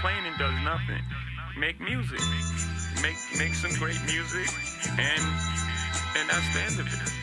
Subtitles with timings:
[0.00, 1.02] complaining does nothing.
[1.58, 2.20] Make music.
[3.02, 4.48] Make make some great music
[4.90, 5.22] and
[6.16, 7.17] and that's the end of it.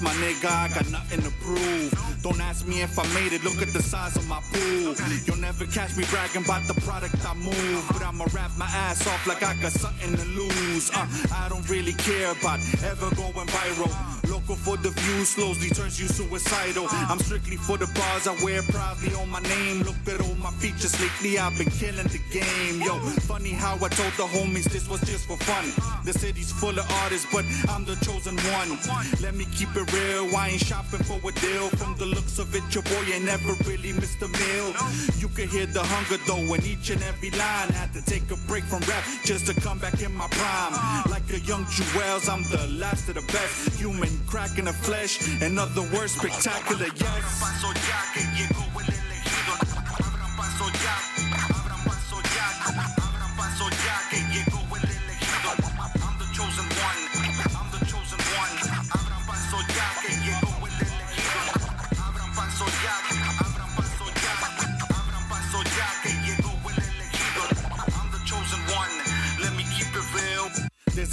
[0.00, 2.20] 30 my nigga, I got nothing to prove.
[2.22, 4.94] Don't ask me if I made it, look at the size of my pool.
[5.26, 7.84] You'll never catch me bragging about the product I move.
[7.92, 10.90] But I'ma rap my ass off like I got something to lose.
[10.90, 14.05] Uh, I don't really care about ever going viral.
[14.46, 16.86] Local for the views slowly turns you suicidal.
[17.10, 19.82] I'm strictly for the bars I wear proudly on my name.
[19.82, 22.80] Look at all my features lately, I've been killing the game.
[22.80, 22.94] Yo,
[23.26, 25.66] funny how I told the homies this was just for fun.
[26.04, 28.78] The city's full of artists, but I'm the chosen one.
[29.20, 31.66] Let me keep it real, I ain't shopping for a deal.
[31.70, 34.70] From the looks of it, your boy ain't never really missed a meal.
[35.18, 37.74] You can hear the hunger though in each and every line.
[37.74, 41.10] Had to take a break from rap just to come back in my prime.
[41.10, 43.80] Like a young Jewels, I'm the last of the best.
[43.80, 48.65] Human crack in the flesh, in other words, spectacular, yes.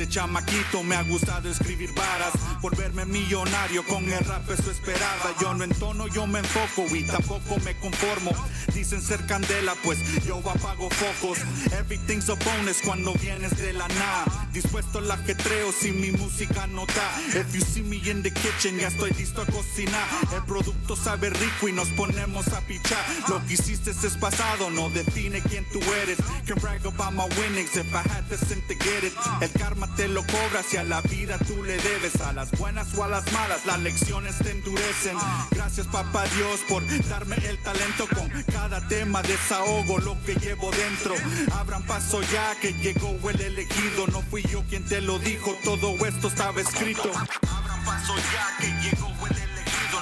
[0.07, 2.33] Chamaquito me ha gustado escribir varas.
[2.61, 5.35] Por verme millonario con el rap eso esperaba.
[5.41, 8.31] Yo no entono, yo me enfoco y tampoco me conformo.
[8.73, 11.39] Dicen ser candela, pues yo apago focos.
[11.73, 16.85] Everything's a bonus cuando vienes de la nada Dispuesto al ajetreo si mi música no
[16.85, 20.07] da If you see me in the kitchen ya estoy listo a cocinar.
[20.31, 23.03] El producto sabe rico y nos ponemos a pichar.
[23.27, 26.17] Lo que hiciste es pasado, no define quién tú eres.
[26.45, 28.37] Can brag about my winnings if I had to
[28.75, 29.13] get it.
[29.41, 32.21] El karma te lo cobras y a la vida tú le debes.
[32.21, 35.17] A las buenas o a las malas, las lecciones te endurecen.
[35.49, 38.07] Gracias papá Dios por darme el talento.
[38.13, 41.15] Con cada tema desahogo lo que llevo dentro.
[41.53, 44.05] Abran paso ya que llegó el elegido.
[44.07, 48.67] No fui yo quien te lo dijo, todo esto estaba escrito Abran paso ya que
[48.81, 49.99] llegó el elegido.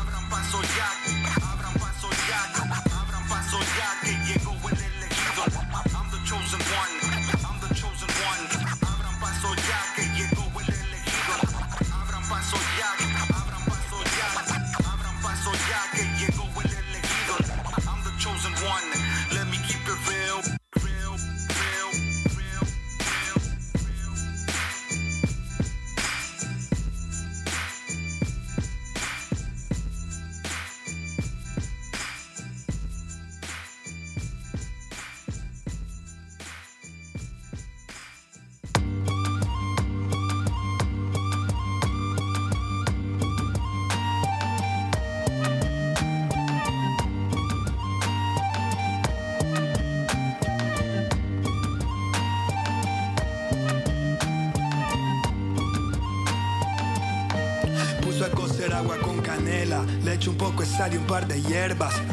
[0.00, 1.09] Abran paso ya,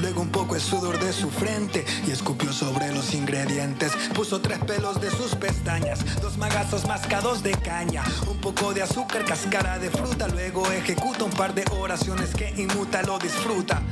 [0.01, 3.91] luego un poco de sudor de su frente y escupió sobre los ingredientes.
[4.15, 9.25] Puso tres pelos de sus pestañas, dos magazos mascados de caña, un poco de azúcar,
[9.25, 13.83] cáscara de fruta, luego ejecuta un par de oraciones que inmuta, lo disfruta.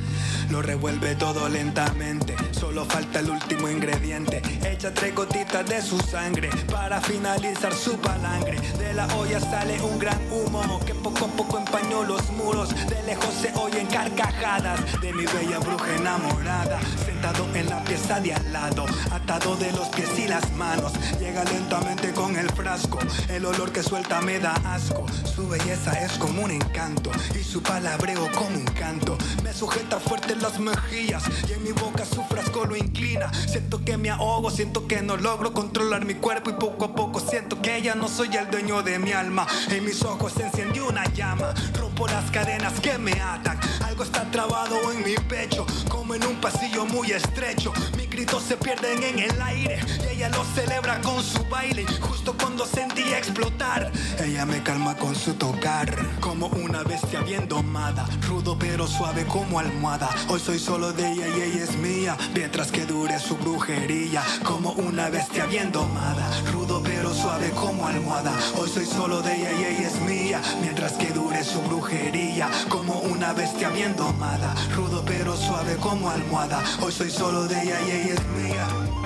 [0.50, 2.34] Lo revuelve todo lentamente,
[2.76, 4.42] solo falta el último ingrediente.
[4.62, 8.60] Echa tres gotitas de su sangre para finalizar su palangre.
[8.78, 12.68] De la olla sale un gran humo que poco a poco empañó los muros.
[12.86, 16.78] De lejos se oyen carcajadas de mi bella bruja enamorada.
[17.06, 20.92] Sentado en la pieza de al lado, atado de los pies y las manos.
[21.18, 22.98] Llega lentamente con el frasco,
[23.30, 25.06] el olor que suelta me da asco.
[25.34, 29.16] Su belleza es como un encanto y su palabreo como un canto.
[29.42, 33.32] Me sujeta fuerte las mejillas y en mi boca su frasco lo inclina.
[33.32, 37.20] Siento que me ahogo, siento que no logro controlar mi cuerpo y poco a poco
[37.20, 39.46] siento que ya no soy el dueño de mi alma.
[39.70, 43.58] En mis ojos se encendió una llama, rompo las cadenas que me atan.
[43.84, 47.72] Algo está trabado en mi pecho, como en un pasillo muy estrecho.
[47.96, 51.86] Mi gritos se pierden en el aire y ella lo celebra con su baile.
[52.00, 53.90] Justo cuando sentí explotar,
[54.22, 55.94] ella me calma con su tocar.
[56.20, 60.08] Como una bestia bien domada, rudo pero suave como almohada.
[60.28, 62.16] Hoy soy solo de ella y ella es mía,
[62.56, 64.22] mientras que dure su brujería.
[64.42, 68.32] Como una bestia bien domada, rudo pero suave como almohada.
[68.58, 72.48] Hoy soy solo de ella y ella es mía, mientras que dure su brujería.
[72.70, 76.64] Como una bestia bien domada, rudo pero suave como almohada.
[76.80, 79.05] Hoy soy solo de ella y ella es mía.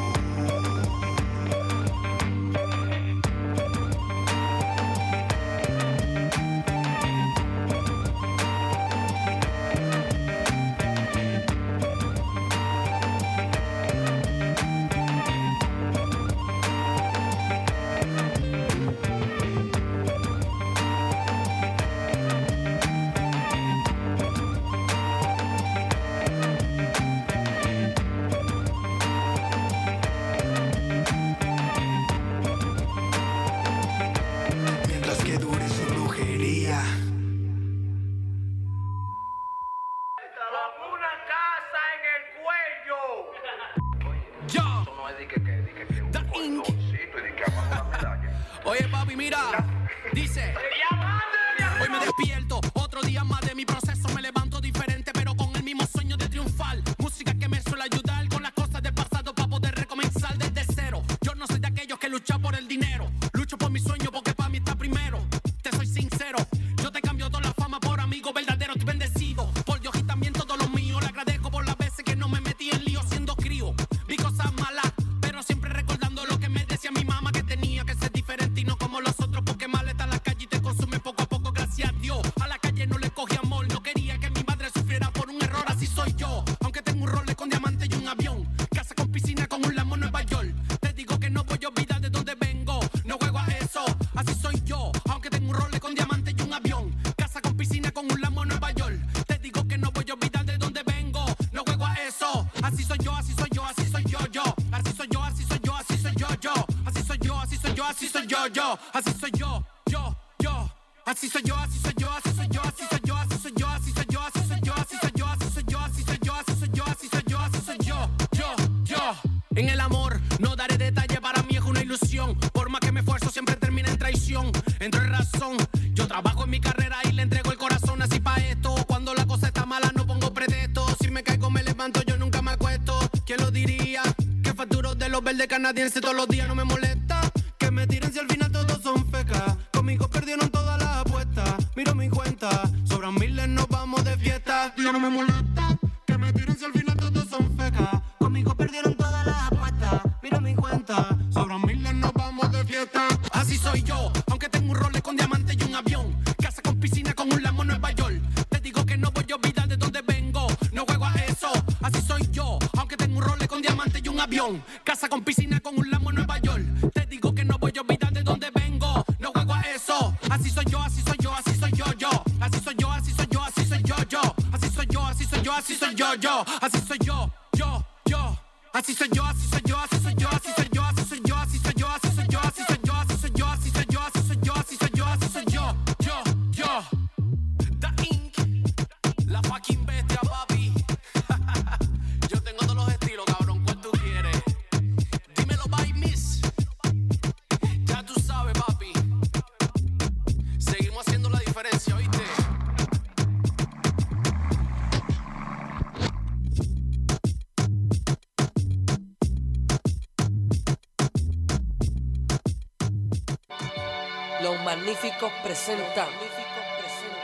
[215.10, 216.06] Magníficos presenta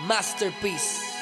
[0.06, 1.13] Masterpiece.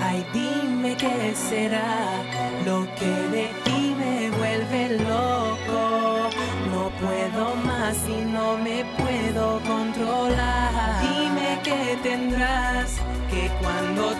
[0.00, 2.22] Ay, dime qué será
[2.64, 6.30] lo que de ti me vuelve loco.
[6.70, 11.02] No puedo más y no me puedo controlar.
[11.02, 12.96] Dime qué tendrás
[13.30, 14.13] que cuando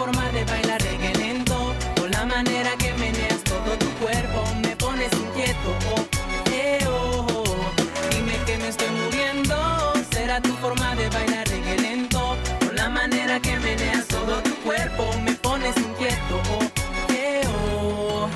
[0.00, 5.12] forma de bailar reggae lento o la manera que meneas todo tu cuerpo me pones
[5.12, 5.68] inquieto.
[5.94, 6.04] Oh,
[6.50, 7.44] eh, oh, oh.
[8.10, 9.56] Dime que me estoy muriendo.
[10.10, 12.20] Será tu forma de bailar reggae lento
[12.66, 16.34] o la manera que meneas todo tu cuerpo me pones inquieto.
[16.54, 16.64] Oh,
[17.12, 18.28] eh, oh.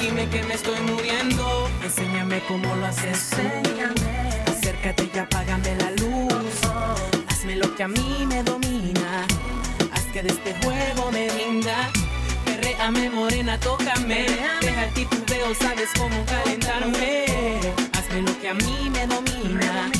[0.00, 1.44] Dime que me estoy muriendo.
[1.84, 4.10] Enséñame cómo lo haces Enséñame.
[4.52, 6.58] Acércate y apágame la luz.
[7.28, 8.51] Hazme lo que a mí me domina.
[10.22, 11.90] Que de este juego me rinda.
[12.44, 14.26] Perréame morena, tócame.
[14.60, 17.24] Deja el titubeo, sabes cómo calentarme.
[17.92, 19.90] Hazme lo que a mí me domina.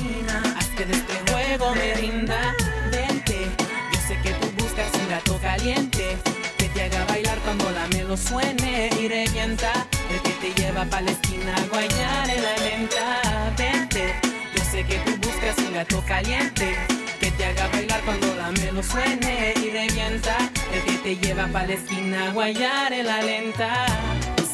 [0.56, 2.54] Haz que de este juego me rinda.
[2.92, 3.48] Vente,
[3.92, 6.16] yo sé que tú buscas un gato caliente
[6.56, 9.72] que te haga bailar cuando la melo suene y revienta.
[10.08, 13.54] El que te lleva pa' la esquina a guayar en la lenta.
[13.58, 14.14] Vente,
[14.54, 17.01] yo sé que tú buscas un gato caliente
[17.42, 20.36] te haga bailar cuando la melo suene y revienta.
[20.72, 23.86] El que te lleva pa' la esquina a guayar en la lenta.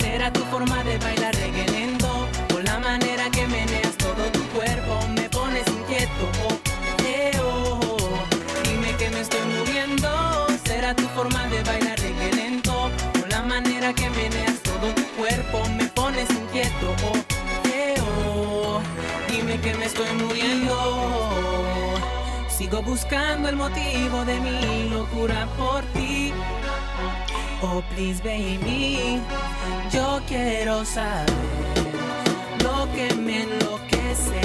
[0.00, 2.10] Será tu forma de bailar reggae lento
[2.54, 6.24] o la manera que meneas todo tu cuerpo me pones inquieto.
[6.48, 6.58] Oh,
[7.42, 8.24] oh, oh.
[8.64, 10.46] Dime que me estoy muriendo.
[10.64, 12.90] Será tu forma de bailar reggae lento
[13.22, 16.86] o la manera que meneas todo tu cuerpo me pones inquieto.
[17.10, 17.18] Oh,
[17.68, 18.80] eh, oh.
[19.30, 21.77] Dime que me estoy muriendo.
[22.68, 26.34] Sigo buscando el motivo de mi locura por ti.
[27.62, 29.22] Oh, please, baby.
[29.90, 31.24] Yo quiero saber
[32.62, 34.40] lo que me enloquece,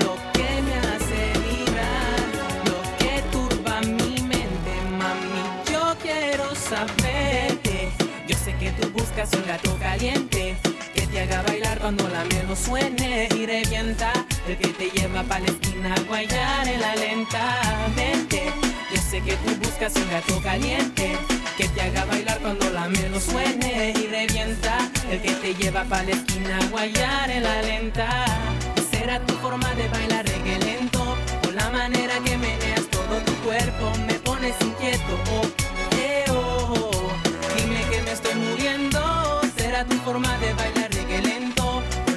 [0.00, 2.18] lo que me hace vibrar,
[2.64, 5.70] lo que turba mi mente, mami.
[5.70, 7.60] Yo quiero saber.
[8.26, 10.56] Yo sé que tú buscas un gato caliente
[10.94, 14.25] que te haga bailar cuando la melo suene y revienta.
[14.48, 17.42] El que te lleva pa' la esquina a guayar en la lenta.
[17.96, 18.44] Vente,
[18.94, 21.18] yo sé que tú buscas un gato caliente
[21.56, 24.88] que te haga bailar cuando la melo suene y revienta.
[25.10, 28.08] El que te lleva pa' la esquina a guayar en la lenta.
[28.88, 31.16] Será tu forma de bailar reggae lento
[31.48, 35.18] o la manera que meneas todo tu cuerpo me pones inquieto.
[35.32, 37.10] Oh, eh, oh, oh.
[37.56, 39.40] Dime que me estoy muriendo.
[39.56, 40.75] Será tu forma de bailar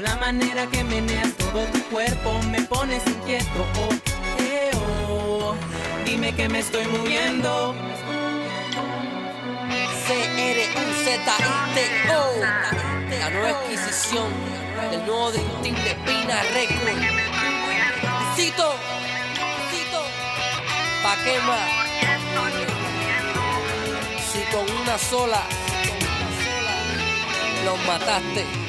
[0.09, 3.61] la manera que meneas todo tu cuerpo me pones inquieto.
[3.83, 3.93] Oh,
[4.41, 4.71] eh,
[5.07, 5.55] oh.
[6.03, 7.75] Dime que me estoy muriendo.
[10.07, 11.61] C-R-U-Z-I-T-O.
[13.19, 14.29] La nueva adquisición
[14.89, 16.99] del nuevo Team de Pina Record.
[18.35, 18.69] Cito,
[19.69, 20.01] cito,
[21.03, 21.17] pa'.
[24.31, 25.43] Si con una sola
[27.65, 28.68] los mataste,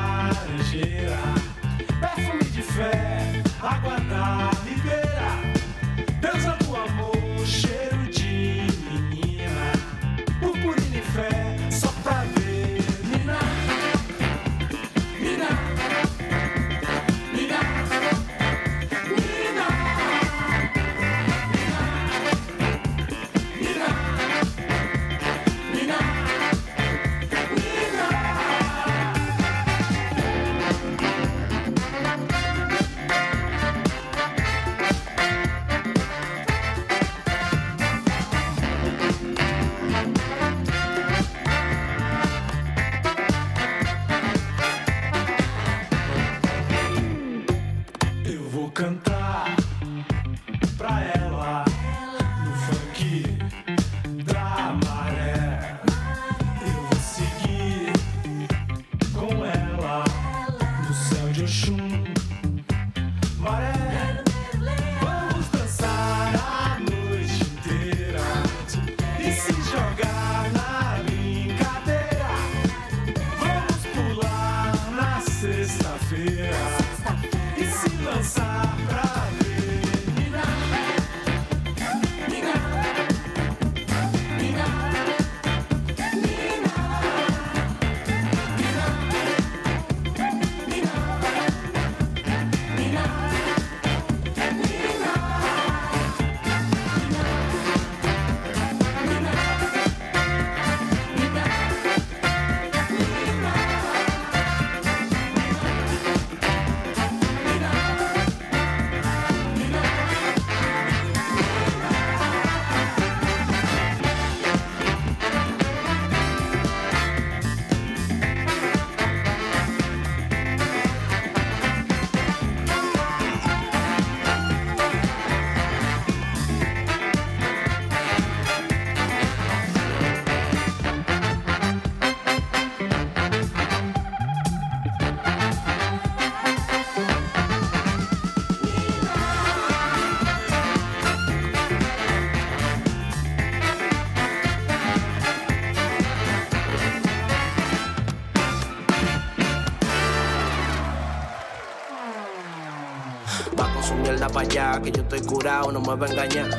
[155.59, 156.49] no me va a engañar.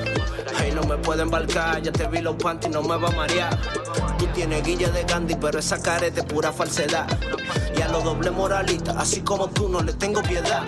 [0.58, 3.58] Hey, no me puede embarcar, ya te vi los panties, no me va a marear.
[4.18, 7.06] Tú tienes guilla de Gandhi, pero esa careta es pura falsedad.
[7.76, 10.62] Y a los doble moralistas, así como tú, no le tengo piedad.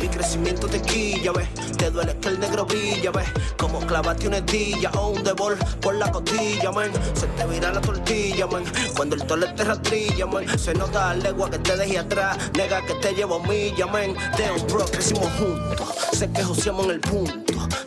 [0.00, 1.48] Mi crecimiento te quilla, ves.
[1.78, 3.28] Te duele que el negro brilla, ves.
[3.56, 6.90] Como clavarte una estilla o un devol por la costilla, man.
[7.14, 8.64] Se te vira la tortilla, man.
[8.94, 10.46] Cuando el tole te rastrilla, man.
[10.58, 12.36] Se nota la legua que te dejé atrás.
[12.54, 14.14] Nega que te llevo milla, man.
[14.36, 15.88] De un bro crecimos juntos.
[16.12, 17.45] Sé que joseamos en el punto.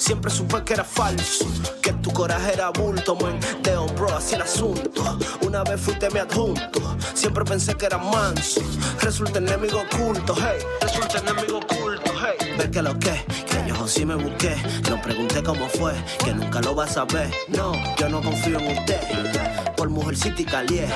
[0.09, 1.45] Siempre supe que era falso.
[1.83, 3.39] Que tu coraje era bulto, man.
[3.61, 5.19] De un bro así el asunto.
[5.45, 6.97] Una vez fuiste mi adjunto.
[7.13, 8.59] Siempre pensé que era manso.
[9.01, 10.65] Resulta enemigo oculto, hey.
[10.81, 12.55] Resulta enemigo oculto, hey.
[12.57, 14.55] Ver que lo que, que yo sí me busqué.
[14.89, 15.93] No pregunté cómo fue,
[16.25, 17.29] que nunca lo vas a ver.
[17.49, 19.75] No, yo no confío en usted.
[19.77, 20.87] Por mujercita y calié.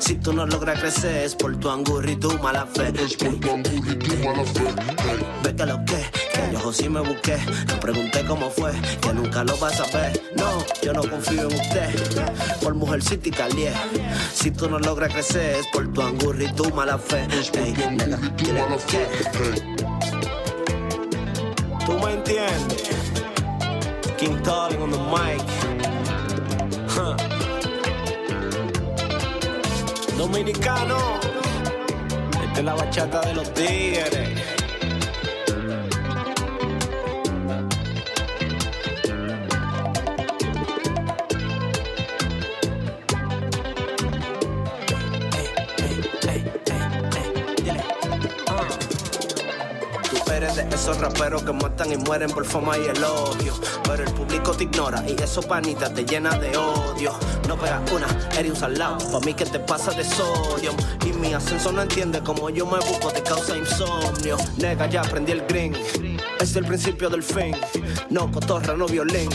[0.00, 2.92] Si tú no logras crecer, es por tu angurri y tu mala fe.
[3.00, 4.74] Es por tu angurri y tu mala fe.
[5.44, 7.38] Ve que lo que yo sí me busqué.
[7.68, 10.20] No pregunté cómo fue, que nunca lo vas a ver.
[10.36, 11.94] No, yo no confío en usted.
[12.62, 13.72] Por mujercita y calié.
[14.32, 17.26] Si tú no logras crecer, es por tu angurri y tu mala fe.
[17.54, 18.18] Ey, nena.
[21.86, 22.82] Tú me entiendes.
[24.18, 25.40] King Calling on the mic.
[26.90, 27.16] Huh.
[30.16, 30.98] Dominicano.
[32.44, 34.47] Esta es la bachata de los tigres.
[51.18, 53.52] Raperos que matan y mueren por fama y elogio.
[53.84, 57.12] Pero el público te ignora y eso panita te llena de odio.
[57.48, 58.06] No pegas una,
[58.38, 58.98] eres un salado.
[59.10, 60.72] Pa' mí que te pasa de sodio.
[61.04, 64.36] Y mi ascenso no entiende como yo me busco, te causa insomnio.
[64.58, 65.74] Nega, ya aprendí el green.
[66.40, 67.56] Es el principio del fin.
[68.10, 69.28] No cotorra, no violín.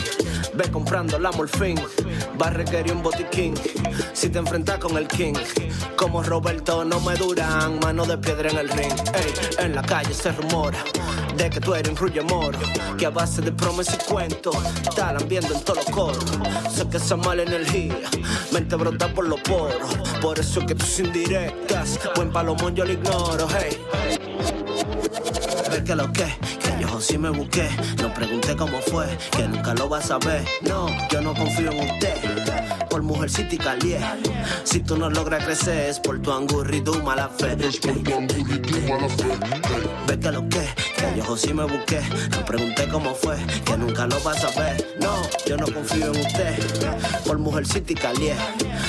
[0.54, 1.78] Ve comprando la morfín.
[2.40, 3.54] Va a un botiquín.
[4.14, 5.34] Si te enfrentas con el king.
[5.96, 7.78] Como Roberto, no me duran.
[7.80, 8.92] Mano de piedra en el ring.
[9.14, 10.82] Ey, en la calle se rumora
[11.36, 12.58] de que tú eres un rulle moro.
[12.98, 14.56] Que a base de promesas y cuentos.
[14.82, 16.24] Estarán viendo en todos los coros.
[16.70, 17.96] Sé que esa mala energía.
[18.52, 19.96] Mente brota por los poros.
[20.20, 21.98] Por eso es que tus indirectas.
[22.16, 23.46] Buen palomón yo lo ignoro.
[23.58, 24.53] Hey.
[25.74, 27.68] Ver que lo que, que yo sí me busqué.
[28.00, 30.44] No pregunté cómo fue, que nunca lo vas a ver.
[30.60, 32.14] No, yo no confío en usted.
[32.88, 33.98] Por mujercita y calié.
[34.62, 37.56] Si tú no logras crecer, es por tu angurri y tu mala fe.
[37.60, 39.24] Es por tu angurri y tu mala fe.
[40.06, 42.00] Ve que lo que, que yo sí me busqué.
[42.30, 43.34] No pregunté cómo fue,
[43.64, 44.96] que nunca lo vas a ver.
[45.00, 45.12] No,
[45.44, 46.56] yo no confío en usted.
[47.26, 48.36] Por mujercita y calié.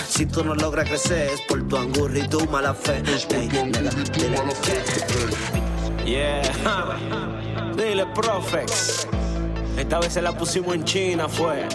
[0.07, 3.01] Si tú no logras crecer, es por tu angurri y tu mala fe.
[3.31, 5.64] Ey, nena, dile que-
[6.05, 6.43] Yeah,
[7.75, 9.07] dile Profex.
[9.75, 11.67] Esta vez se la pusimos en China, fue.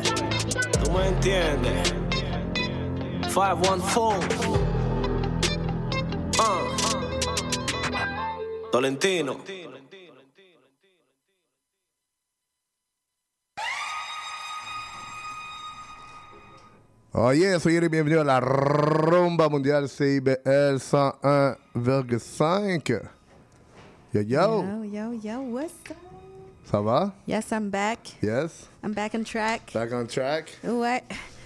[0.85, 1.93] ¿Tú me entiendes?
[3.35, 4.29] 514.
[6.39, 6.69] Uh.
[8.71, 9.39] Tolentino.
[17.35, 23.20] Yeah, soyez les bienvenus à la Rumba Mondiale CIBL 101,5.
[24.13, 25.97] Yo yo, Yo, yo, yo, what's up?
[26.65, 27.13] ça va?
[27.27, 27.99] Yes, I'm back.
[28.23, 28.67] Yes?
[28.83, 29.73] I'm back on track.
[29.73, 30.51] Back on track?
[30.65, 31.03] Ouais.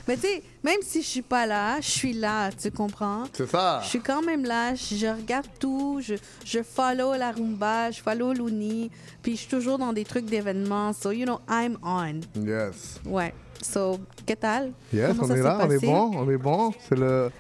[0.07, 3.25] Mais tu sais, même si je suis pas là, je suis là, tu comprends?
[3.33, 3.81] C'est ça.
[3.83, 8.35] Je suis quand même là, je regarde tout, je, je follow la rumba, je follow
[8.35, 8.91] Looney,
[9.23, 10.93] puis je suis toujours dans des trucs d'événements.
[10.93, 12.21] So, you know, I'm on.
[12.39, 13.01] Yes.
[13.07, 13.33] Ouais.
[13.63, 14.73] So, qu'est-ce tal?
[14.93, 16.73] Yes, Comment on est là, on est bon, on est bon.
[16.87, 17.31] C'est le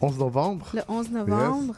[0.00, 0.66] 11 novembre.
[0.74, 1.74] Le 11 novembre.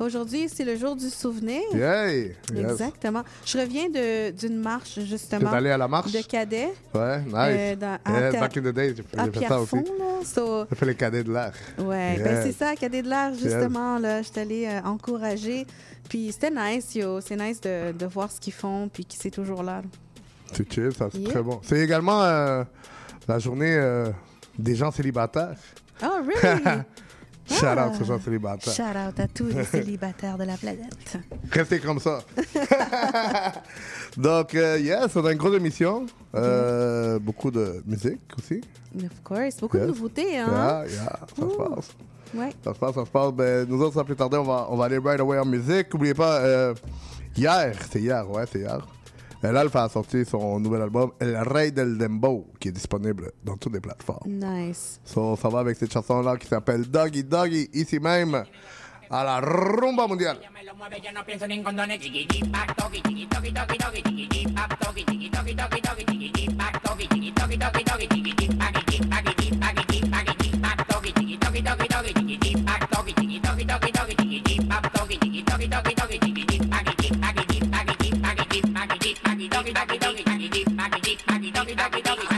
[0.00, 1.60] Aujourd'hui, c'est le jour du souvenir.
[1.74, 2.36] Yay!
[2.54, 2.70] Yes.
[2.72, 3.22] Exactement.
[3.44, 3.88] Je reviens
[4.32, 5.50] d'une marche, justement.
[5.50, 6.10] T'es allé à la marche?
[6.12, 6.72] De cadets.
[6.94, 7.34] Ouais, nice.
[7.36, 9.02] Euh, dans- à Ter- back in the day, j'ai
[9.40, 9.76] fait ça aussi.
[10.24, 11.52] So, J'ai fait les cadets de l'air.
[11.78, 15.66] Ouais, ben c'est ça, Cadet de l'Art, justement, là, je suis allée euh, encourager.
[16.08, 19.30] Puis c'était nice, yo, c'est nice de, de voir ce qu'ils font, puis qu'ils c'est
[19.30, 19.82] toujours là.
[20.52, 21.30] C'est chill, ça, c'est Yeah.
[21.30, 21.60] très bon.
[21.62, 22.64] C'est également euh,
[23.28, 24.08] la journée euh,
[24.58, 25.56] des gens célibataires.
[26.02, 26.62] Oh, really?
[27.52, 27.88] Shout Ah.
[27.88, 28.72] out aux gens célibataires.
[28.72, 31.18] Shout out à tous les célibataires de la planète.
[31.50, 32.20] Restez comme ça.
[34.16, 36.06] Donc, euh, yes, a une grosse émission.
[36.34, 38.60] Euh, beaucoup de musique aussi.
[38.96, 40.84] Of course, beaucoup de nouveautés, hein?
[40.84, 41.88] Yeah, yeah, ça se passe.
[42.34, 42.50] Ouais.
[42.64, 43.32] Ça se passe, ça se passe.
[43.32, 45.92] Ben, nous autres, sans plus tarder, on va, on va aller right away en musique.
[45.92, 46.74] N'oubliez pas, euh,
[47.36, 48.86] hier, c'est hier, ouais, c'est hier.
[49.42, 53.56] El Alpha a sorti son nouvel album El Rey del Dembow, qui est disponible dans
[53.56, 54.30] toutes les plateformes.
[54.30, 55.00] Nice.
[55.04, 58.44] So, ça va avec cette chanson-là qui s'appelle Doggy Doggy, ici même,
[59.10, 60.38] a la rumba mundial.
[60.72, 61.98] lo mueve, yo no pienso ni en condones.
[62.00, 65.80] Chiqui, chiqui, pac, toqui, chiqui, toqui, toqui, toqui, chiqui, chiqui, pac, toqui, chiqui, toqui, toqui,
[65.82, 69.58] toqui, chiqui, chiqui, pac, toqui, chiqui, toqui, toqui, toqui, chiqui, chiqui, pac, chiqui, pac, chiqui,
[69.58, 73.40] pac, chiqui, pac, chiqui, pac, toqui, chiqui, toqui, toqui, toqui, chiqui, chiqui, pac, toqui, chiqui,
[73.42, 77.18] toqui, toqui, toqui, chiqui, chiqui, pac, toqui, chiqui, toqui, toqui, toqui, chiqui, chiqui, pac, chiqui,
[77.20, 79.01] pac, chiqui, pac, chiqui, pac, chiqui, pac, chiqui,
[79.32, 82.31] doggy doggy doggy doggy doggy doggy doggy doggy doggy doggy doggy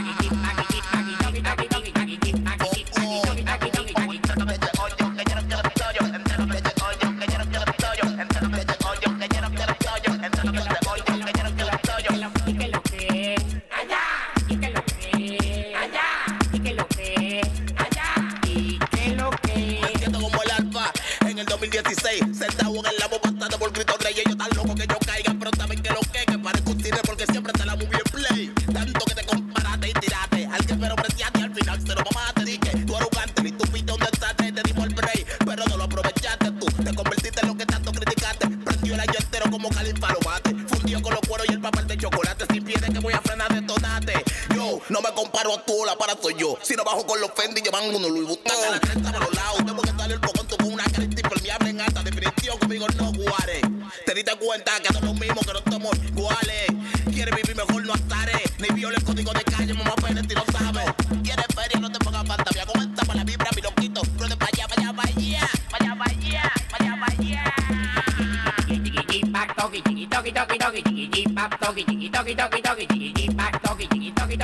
[45.05, 46.57] me comparo a tú, la para soy yo.
[46.63, 48.71] Si no bajo con los Fendi, llevan uno Louis Vuitton.
[48.71, 52.57] La cresta los lados, tengo que darle el con una impermeable en alta definición.
[52.57, 53.61] Conmigo no guare.
[54.05, 56.65] Te cuenta que no es lo mismo, que no estamos iguales.
[57.11, 58.41] Quieres vivir mejor, no estaré.
[58.57, 60.85] Ni viola el código de calle, mamá Pérez, y lo sabes.
[61.23, 62.65] Quieres feria, no te pongas fantasía.
[62.65, 64.01] Con esta para la vibra, mi loquito.
[64.17, 65.49] Pero para allá, para allá, para allá.
[65.69, 66.15] Para allá, para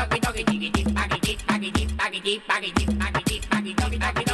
[0.02, 4.31] doggy doggy baggy, baggity, baggy, baggity, baggy, baggity, baggy, baggity, baggity,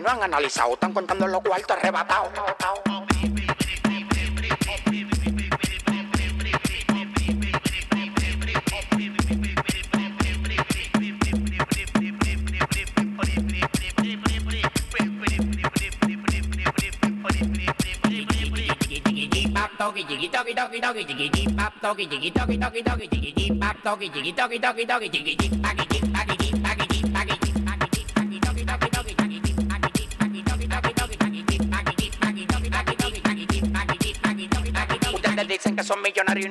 [0.00, 0.74] no han analizado.
[0.74, 2.30] Están contando los cuartos arrebatados.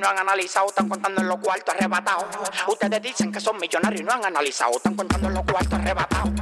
[0.09, 2.25] Han analizado, están contando en los cuartos arrebatados.
[2.67, 6.33] Ustedes dicen que son millonarios y no han analizado, están contando en los cuartos arrebatados.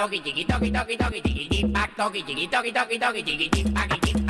[0.00, 3.74] doggy, jiggy, doggy, doggy, doggy, jiggy, deep back, doggy, jiggy, doggy, doggy, doggy, jiggy, deep
[3.74, 4.29] back, deep back.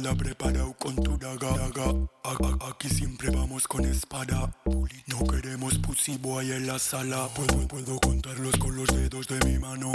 [0.00, 1.48] Espalda preparado con tu daga.
[2.68, 4.50] Aquí siempre vamos con espada.
[5.06, 7.28] No queremos pussy boy en la sala.
[7.34, 9.92] Puedo, puedo contarlos con los dedos de mi mano.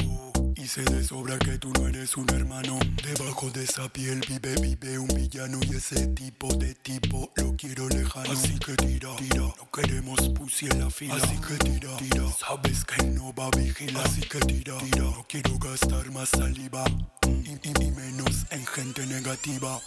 [0.56, 2.78] Y sé de sobra que tú no eres un hermano.
[3.04, 5.60] Debajo de esa piel vive, vive un villano.
[5.64, 8.32] Y ese tipo de tipo lo quiero lejano.
[8.32, 9.42] Así que tira, tira.
[9.42, 11.16] No queremos pussy en la fila.
[11.16, 12.24] Así que tira, tira.
[12.40, 14.06] Sabes que no va a vigilar.
[14.06, 15.04] Así que tira, tira.
[15.04, 16.84] No quiero gastar más saliva.
[17.28, 19.80] Y, y- y menos en gente negativa.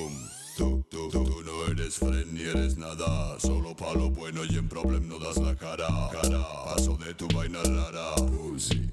[0.00, 0.14] boom,
[0.56, 1.59] tu tu tu tu no.
[1.70, 3.38] Eres friend ni eres nada.
[3.38, 5.88] Solo pa' lo bueno y en problem no das la cara.
[6.12, 8.14] Cara, paso de tu vaina rara.
[8.16, 8.90] Pussy.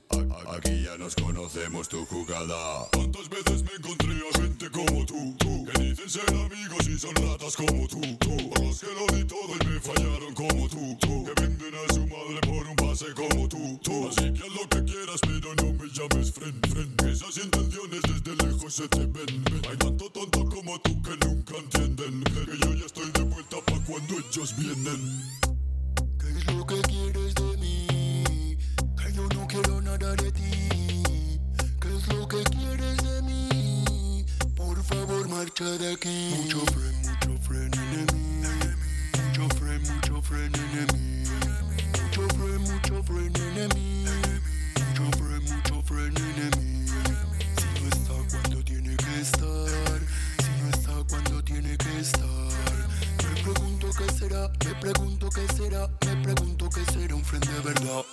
[0.56, 2.88] Aquí ya nos conocemos tu jugada.
[2.94, 5.36] ¿Cuántas veces me encontré a gente como tú?
[5.38, 8.02] Tú, que dicen ser amigos y son ratas como tú.
[8.20, 10.98] Tú, los que lo di todo y me fallaron como tú.
[11.00, 13.80] Tú, que venden a su madre por un pase como tú.
[13.84, 16.96] Tú, así que haz lo que quieras, pero no me llames friend.
[16.98, 19.44] Que esas intenciones desde lejos se te ven.
[19.44, 19.62] ven.
[19.70, 22.24] Hay tanto tonto como tú que nunca entienden.
[22.68, 25.24] Yo ya estoy de vuelta pa' cuando ellos vienen.
[26.20, 28.58] ¿Qué es lo que quieres de mí?
[28.98, 31.40] Que yo no quiero nada de ti.
[31.80, 34.26] ¿Qué es lo que quieres de mí?
[34.56, 36.34] Por favor, marcha de aquí.
[36.42, 38.44] Mucho friend, mucho friend, enemy.
[39.24, 41.24] Mucho friend, mucho friend, enemy.
[42.02, 44.06] Mucho friend, mucho friend, enemy.
[44.76, 46.88] Mucho friend, mucho friend, enemy.
[47.58, 50.00] Si no está cuando tiene que estar,
[50.44, 52.57] si no está cuando tiene que estar.
[53.88, 57.62] Me pregunto qué será, me pregunto qué será, me pregunto qué será un friend de
[57.62, 58.04] verdad.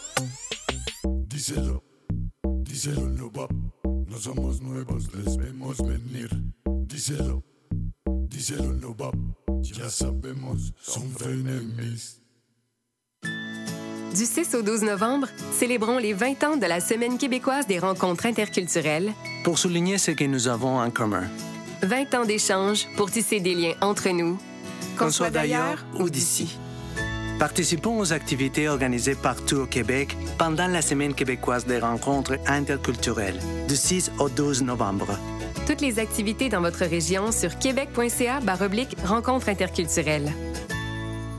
[1.26, 1.82] Díselo,
[2.62, 3.48] díselo no va.
[3.82, 6.30] No somos nuevos, les vemos venir.
[6.87, 7.42] Díselo,
[8.28, 9.10] díselo no va.
[9.62, 12.20] Ya sabemos, son frenemies.
[14.16, 15.26] Du 6 au 12 novembre,
[15.58, 19.12] célébrons les 20 ans de la Semaine québécoise des rencontres interculturelles.
[19.42, 21.28] Pour souligner ce que nous avons en commun.
[21.82, 24.38] 20 ans d'échanges pour tisser des liens entre nous,
[24.99, 26.59] Qu'on soit d'ailleurs ou d'ici.
[27.38, 33.77] Participons aux activités organisées partout au Québec pendant la Semaine québécoise des rencontres interculturelles, du
[33.77, 35.18] 6 au 12 novembre.
[35.66, 38.40] Toutes les activités dans votre région sur québec.ca
[39.05, 40.31] rencontres interculturelles.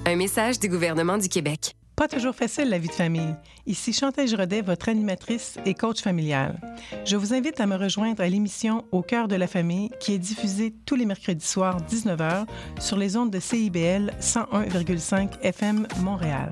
[0.06, 1.76] Un message du gouvernement du Québec.
[1.96, 3.36] Pas toujours facile la vie de famille.
[3.66, 6.60] Ici Chantal Giraudet, votre animatrice et coach familial.
[7.06, 10.20] Je vous invite à me rejoindre à l'émission Au cœur de la famille qui est
[10.20, 12.48] diffusée tous les mercredis soirs 19h
[12.82, 16.50] sur les ondes de CIBL 101,5 FM Montréal.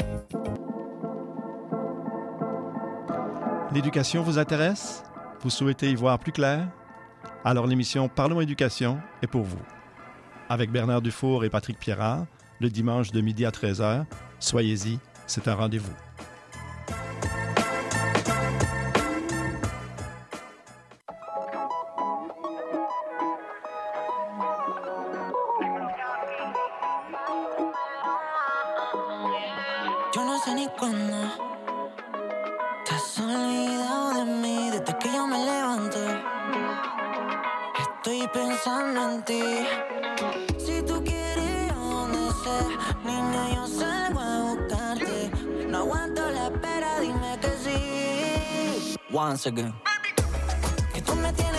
[3.73, 5.03] L'éducation vous intéresse?
[5.41, 6.69] Vous souhaitez y voir plus clair?
[7.43, 9.59] Alors l'émission Parlons éducation est pour vous.
[10.47, 12.27] Avec Bernard Dufour et Patrick Pierrard,
[12.61, 14.05] le dimanche de midi à 13h,
[14.39, 15.93] soyez-y, c'est un rendez-vous.
[30.13, 31.17] Yo no sé ni cuándo
[32.85, 35.99] te has olvidado de desde que yo me levanto.
[37.79, 40.52] Estoy pensando en ti.
[49.13, 49.71] Once again.
[50.91, 51.53] Que tú me tienes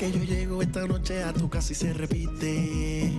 [0.00, 3.12] que yo llego esta noche a tu casa y se repite.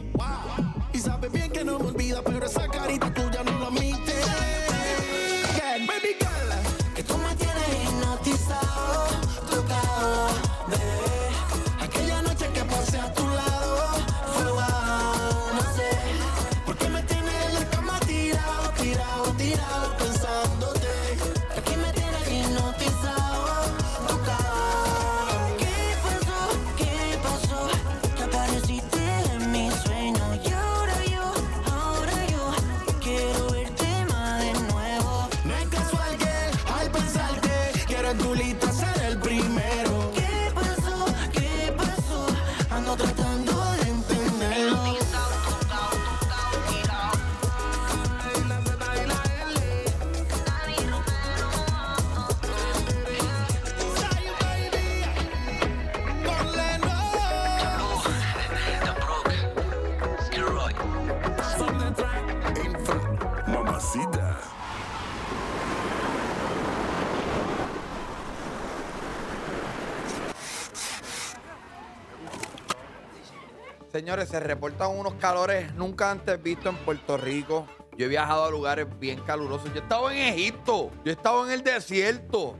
[74.12, 77.66] Señores, se reportan unos calores nunca antes vistos en Puerto Rico.
[77.98, 79.70] Yo he viajado a lugares bien calurosos.
[79.70, 80.92] Yo he estado en Egipto.
[81.06, 82.58] Yo he estado en el desierto.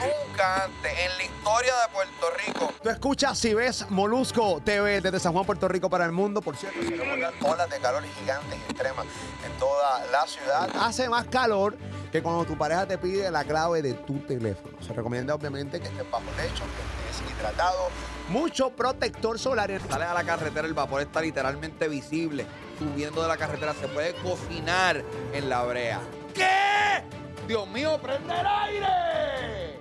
[0.00, 2.72] Nunca antes en la historia de Puerto Rico.
[2.82, 6.40] Tú escuchas si ves Molusco TV desde San Juan, Puerto Rico para el mundo.
[6.40, 9.04] Por cierto, se reportan olas de calor gigantes extremas
[9.44, 10.70] en toda la ciudad.
[10.80, 11.76] Hace más calor
[12.10, 14.80] que cuando tu pareja te pide la clave de tu teléfono.
[14.80, 17.90] Se recomienda obviamente que estés bajo techo, que estés hidratado,
[18.28, 19.70] mucho protector solar.
[19.88, 22.46] Sales a la carretera, el vapor está literalmente visible.
[22.78, 25.02] Subiendo de la carretera se puede cocinar
[25.32, 26.00] en la brea.
[26.34, 27.02] ¿Qué?
[27.46, 29.78] Dios mío, prende el aire.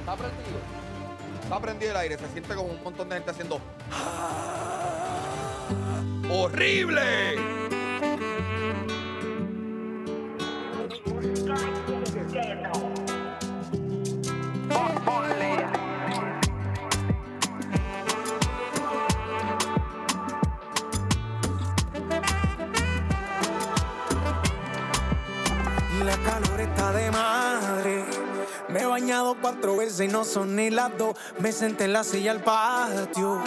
[0.00, 0.58] Está prendido.
[1.42, 2.18] Está prendido el aire.
[2.18, 3.60] Se siente como un montón de gente haciendo.
[6.28, 7.36] ¡Horrible!
[26.26, 28.04] Calor está de madre.
[28.68, 31.16] Me he bañado cuatro veces y no son ni las dos.
[31.38, 33.40] Me senté en la silla al patio.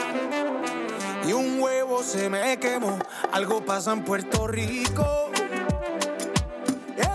[1.27, 2.97] Y un huevo se me quemó.
[3.31, 5.29] Algo pasa en Puerto Rico.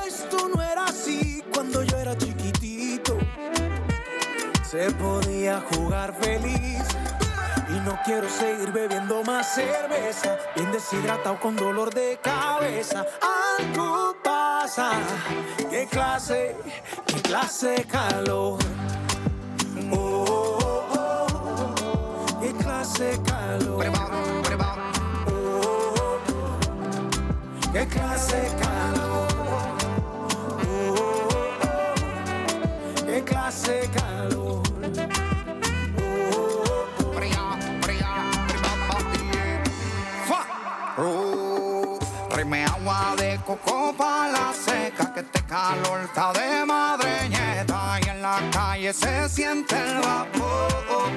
[0.06, 3.16] Esto no era así cuando yo era chiquitito.
[4.62, 6.83] Se podía jugar feliz.
[7.84, 10.38] No quiero seguir bebiendo más cerveza.
[10.56, 13.04] Bien deshidratado con dolor de cabeza.
[13.58, 14.92] Algo pasa.
[15.68, 16.56] ¿Qué clase?
[17.06, 18.58] ¿Qué clase calor?
[19.92, 20.24] Oh,
[20.58, 22.40] oh, oh.
[22.40, 23.86] ¿Qué clase calor?
[23.86, 23.92] Oh,
[25.30, 27.70] oh, oh.
[27.70, 29.28] ¿Qué clase calor?
[30.66, 31.18] Oh, oh,
[31.66, 33.04] oh.
[33.04, 34.23] ¿Qué clase calor?
[40.96, 48.38] Tráeme agua de coco pa' la seca, que este calor de madreñeta y en la
[48.52, 51.10] calle se siente el vapor.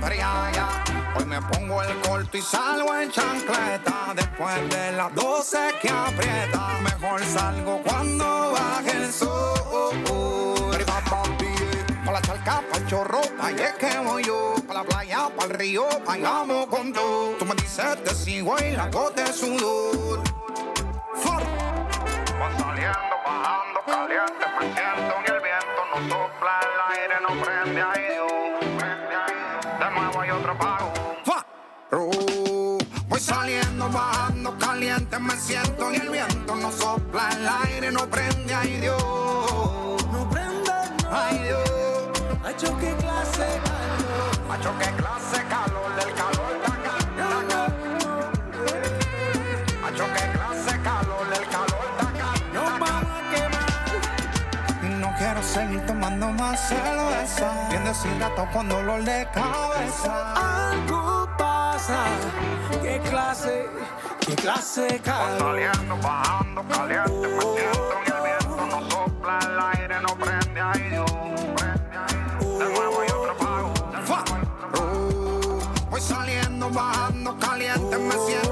[0.00, 0.84] Pero ya, ya,
[1.16, 6.78] hoy me pongo el corto y salgo en chancleta, después de las 12 que aprieta,
[6.80, 10.59] mejor salgo cuando baje el sol.
[12.10, 14.74] Arriba, papi, pa' la charca, pa' el chorro, pa' allá es que voy yo, pa'
[14.74, 17.36] la playa, pa' el río, vayamos con todo.
[17.38, 20.20] Tú me dices te sigo y la gota de sudor.
[22.40, 27.82] Va saliendo, bajando, caliente, me siento en el viento, no sopla el aire, no prende
[27.82, 28.30] ahí, Dios.
[29.78, 30.92] De nuevo hay otro pago.
[31.92, 38.06] Oh, voy saliendo, bajando, caliente, me siento en el viento, no sopla el aire, no
[38.08, 39.89] prende, ay Dios.
[42.50, 44.48] Hacho, qué clase calor.
[44.48, 46.94] Macho, qué clase calor, del calor de acá.
[49.80, 52.32] Macho, qué clase calor, del calor de acá.
[52.52, 54.98] Nos vamos a quemar.
[54.98, 57.68] No quiero seguir tomando más cerveza.
[57.70, 60.70] Bien deshidratado con dolor de cabeza.
[60.72, 62.04] Algo pasa.
[62.82, 63.68] ¿Qué clase?
[64.26, 65.38] ¿Qué clase calor?
[65.38, 70.89] saliendo, bajando, caliente, me siento en el viento, no sopla el aire, no prende ahí,
[76.70, 78.49] bajando, caliente, me siento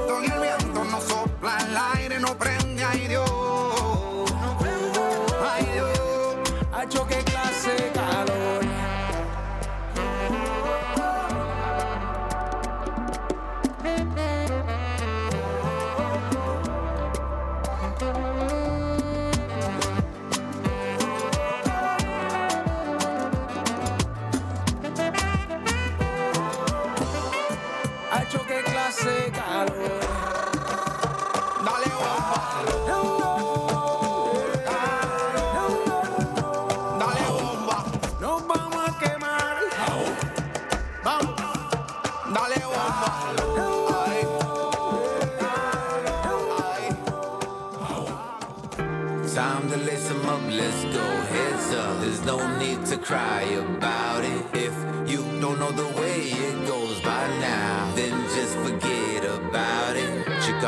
[52.29, 54.38] no need to cry about it.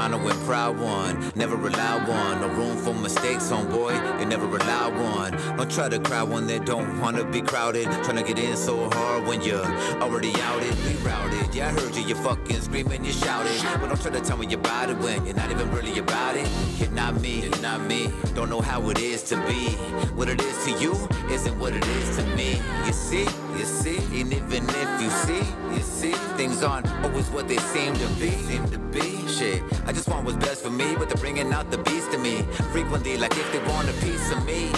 [0.01, 2.41] Chicano and proud one, never rely one.
[2.41, 5.31] No room for mistakes, homeboy, you never rely one.
[5.57, 7.85] Don't try to crowd one that don't wanna be crowded.
[8.03, 9.63] Trying to get in so hard when you're
[10.01, 11.53] already outed, rerouted.
[11.53, 13.61] Yeah, I heard you, you fucking screaming, you shouted.
[13.79, 16.35] But don't try to tell me you're about it when you're not even really about
[16.35, 16.47] it.
[16.79, 18.11] You're not me, you're not me.
[18.33, 19.69] Don't know how it is to be.
[20.17, 20.93] What it is to you
[21.29, 22.59] isn't what it is to me.
[22.87, 25.43] You see, you see, and even if you see,
[25.75, 28.31] you see, things aren't always what they seem to be.
[28.31, 29.27] Seem to be.
[29.27, 32.21] Shit, I just want what's best for me, but they're bringing out the beast in
[32.21, 32.43] me.
[32.71, 34.71] Frequently, like if they want a piece of me.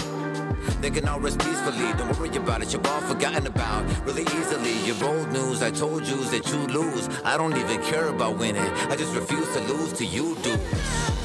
[0.80, 1.92] They can all rest peacefully.
[1.96, 2.72] Don't worry about it.
[2.72, 4.74] You're all forgotten about really easily.
[4.84, 5.62] Your old news.
[5.62, 7.08] I told you that you lose.
[7.24, 8.70] I don't even care about winning.
[8.90, 10.56] I just refuse to lose to you, do.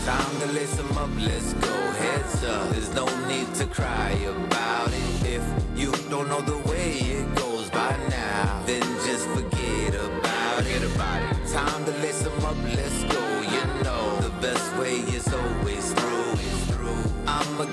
[0.06, 1.10] Time to lace up.
[1.18, 1.76] Let's go.
[2.04, 2.70] Heads up.
[2.70, 5.36] There's no need to cry about it.
[5.36, 5.44] If
[5.76, 7.39] you don't know the way it goes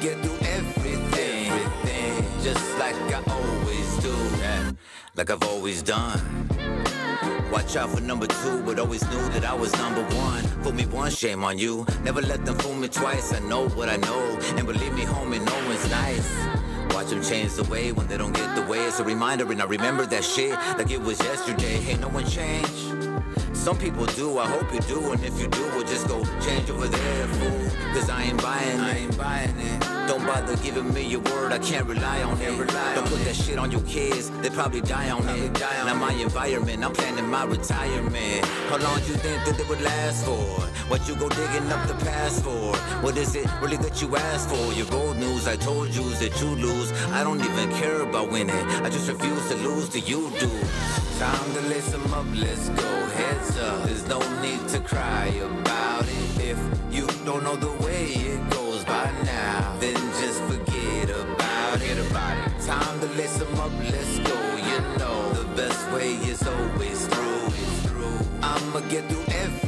[0.06, 4.70] get through everything, everything, just like I always do, yeah,
[5.16, 6.20] like I've always done.
[7.50, 10.44] Watch out for number two, but always knew that I was number one.
[10.62, 11.84] Fool me once, shame on you.
[12.04, 13.32] Never let them fool me twice.
[13.32, 16.30] I know what I know, and believe me, homie, no one's nice.
[16.94, 18.84] Watch them change the way when they don't get the way.
[18.86, 21.78] It's a reminder, and I remember that shit like it was yesterday.
[21.86, 22.85] Hey, no one changed.
[23.66, 26.70] Some people do, I hope you do, and if you do, we'll just go change
[26.70, 27.70] over there, fool.
[27.94, 28.80] Cause I ain't buying it.
[28.80, 29.80] I ain't buying it.
[30.06, 32.56] Don't bother giving me your word, I can't rely on it.
[32.94, 35.58] Don't put that shit on your kids, they probably die on it.
[35.58, 38.44] Now my environment, I'm planning my retirement.
[38.70, 40.46] How long you think that it would last for?
[40.86, 42.76] What you go digging up the past for?
[43.02, 44.72] What is it really that you asked for?
[44.74, 46.92] Your old news, I told you that you lose.
[47.10, 48.54] I don't even care about winning,
[48.86, 50.48] I just refuse to lose to you, do.
[51.18, 53.06] Time to lace up, let's go.
[53.16, 56.50] Heads up, there's no need to cry about it.
[56.52, 56.58] If
[56.90, 61.98] you don't know the way it goes by now, then just forget about it.
[62.10, 62.66] About it.
[62.66, 64.36] Time to lace 'em up, let's go.
[64.70, 67.48] You know the best way is always through.
[68.42, 69.65] I'ma get through everything,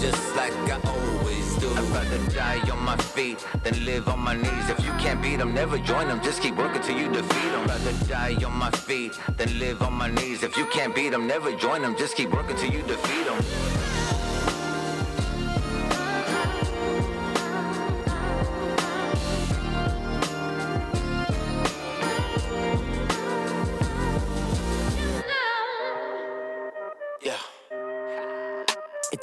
[0.00, 1.68] just like I always do.
[1.70, 4.68] I'd rather die on my feet than live on my knees.
[4.68, 6.20] If you can't beat 'em, never join 'em.
[6.22, 7.62] Just keep working till you defeat 'em.
[7.62, 10.42] I'd rather die on my feet than live on my knees.
[10.42, 11.96] If you can't beat 'em, never join 'em.
[11.96, 13.75] Just keep working till you defeat 'em.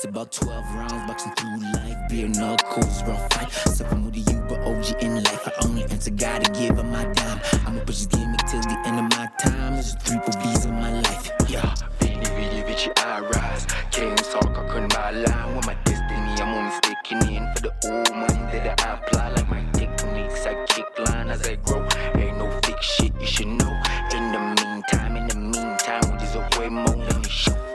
[0.04, 2.10] It's about 12 rounds, boxing through life.
[2.10, 3.50] Beer knuckles, rough fight.
[3.50, 5.48] Suffering with you, but OG in life.
[5.48, 7.40] I only answer God to give her my dime.
[7.66, 9.76] I'ma push this gimmick till the end of my time.
[9.76, 11.32] There's three B's in my life.
[11.48, 11.74] Yeah.
[12.02, 13.66] Really, really, Vici, I rise.
[13.92, 16.36] Came talk, I couldn't buy line with my destiny.
[16.42, 19.30] I'm only sticking in for the old money that I apply.
[19.30, 21.88] Like my techniques, I kick line as I grow.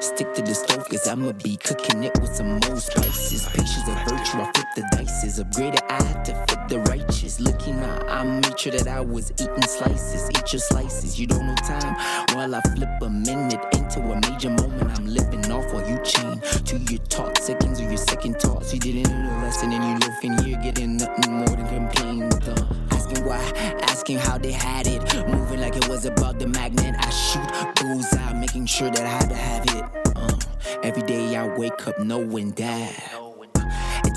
[0.09, 3.47] Stick to the stove, cause I'ma be cooking it with some more spices.
[3.51, 5.39] Patience a virtue, I flip the dices.
[5.39, 7.39] Upgraded eye to fit the righteous.
[7.41, 10.31] Looking out, I made sure that I was eating slices.
[10.31, 11.95] Eat your slices, you don't know time.
[12.35, 16.41] While I flip a minute into a major moment, I'm living off while you chain
[16.41, 17.37] to your talk.
[17.37, 18.73] Seconds of your second thoughts.
[18.73, 21.98] You didn't learn a lesson and you loaf in here, getting nothing more than complain.
[23.37, 25.03] Asking how they had it.
[25.29, 26.95] Moving like it was about the magnet.
[26.99, 30.17] I shoot bullseye, making sure that I had to have it.
[30.17, 30.39] Uh,
[30.83, 33.28] every day I wake up knowing that.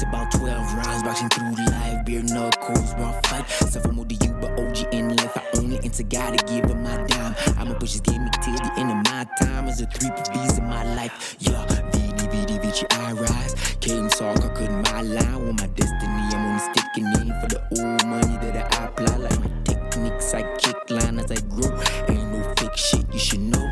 [0.02, 2.04] It's about 12 rounds, boxing through the life.
[2.06, 3.48] Beer knuckles, rough fight.
[3.70, 5.38] Suffer more to you, but OG in life.
[5.38, 7.36] I only answer God to give him my dime.
[7.60, 9.68] I'ma push this game till the end of my time.
[9.68, 11.36] As a three B's in my life.
[11.38, 13.54] Yeah, VD, I rise.
[13.80, 16.24] Came talk, I couldn't my line with my destiny.
[16.34, 19.18] I'm only sticking in for the old money that I apply.
[19.18, 19.92] Like my technique.
[20.22, 21.80] kicks, I kick line as I grow.
[22.10, 23.71] Ain't no fake shit, you should know.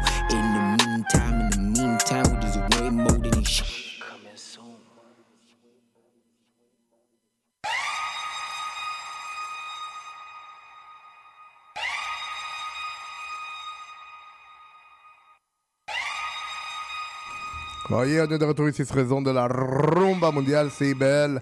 [17.90, 21.42] Bon, yeah, on est de retour ici sur raison de la rumba mondiale, c'est belle.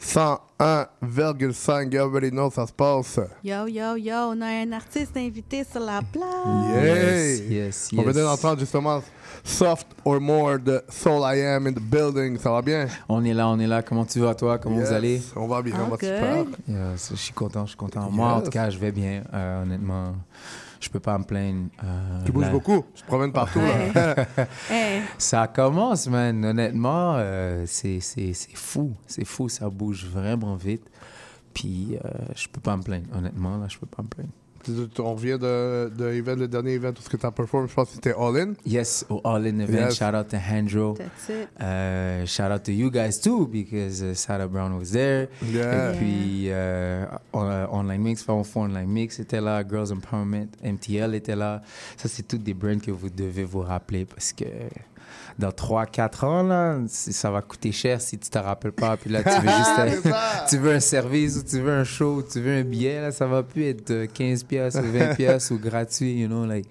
[0.00, 3.20] 101,5, everybody knows ça se passe.
[3.44, 6.84] Yo, yo, yo, on a un artiste invité sur la plage.
[6.84, 7.46] Yay!
[7.50, 8.06] yes, On yes.
[8.06, 9.02] venait d'entendre justement
[9.44, 12.38] Soft or More de Soul I Am in the Building.
[12.38, 12.86] Ça va bien?
[13.08, 13.82] On est là, on est là.
[13.82, 14.58] Comment tu vas, toi?
[14.58, 15.20] Comment Yes, vous allez?
[15.36, 16.00] On va bien, on va Ok.
[16.04, 16.44] super.
[16.66, 18.08] Je suis content, je suis content.
[18.10, 18.44] Moi, en Yes.
[18.44, 19.22] tout cas, je vais bien.
[19.34, 20.14] Euh, honnêtement,
[20.80, 21.68] je peux pas me plaindre.
[21.84, 23.60] Euh, Tu bouges là- beaucoup, tu te promènes partout.
[23.60, 24.14] là.
[25.18, 26.44] Ça commence, man.
[26.44, 28.94] Honnêtement, euh, c'est c'est- c'est fou.
[29.06, 30.84] C'est fou, ça bouge vraiment vite.
[31.54, 33.06] Puis, euh, je peux pas me plaindre.
[33.14, 34.30] Honnêtement, là, je peux pas me plaindre.
[34.98, 37.74] On revient de, de event, le dernier event, tout ce que tu as performé, je
[37.74, 38.52] pense que c'était All In.
[38.66, 39.88] Yes, au All In event.
[39.88, 39.96] Yes.
[39.96, 40.94] Shout out to Handro.
[40.94, 41.48] That's it.
[41.60, 45.28] Uh, shout out to you guys too because uh, Sarah Brown was there.
[45.42, 45.92] Yeah.
[45.94, 50.48] Et puis euh, on- euh, Online Mix, Femme Fond Online Mix était là, Girls Empowerment,
[50.62, 51.62] MTL était là.
[51.96, 54.44] Ça, c'est toutes des brands que vous devez vous rappeler parce que
[55.40, 58.96] dans 3-4 ans, là, ça va coûter cher si tu te rappelles pas.
[58.96, 59.50] Puis là, tu veux
[60.02, 60.14] juste
[60.48, 63.10] tu veux un service ou tu veux un show ou tu veux un billet, là,
[63.10, 66.68] ça va plus être euh, 15 pièces ou 20 pièces ou gratuit, you know, like,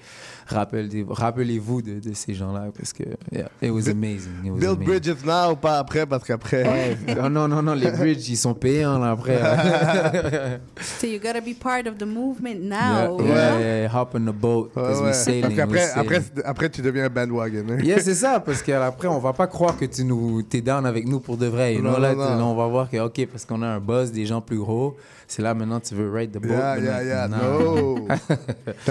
[0.50, 4.32] rappelez- rappelez-vous de, de ces gens-là parce que, yeah, it was amazing.
[4.44, 4.86] It was Build amazing.
[4.86, 6.98] Bridges now, pas après, parce qu'après.
[7.08, 9.40] Eh, non, non, non, non, les bridges, ils sont payants, là, après.
[11.00, 13.20] So you gotta be part of the movement now.
[13.22, 15.08] yeah, hop on the boat, Ouais, because ouais.
[15.08, 15.98] we sailing, Parce sailing.
[15.98, 17.66] après, après, tu deviens un bandwagon.
[17.70, 17.78] hein.
[17.84, 21.08] Yeah, c'est ça, parce qu'après, on va pas croire que tu nous, t'es down avec
[21.08, 21.76] nous pour de vrai.
[21.78, 24.26] Non, là, non, là, on va voir que, OK, parce qu'on a un buzz, des
[24.26, 24.96] gens plus gros,
[25.28, 26.54] c'est là maintenant tu veux ride the boat.
[26.54, 28.08] Yeah, yeah, yeah, no.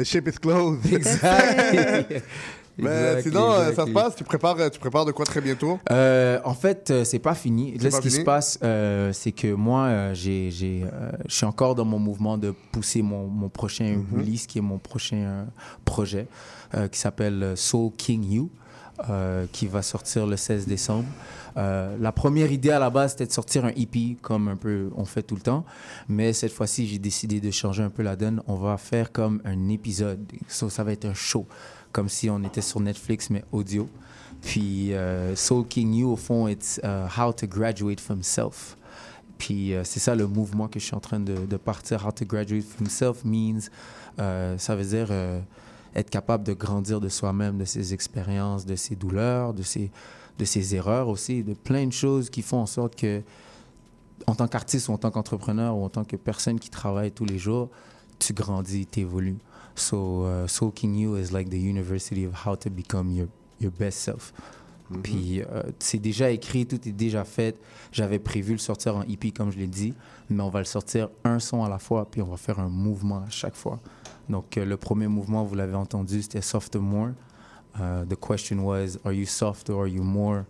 [0.00, 0.90] The ship is closed.
[0.92, 2.22] Exactly.
[2.78, 5.42] Mais Exactly, sinon, euh, ça se passe, tu prépares, euh, tu prépares de quoi très
[5.42, 5.78] bientôt?
[5.90, 7.76] Euh, en fait, euh, c'est pas fini.
[7.76, 11.44] Là, pas ce qui se passe, euh, c'est que moi, j'ai, j'ai, euh, je suis
[11.44, 14.18] encore dans mon mouvement de pousser mon, mon prochain Mhm.
[14.20, 15.44] release, qui est mon prochain euh,
[15.84, 16.26] projet,
[16.74, 18.50] euh, qui s'appelle Soul King You,
[19.08, 21.08] euh, qui va sortir le 16 décembre.
[21.56, 24.90] Euh, la première idée à la base, c'était de sortir un EP, comme un peu
[24.94, 25.64] on fait tout le temps.
[26.08, 28.42] Mais cette fois-ci, j'ai décidé de changer un peu la donne.
[28.46, 30.20] On va faire comme un épisode.
[30.48, 31.46] So, ça va être un show,
[31.92, 33.88] comme si on était sur Netflix, mais audio.
[34.42, 38.76] Puis euh, Soul King You, au fond, it's how to graduate from self.
[39.38, 42.06] Puis c'est ça le mouvement que je suis en train de, de partir.
[42.06, 43.70] How to graduate from self means,
[44.18, 45.08] ça veut dire
[45.94, 49.90] être capable de grandir de soi-même, de ses expériences, de ses douleurs, de ses,
[50.38, 53.22] de ses erreurs aussi, de plein de choses qui font en sorte que,
[54.26, 57.24] en tant qu'artiste ou en tant qu'entrepreneur ou en tant que personne qui travaille tous
[57.24, 57.68] les jours,
[58.18, 59.38] tu grandis, tu évolues.
[59.74, 63.28] So, uh, Soul King You is like the university of how to become your,
[63.60, 64.32] your best self.
[65.02, 67.56] Puis euh, c'est déjà écrit, tout est déjà fait.
[67.92, 69.94] J'avais prévu le sortir en EP, comme je l'ai dit,
[70.28, 72.68] mais on va le sortir un son à la fois, puis on va faire un
[72.68, 73.78] mouvement à chaque fois.
[74.30, 77.10] Donc euh, le premier mouvement, vous l'avez entendu, c'était Soft or More.
[77.80, 80.42] Euh, the question was, are you soft or are you more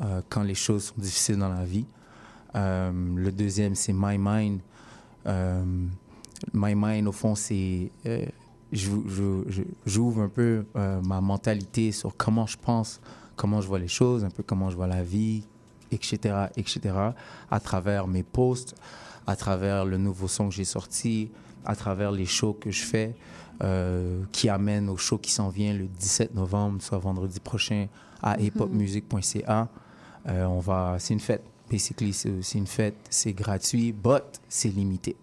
[0.00, 1.86] euh, quand les choses sont difficiles dans la vie?
[2.54, 4.60] Euh, le deuxième, c'est My Mind.
[5.26, 5.64] Euh,
[6.52, 7.90] My Mind, au fond, c'est.
[8.72, 13.00] J'ouvre un peu ma mentalité sur comment je pense,
[13.36, 15.44] comment je vois les choses, un peu comment je vois la vie,
[15.90, 16.80] etc., etc.,
[17.50, 18.74] à travers mes posts,
[19.26, 21.30] à travers le nouveau son que j'ai sorti,
[21.64, 23.14] à travers les shows que je fais,
[23.62, 27.86] euh, qui amènent au show qui s'en vient le 17 novembre, soit vendredi prochain,
[28.22, 29.68] à hiphopmusic.ca.
[30.28, 31.42] Euh, on va, c'est une fête.
[31.70, 35.16] Basically, c'est une fête, c'est gratuit, but c'est limité.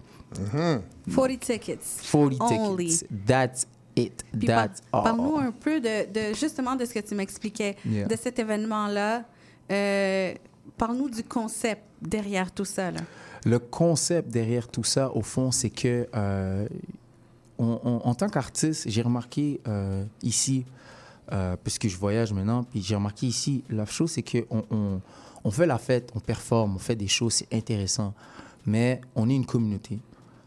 [1.14, 1.80] 40 tickets.
[2.12, 2.88] 40 Only.
[2.88, 3.08] tickets.
[3.26, 4.24] That's it.
[4.38, 5.04] Puis par- That's all.
[5.04, 8.08] Parle-nous un peu de, de- justement de ce que tu m'expliquais, Yeah.
[8.08, 9.24] de cet événement-là.
[9.72, 10.34] Euh,
[10.78, 12.92] Parle-nous du concept derrière tout ça.
[13.46, 16.68] Le concept derrière tout ça, au fond, c'est que euh,
[17.60, 20.66] en tant qu'artiste, j'ai remarqué euh, ici,
[21.32, 25.02] euh, puisque je voyage maintenant, puis j'ai remarqué ici, la chose, c'est qu'on
[25.44, 28.14] on, fait la fête, on performe, on fait des choses, c'est intéressant,
[28.66, 30.00] mais on est une communauté.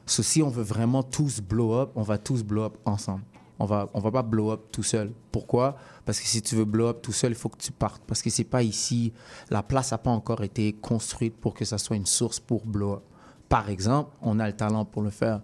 [0.06, 3.22] So, si on veut vraiment tous blow up, on va tous blow up ensemble.
[3.62, 5.12] On va, on va pas blow up tout seul.
[5.30, 5.76] Pourquoi?
[6.04, 8.02] Parce que si tu veux blow up tout seul, il faut que tu partes.
[8.08, 9.12] Parce que c'est pas ici,
[9.50, 12.94] la place n'a pas encore été construite pour que ça soit une source pour blow
[12.94, 13.02] up.
[13.48, 15.42] Par exemple, on a le talent pour le faire.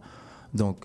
[0.53, 0.85] Donc,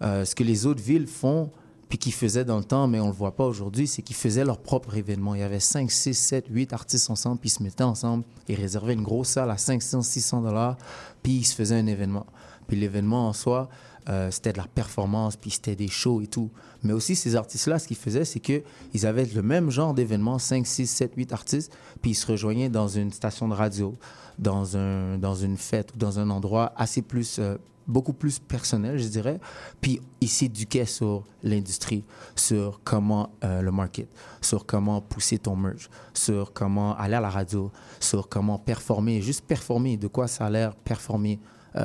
[0.00, 1.50] euh, ce que les autres villes font,
[1.90, 4.46] puis qu'ils faisaient dans le temps, mais on le voit pas aujourd'hui, c'est qu'ils faisaient
[4.46, 5.34] leur propre événement.
[5.34, 8.54] Il y avait 5, 6, 7, 8 artistes ensemble, puis ils se mettaient ensemble, ils
[8.54, 10.78] réservaient une grosse salle à 500, 600 dollars,
[11.22, 12.24] puis ils se faisaient un événement.
[12.66, 13.68] Puis l'événement en soi,
[14.08, 16.50] euh, c'était de la performance, puis c'était des shows et tout.
[16.84, 20.64] Mais aussi, ces artistes-là, ce qu'ils faisaient, c'est qu'ils avaient le même genre d'événements, 5,
[20.64, 23.96] 6, 7, 8 artistes, puis ils se rejoignaient dans une station de radio,
[24.38, 27.56] dans, un, dans une fête ou dans un endroit assez plus, euh,
[27.88, 29.40] beaucoup plus personnel, je dirais.
[29.80, 32.04] Puis ils s'éduquaient sur l'industrie,
[32.36, 34.08] sur comment euh, le market,
[34.40, 39.44] sur comment pousser ton merch, sur comment aller à la radio, sur comment performer, juste
[39.44, 41.40] performer, de quoi ça a l'air, performer,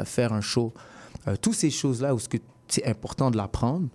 [0.05, 0.71] faire un show.
[1.27, 2.19] Euh, toutes ces choses-là où
[2.67, 3.87] c'est important de l'apprendre,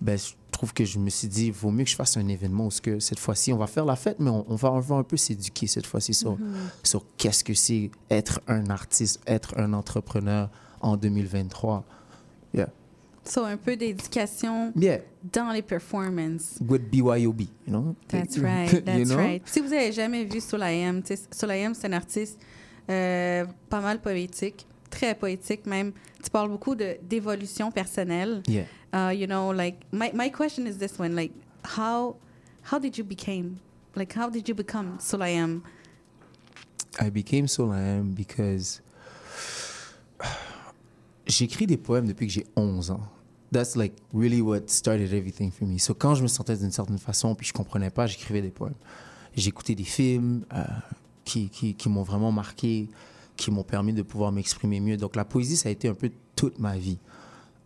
[0.00, 2.26] ben, je trouve que je me suis dit, il vaut mieux que je fasse un
[2.28, 4.72] événement où ce que cette fois-ci, on va faire la fête, mais on, on va,
[4.72, 6.54] on va un peu s'éduquer cette fois-ci sur, Mhm.
[6.82, 10.48] sur qu'est-ce que c'est être un artiste, être un entrepreneur
[10.80, 11.84] en 2023.
[12.54, 12.68] Yeah.
[13.24, 15.00] So, un peu d'éducation Yeah.
[15.32, 16.58] dans les performances.
[16.66, 17.94] With BYOB, you know?
[18.08, 19.16] That's right, that's know?
[19.18, 19.42] right.
[19.46, 22.38] Si vous avez jamais vu Solayem, Solayem, c'est un artiste
[22.88, 25.92] euh, pas mal poétique, très poétique même.
[26.22, 28.42] Tu parles beaucoup de d'évolution personnelle.
[28.46, 28.64] Yeah.
[28.92, 31.32] Uh, you know, like my my question is this one, like
[31.64, 32.16] how
[32.70, 33.58] how did you became,
[33.96, 35.62] like how did you become Solayem?
[36.98, 38.82] I became so I am because
[41.26, 43.00] j'écris des poèmes depuis que j'ai 11 ans.
[43.52, 45.78] That's like really what started everything for me.
[45.78, 48.74] So quand je me sentais d'une certaine façon puis je comprenais pas, j'écrivais des poèmes.
[49.36, 50.64] J'écoutais des films euh,
[51.24, 52.88] qui, qui, qui m'ont vraiment marqué,
[53.40, 54.98] qui m'ont permis de pouvoir m'exprimer mieux.
[54.98, 56.98] Donc la poésie, ça a été un peu toute ma vie.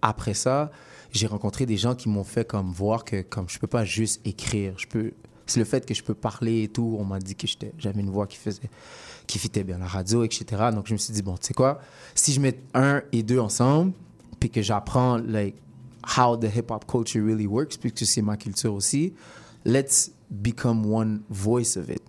[0.00, 0.70] Après ça,
[1.12, 4.20] j'ai rencontré des gens qui m'ont fait comme voir que comme je peux pas juste
[4.24, 5.12] écrire, je peux
[5.46, 7.46] c'est le fait que je peux parler et tout, on m'a dit que
[7.76, 8.70] j'avais une voix qui faisait
[9.26, 10.44] qui fitait bien la radio, etc.
[10.72, 11.80] Donc je me suis dit bon, tu sais quoi,
[12.14, 13.92] si je mets un et deux ensemble,
[14.38, 15.56] puis que j'apprends like
[16.16, 19.12] how the hip hop culture really works, puisque c'est ma culture aussi,
[19.64, 22.02] let's become one voice of it.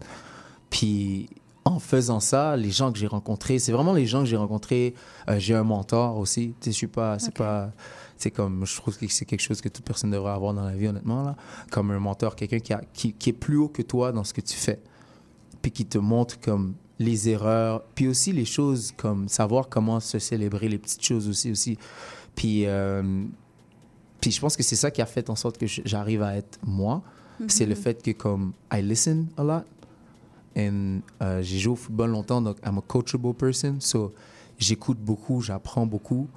[0.69, 1.29] Puis
[1.67, 4.93] en faisant ça, les gens que j'ai rencontrés, c'est vraiment les gens que j'ai rencontrés.
[5.29, 6.53] euh, j'ai un mentor aussi.
[6.61, 7.71] Tu sais, je suis pas, c'est pas,
[8.17, 10.75] c'est comme, je trouve que c'est quelque chose que toute personne devrait avoir dans la
[10.75, 11.35] vie, honnêtement là.
[11.71, 14.33] Comme un mentor, quelqu'un qui, a- qui, qui est plus haut que toi dans ce
[14.33, 14.79] que tu fais,
[15.63, 20.19] puis qui te montre comme les erreurs, puis aussi les choses comme savoir comment se
[20.19, 21.77] célébrer les petites choses aussi aussi.
[22.35, 23.23] Puis euh,
[24.21, 26.59] puis je pense que c'est ça qui a fait en sorte que j'arrive à être
[26.63, 27.01] moi.
[27.49, 29.63] C'est le fait que comme I listen a lot.
[30.57, 33.77] And euh, j'ai joué au football longtemps, donc I'm a coachable person.
[33.79, 34.13] So
[34.57, 36.27] j'écoute beaucoup, j'apprends beaucoup.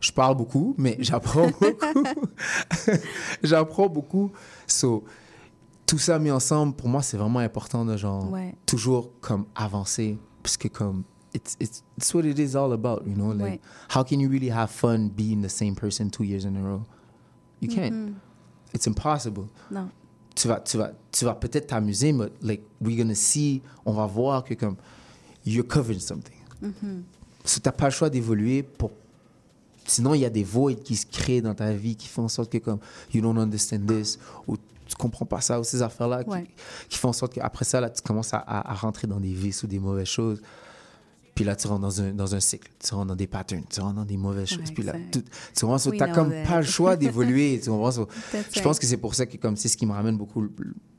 [0.00, 2.26] Je parle beaucoup, mais j'apprends beaucoup.
[3.42, 4.32] j'apprends beaucoup.
[4.66, 5.04] So
[5.86, 8.54] tout ça mis ensemble, pour moi, c'est vraiment important de genre Ouais.
[8.66, 10.18] toujours comme avancer.
[10.42, 11.04] Parce que comme
[11.34, 13.32] it's, it's, it's what it is all about, you know?
[13.32, 13.60] Like, Ouais.
[13.94, 16.82] how can you really have fun being the same person two years in a row?
[17.60, 17.92] You can't.
[17.92, 18.14] Mhm.
[18.72, 19.48] It's impossible.
[19.70, 19.90] Non.
[20.34, 24.06] Tu vas, tu vas, tu vas peut-être t'amuser, mais like, we're gonna see, on va
[24.06, 24.76] voir que comme,
[25.46, 26.34] you're covering something.
[26.60, 27.04] Mhm.
[27.44, 28.90] So, t'as pas le choix d'évoluer pour.
[29.86, 32.28] Sinon, il y a des voids qui se créent dans ta vie qui font en
[32.28, 32.78] sorte que, comme,
[33.12, 34.56] you don't understand this, ou
[34.86, 36.30] tu comprends pas ça, ou ces affaires-là, qui,
[36.88, 39.32] qui font en sorte qu'après ça, là, tu commences à, à- à rentrer dans des
[39.34, 40.40] vices ou des mauvaises choses.
[41.34, 43.80] Puis là, tu rentres dans un, dans un cycle, tu rentres dans des patterns, tu
[43.80, 44.70] rentres dans des mauvaises choses.
[44.72, 45.22] Puis là, tu
[45.52, 46.44] t'as know comme that.
[46.46, 47.60] pas le choix d'évoluer.
[47.62, 47.90] tu comprends?
[47.90, 48.62] So, je right.
[48.62, 50.46] pense que c'est pour ça que comme c'est ce qui me ramène beaucoup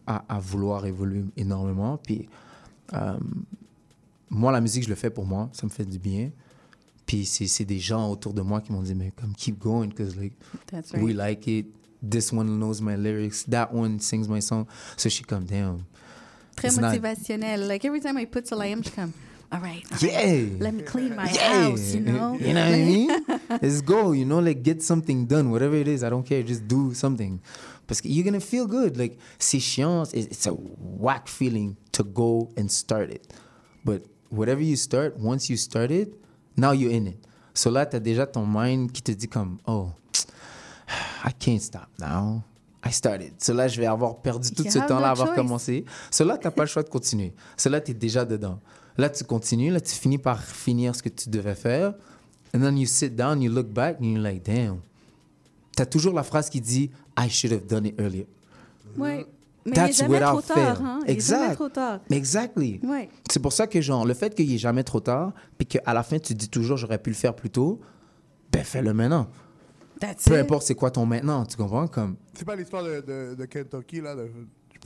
[0.05, 1.97] à, à vouloir évoluer énormément.
[1.97, 2.27] Puis
[2.93, 3.17] euh,
[4.29, 6.31] moi, la musique, je le fais pour moi, ça me fait du bien.
[7.05, 9.87] Puis c'est c'est des gens autour de moi qui m'ont dit, mais comme keep going,
[9.87, 10.33] because like,
[10.67, 11.15] That's we right.
[11.15, 11.67] like it.
[12.07, 13.45] This one knows my lyrics.
[13.49, 14.65] That one sings my song.
[14.97, 15.85] So she come damn.
[16.57, 17.67] Très it's not- motivationnel.
[17.67, 19.13] Like every time I put Solayem, je come,
[19.51, 20.57] all right, all right, Yeah.
[20.59, 21.69] let me clean my Yeah.
[21.69, 22.37] house, you know?
[22.39, 23.09] You know what I mean?
[23.61, 26.03] Let's go, you know, like get something done, whatever it is.
[26.03, 27.39] I don't care, just do something.
[27.87, 28.97] Parce que you're gonna feel good.
[28.97, 33.31] Like, c'est chiant, it's a whack feeling to go and start it.
[33.83, 36.09] But whatever you start, once you start it,
[36.57, 37.19] now you're in it.
[37.53, 39.91] So là, t'as déjà ton mind qui te dit comme, oh,
[41.23, 42.43] I can't stop now.
[42.83, 43.33] I started.
[43.41, 45.35] So là, je vais avoir perdu tout You ce temps-là à avoir choice.
[45.35, 45.85] commencé.
[46.11, 47.33] So là, t'as pas le choix de continuer.
[47.57, 48.59] So là, t'es déjà dedans.
[48.97, 49.71] Là, tu continues.
[49.71, 51.93] Là, tu finis par finir ce que tu devais faire.
[52.55, 54.79] And then you sit down, you look back, and you're like, damn.
[55.75, 56.89] T'as toujours la phrase qui dit,
[57.19, 58.27] I should have done it earlier.
[58.97, 59.25] Ouais.
[59.65, 60.99] Mais That's il n'est jamais hein?
[61.03, 61.39] Il est Exact.
[61.41, 61.99] jamais trop tard.
[62.11, 62.79] Exactly.
[62.83, 63.09] Ouais.
[63.29, 65.93] C'est pour ça que, genre, le fait qu'il n'y ait jamais trop tard, puis qu'à
[65.93, 67.81] la fin, tu te dis toujours, j'aurais pu le faire plus tôt,
[68.51, 69.27] ben fais-le maintenant.
[69.99, 70.41] That's Peu it.
[70.41, 71.87] importe c'est quoi ton maintenant, tu comprends?
[71.87, 74.15] Comme, C'est pas l'histoire de, de, de Kentucky, là.
[74.15, 74.29] de-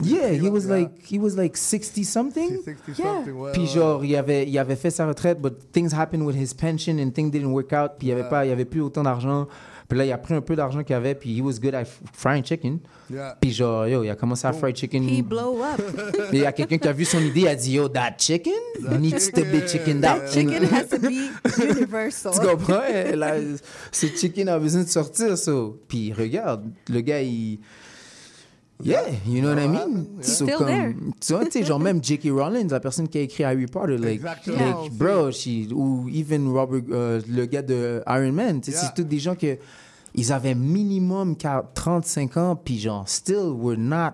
[0.02, 2.58] Yeah, he was like he was like 60 something?
[2.64, 6.22] 60 something, ouais, Puis genre il avait il avait fait sa retraite but things happened
[6.24, 8.28] with his pension and things didn't work out puis il y avait Yeah.
[8.30, 9.46] pas il y avait plus autant d'argent.
[9.88, 11.82] Puis là il a pris un peu d'argent qu'il avait puis he was good at
[11.82, 12.78] f- frying chicken.
[13.12, 13.36] Yeah.
[13.40, 15.02] Puis genre yo, il a commencé à fry chicken.
[15.02, 15.80] He blow up.
[16.32, 18.12] Et il y a quelqu'un qui a vu son idée, il a dit yo that
[18.18, 18.52] chicken?
[19.00, 20.20] Needs to be chickened out.
[20.20, 21.30] That chicken has to be
[21.76, 22.32] universal.
[22.32, 22.82] Tu comprends?
[23.16, 23.34] Là,
[23.90, 25.80] ce chicken a besoin de sortir, so.
[25.88, 27.58] Puis regarde, le gars, il.
[28.82, 30.06] Yeah, you know what I mean?
[30.22, 30.94] So, still comme- there.
[31.20, 32.30] Tu vois, tu sais, genre même J.K.
[32.30, 34.82] Rowling, la personne qui a écrit Harry Potter, like, Exactement.
[34.82, 38.86] like bro, she, ou even Robert, euh, le gars de Iron Man, tu sais, Yeah.
[38.94, 39.56] c'est tous des gens que
[40.14, 44.12] ils avaient minimum 40, 35 ans, puis genre, still were not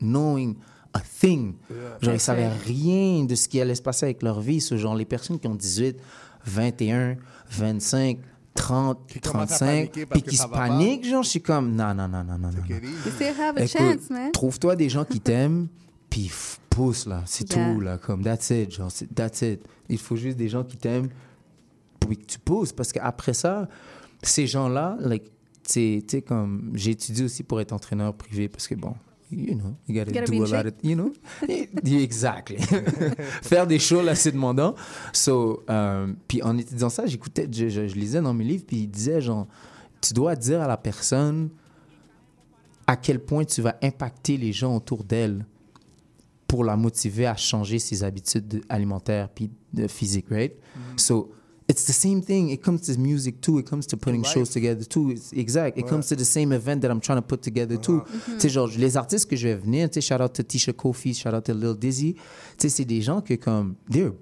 [0.00, 0.56] knowing
[0.92, 1.54] a thing.
[2.00, 4.60] Genre, ils savaient rien de ce qui allait se passer avec leur vie.
[4.60, 5.98] Ce genre, les personnes qui ont 18,
[6.44, 7.16] 21,
[7.50, 8.18] 25,
[8.56, 11.94] 30, commencent à 35, paniquer parce puis qui se paniquent, genre, je suis comme, non,
[11.94, 14.30] non, non, non, non, non.
[14.32, 15.68] Trouve-toi des gens qui t'aiment,
[16.10, 16.30] puis
[16.70, 17.22] pousse, là.
[17.26, 17.72] C'est Yeah.
[17.74, 17.98] tout, là.
[17.98, 19.60] Comme, that's it, genre, c'est- that's it.
[19.88, 21.08] Il faut juste des gens qui t'aiment,
[22.00, 22.72] puis que tu pousses.
[22.72, 23.68] Parce qu'après ça,
[24.22, 25.30] ces gens-là, like, tu
[25.72, 28.94] sais- tu sais, comme, j'ai étudié aussi pour être entraîneur privé, parce que bon,
[29.30, 30.66] you know, you gotta, do a lot shape.
[30.66, 31.12] of, you know?
[31.84, 32.58] Exactly.
[33.42, 34.74] Faire des shows, là, c'est demandant.
[35.12, 38.78] So, euh, puis en étudiant ça, j'écoutais, je, je- je lisais dans mes livres, puis
[38.82, 39.46] il disait, genre,
[40.00, 41.48] tu dois dire à la personne
[42.86, 45.44] à quel point tu vas impacter les gens autour d'elle
[46.46, 50.52] pour la motiver à changer ses habitudes de- alimentaires puis de physique, right?
[50.96, 51.32] So
[51.68, 52.50] it's the same thing.
[52.50, 53.58] It comes to music too.
[53.58, 55.10] It comes to putting shows together too.
[55.10, 55.76] It's exact.
[55.78, 55.90] It Ouais.
[55.90, 58.02] comes to the same event that I'm trying to put together too.
[58.24, 61.34] Tu sais, genre, les artistes que je vais venir, shout out to Tisha Kofi, shout
[61.34, 62.14] out to Lil Dizzy,
[62.56, 64.12] c'est des gens que comme, they're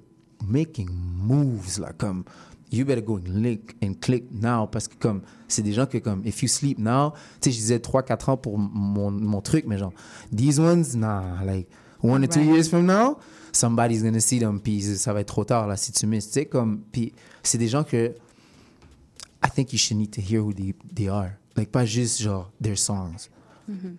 [0.47, 2.25] making moves, là, comme,
[2.71, 5.99] you better go and click, and click now, parce que comme, c'est des gens que
[5.99, 9.65] comme, if you sleep now, tu sais, je disais 3-4 ans pour mon, mon truc,
[9.67, 9.93] mais genre,
[10.35, 11.69] these ones, nah, like,
[12.03, 12.53] one or two Right.
[12.55, 13.19] years from now,
[13.57, 16.33] somebody's gonna see them, puis ça va être trop tard, là, si tu misses, tu
[16.33, 18.15] sais, comme, puis c'est des gens que,
[19.45, 21.33] I think you should need to hear who they, they are.
[21.57, 23.29] Like, pas juste, genre, their songs.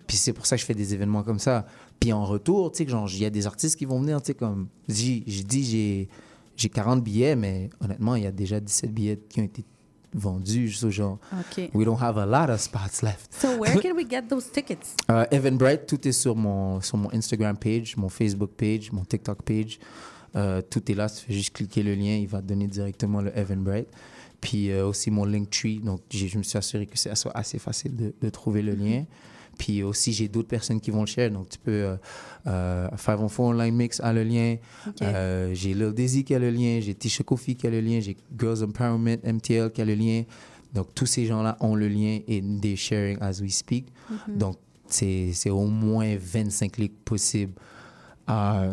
[0.06, 1.66] Puis c'est pour ça que je fais des événements comme ça.
[1.98, 4.28] Puis en retour, tu sais, genre, il y a des artistes qui vont venir, tu
[4.28, 6.08] sais, comme, j'ai dit, j'ai
[6.56, 9.64] j'ai 40 billets, mais honnêtement, il y a déjà 17 billets qui ont été
[10.14, 10.72] vendus.
[10.72, 11.70] So, genre, OK.
[11.74, 13.32] we don't have a lot of spots left.
[13.32, 14.94] So where can we get those tickets?
[15.10, 19.42] Euh, Eventbrite, tout est sur mon, sur mon Instagram page, mon Facebook page, mon TikTok
[19.42, 19.78] page.
[20.34, 23.20] Euh, tout est là, tu fais juste cliquer le lien, il va te donner directement
[23.22, 23.88] le Eventbrite.
[24.40, 27.96] Puis euh, aussi mon Linktree, donc je me suis assuré que c'est assez- assez facile
[27.96, 29.04] de, de trouver le lien.
[29.58, 31.96] Puis aussi, j'ai d'autres personnes qui vont le share, donc tu peux euh,
[32.46, 34.56] euh, faire mon phone online mix a le lien.
[35.02, 38.00] Euh, j'ai Lil Dizzy qui a le lien, j'ai Tisha Kofi qui a le lien,
[38.00, 40.24] j'ai Girls Empowerment MTL qui a le lien.
[40.74, 43.86] Donc tous ces gens-là ont le lien et des sharing as we speak.
[44.10, 44.38] Mhm.
[44.38, 44.56] Donc
[44.88, 47.54] c'est au moins 25 clics possibles
[48.26, 48.66] à,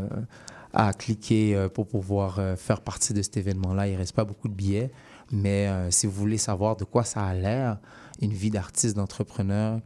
[0.74, 3.88] à cliquer euh, pour pouvoir euh, faire partie de cet événement-là.
[3.88, 4.92] Il ne reste pas beaucoup de billets,
[5.32, 7.78] mais euh, si vous voulez savoir de quoi ça a l'air,
[8.22, 9.80] une vie d'artiste, d'entrepreneur,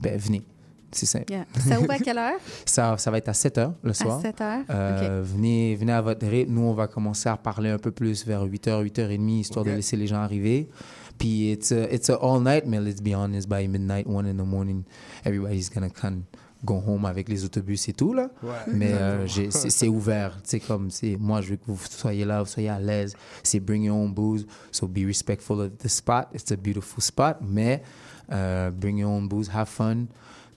[0.00, 0.42] ben venez.
[0.90, 1.30] C'est simple.
[1.30, 1.44] Yeah.
[1.58, 2.38] Ça ouvre à quelle heure?
[2.64, 4.22] Ça, ça va être à 7 h le soir.
[4.22, 4.64] 7 heures?
[4.70, 6.54] Euh, venez, venez à votre rythme.
[6.54, 9.96] Nous, on va commencer à parler un peu plus vers 8h, 8h30, histoire de laisser
[9.96, 10.68] les gens arriver.
[11.18, 14.34] Puis, it's a, it's a all night, mais let's be honest, by midnight, 1 in
[14.34, 14.84] the morning,
[15.24, 16.22] everybody's gonna kind
[16.64, 18.30] go home avec les autobus et tout, là.
[18.42, 20.38] Ouais, mais euh, c'est ouvert.
[20.44, 23.14] C'est comme, c'est moi, je veux que vous soyez là, vous soyez à l'aise.
[23.42, 26.28] C'est bring your own booze, so be respectful of the spot.
[26.34, 27.82] It's a beautiful spot, mais
[28.32, 30.06] euh, bring your own booze, have fun.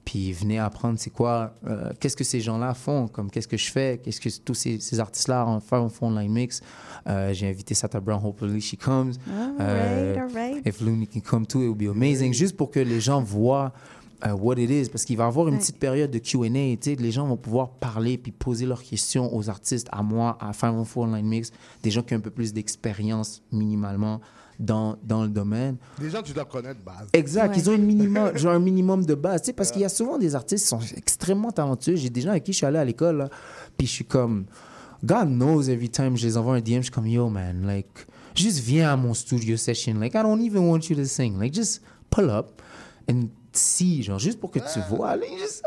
[0.03, 3.71] Puis venez apprendre c'est quoi, euh, qu'est-ce que ces gens-là font, comme qu'est-ce que je
[3.71, 6.61] fais, qu'est-ce que tous ces, ces artistes-là en font, font line mix.
[7.07, 9.13] Euh, J'ai invité Sata Brown, hopefully she comes.
[9.29, 10.65] All right, all right.
[10.67, 12.33] If Looney can come too, it will be amazing.
[12.33, 13.73] Juste pour que les gens voient
[14.25, 15.59] euh, what it is, parce qu'il va y avoir une Ouais.
[15.59, 19.35] petite période de Q&A, tu sais, les gens vont pouvoir parler puis poser leurs questions
[19.35, 21.51] aux artistes, à moi, à on Four Line Mix,
[21.83, 24.19] des gens qui ont un peu plus d'expérience minimalement
[24.61, 25.77] dans, dans le domaine.
[25.99, 27.07] Des gens que tu dois connaître de base.
[27.13, 27.57] Exact, Ouais.
[27.57, 29.89] ils ont une minimum, genre un minimum de base, tu sais, parce qu'il y a
[29.89, 31.95] souvent des artistes qui sont extrêmement talentueux.
[31.95, 33.27] J'ai des gens avec qui je suis allé à l'école,
[33.77, 34.45] puis je suis comme,
[35.03, 37.87] God knows every time je les envoie un DM, je suis comme, yo man, like,
[38.35, 41.53] juste viens à mon studio session, like, I don't even want you to sing, like,
[41.53, 42.61] just pull up
[43.09, 45.63] and see, genre, juste pour que tu vois, like, just,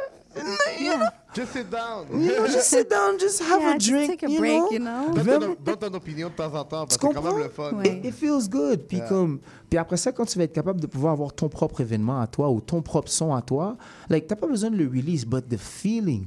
[0.81, 1.13] Yeah.
[1.35, 2.07] Just sit down.
[2.13, 4.59] you know, just sit down, just have Yeah, a just drink, take a you break,
[4.59, 4.71] know?
[4.71, 5.13] you know?
[5.15, 7.49] Donne ton, donne ton opinion de temps en temps, parce que c'est quand même le
[7.49, 7.73] fun.
[7.75, 8.01] Ouais.
[8.05, 8.87] It feels good.
[8.87, 9.09] Puis Yeah.
[9.09, 12.21] comme, puis après ça, quand tu vas être capable de pouvoir avoir ton propre événement
[12.21, 13.77] à toi ou ton propre son à toi,
[14.09, 16.27] like t'as pas besoin de le release, but the feeling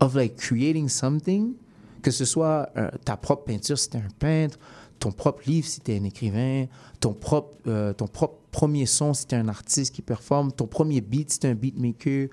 [0.00, 1.54] of like creating something,
[2.02, 4.56] que ce soit euh, ta propre peinture si t'es un peintre,
[5.00, 6.66] ton propre livre si t'es un écrivain,
[7.00, 11.00] ton propre, euh, ton propre premier son si t'es un artiste qui performe, ton premier
[11.00, 12.28] beat si t'es un beatmaker,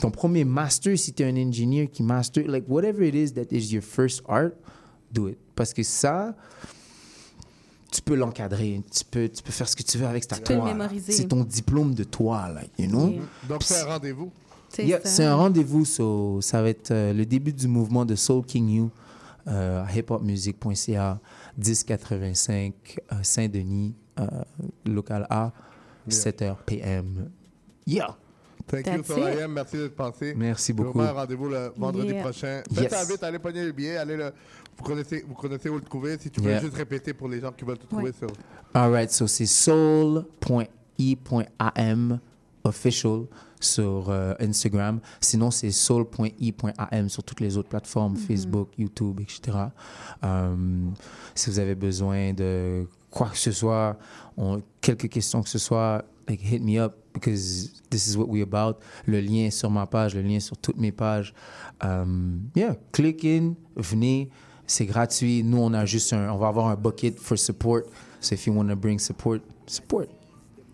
[0.00, 3.46] ton premier master, si tu es un ingénieur qui master, like whatever it is that
[3.50, 4.52] is your first art,
[5.12, 5.38] do it.
[5.54, 6.34] Parce que ça,
[7.90, 10.42] tu peux l'encadrer, tu peux, tu peux faire ce que tu veux avec ta Tu
[10.42, 10.68] peux le toi.
[10.68, 11.12] mémoriser.
[11.12, 13.08] C'est ton diplôme de toi, là, you know?
[13.08, 13.22] Yeah.
[13.48, 14.30] Donc, c'est un rendez-vous.
[14.68, 15.08] C'est Yeah, ça.
[15.08, 18.68] c'est un rendez-vous, so, ça va être euh, le début du mouvement de Soul King
[18.68, 18.90] You
[19.46, 21.20] euh, à hiphopmusic.ca,
[21.56, 22.74] 1085
[23.12, 24.26] euh, Saint-Denis, euh,
[24.84, 25.52] local A,
[26.10, 27.30] 7h PM.
[27.86, 28.16] Yeah!
[28.68, 29.52] Thank you, Solayem.
[29.52, 30.34] Merci d'être passé.
[30.36, 30.98] Merci beaucoup.
[30.98, 32.22] On va rendez-vous le vendredi Yeah.
[32.22, 32.62] prochain.
[32.70, 32.78] Yes.
[32.80, 33.96] Faites la vite, allez pogner le billet.
[33.96, 34.32] Allez le...
[34.76, 36.18] vous, connaissez, vous connaissez où le trouver.
[36.18, 36.60] Si tu peux Yeah.
[36.60, 38.28] juste répéter pour les gens qui veulent te trouver sur.
[38.74, 39.46] All right, so c'est
[40.98, 42.18] soul.i.am
[42.64, 43.26] official
[43.60, 45.00] sur euh, Instagram.
[45.20, 48.18] Sinon, c'est soul.i.am sur toutes les autres plateformes, Mhm.
[48.18, 49.56] Facebook, YouTube, etc.
[50.22, 50.94] Um,
[51.34, 53.96] si vous avez besoin de quoi que ce soit,
[54.36, 58.42] on- quelques questions que ce soit, like, hit me up because this is what we
[58.42, 58.80] about.
[59.06, 61.34] Le lien est sur ma page, le lien est sur toutes mes pages.
[61.82, 64.30] Um, yeah, click in, venez.
[64.66, 65.42] C'est gratuit.
[65.44, 67.84] Nous, on a juste un, on va avoir un bucket for support.
[68.20, 70.08] So if you want to bring support, support.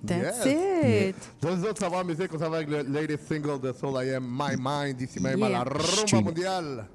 [0.04, 1.10] That's Yes.
[1.10, 1.16] it.
[1.40, 4.14] Dans les autres savoirs musique, on s'en va avec le latest single de Soul I
[4.14, 6.86] Am, My Mind, ici même à la rumba mondiale.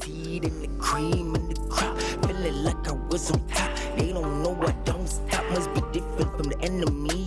[0.00, 1.98] seed and the cream and the crop.
[2.26, 3.68] Feeling like I was on top.
[3.98, 5.44] They don't know I don't stop.
[5.50, 7.17] Must be different from the enemies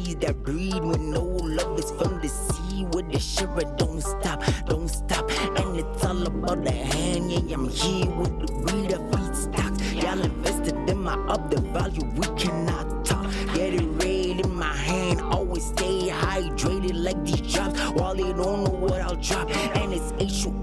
[0.79, 2.85] when no love is from the sea.
[2.93, 5.29] With the shiver, don't stop, don't stop.
[5.59, 7.31] And it's all about the hand.
[7.31, 10.01] Yeah, I'm here with the breed of feedstocks.
[10.01, 12.05] Y'all invested in my up the value.
[12.15, 13.31] We cannot talk.
[13.53, 15.21] Get it right in my hand.
[15.21, 17.79] Always stay hydrated like these drops.
[17.91, 19.49] While they don't know what I'll drop.
[19.77, 20.60] And it's H2O,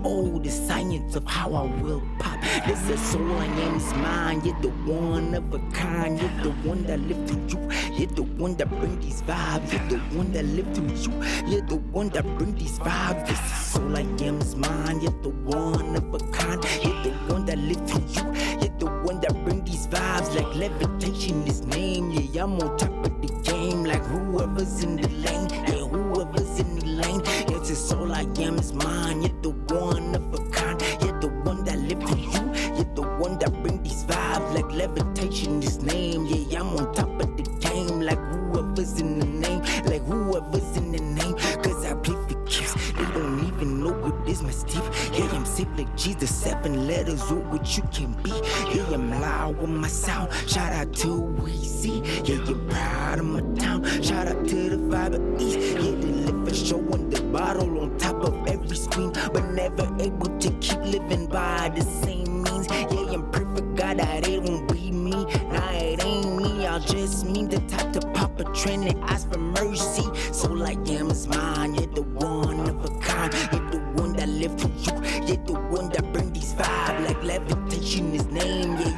[0.98, 2.40] of how I will pop.
[2.66, 4.44] This is all I am is mine.
[4.44, 6.20] You're the one of a kind.
[6.20, 7.70] You're the one that lived through you.
[7.96, 9.72] You're the one that bring these vibes.
[9.72, 11.12] You're the one that lived through you.
[11.46, 13.26] You're the one that bring these vibes.
[13.26, 15.00] This is soul I am is mine.
[15.00, 16.62] You're the one of a kind.
[16.82, 18.26] You're the one that lived through you.
[18.60, 22.10] You're the one that bring these vibes like levitation is name.
[22.10, 25.48] Yeah, I'm on top of the game like whoever's in the lane.
[25.50, 27.22] Yeah, whoever's in the lane.
[27.70, 29.20] It's all I am is mine.
[29.20, 30.80] You're the one of a kind.
[31.02, 32.44] You're the one that lived through you.
[32.76, 36.24] You're the one that bring these vibes like levitation is name.
[36.24, 39.60] Yeah, I'm on top of the game like whoever's in the name.
[39.84, 41.34] Like whoever's in the name.
[41.62, 42.72] Cause I play for keeps.
[42.92, 44.88] They don't even know what is my Steve.
[45.12, 46.34] Yeah, I'm sick like Jesus.
[46.34, 48.30] Seven letters, oh, what you can be.
[48.74, 50.32] Yeah, I'm loud with my sound.
[50.48, 51.08] Shout out to
[51.42, 52.02] Weezy.
[52.26, 53.84] Yeah, you're proud of my town.
[54.02, 55.58] Shout out to the vibe of East.
[55.58, 56.27] Yeah, they
[56.58, 59.12] live for show on the bottle on top of every screen.
[59.32, 62.68] But never able to keep living by the same means.
[62.70, 65.10] Yeah, I'm perfect, God, that it won't be me.
[65.10, 66.66] Nah, it ain't me.
[66.66, 70.04] I'll just mean the type to pop a trend and ask for mercy.
[70.32, 71.74] So like, damn, it's mine.
[71.74, 73.32] You're the one of a kind.
[73.52, 75.26] You're the one that lived through you.
[75.26, 78.76] You're the one that bring these vibes like levitation is name.
[78.78, 78.97] Yeah,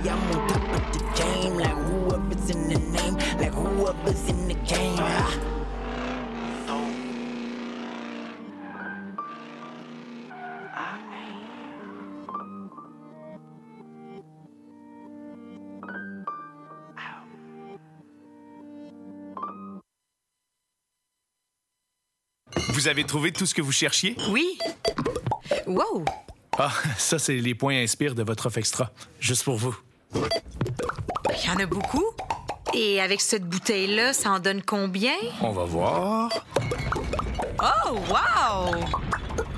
[22.80, 24.16] Vous avez trouvé tout ce que vous cherchiez?
[24.30, 24.56] Oui.
[25.66, 26.02] Wow!
[26.58, 28.90] Ah, ça, c'est les points inspire de votre offre extra.
[29.18, 29.76] Juste pour vous.
[30.14, 32.06] Il y en a beaucoup.
[32.72, 35.12] Et avec cette bouteille-là, ça en donne combien?
[35.42, 36.30] On va voir.
[37.62, 38.74] Oh, wow!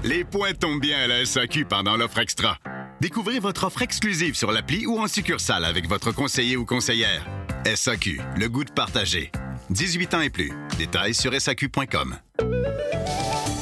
[0.02, 2.58] Les points tombent bien à la SAQ pendant l'offre extra.
[3.00, 7.24] Découvrez votre offre exclusive sur l'appli ou en succursale avec votre conseiller ou conseillère.
[7.72, 9.30] SAQ, le goût de partager.
[9.70, 10.52] 18 ans et plus.
[10.76, 12.18] Détails sur SAQ.com.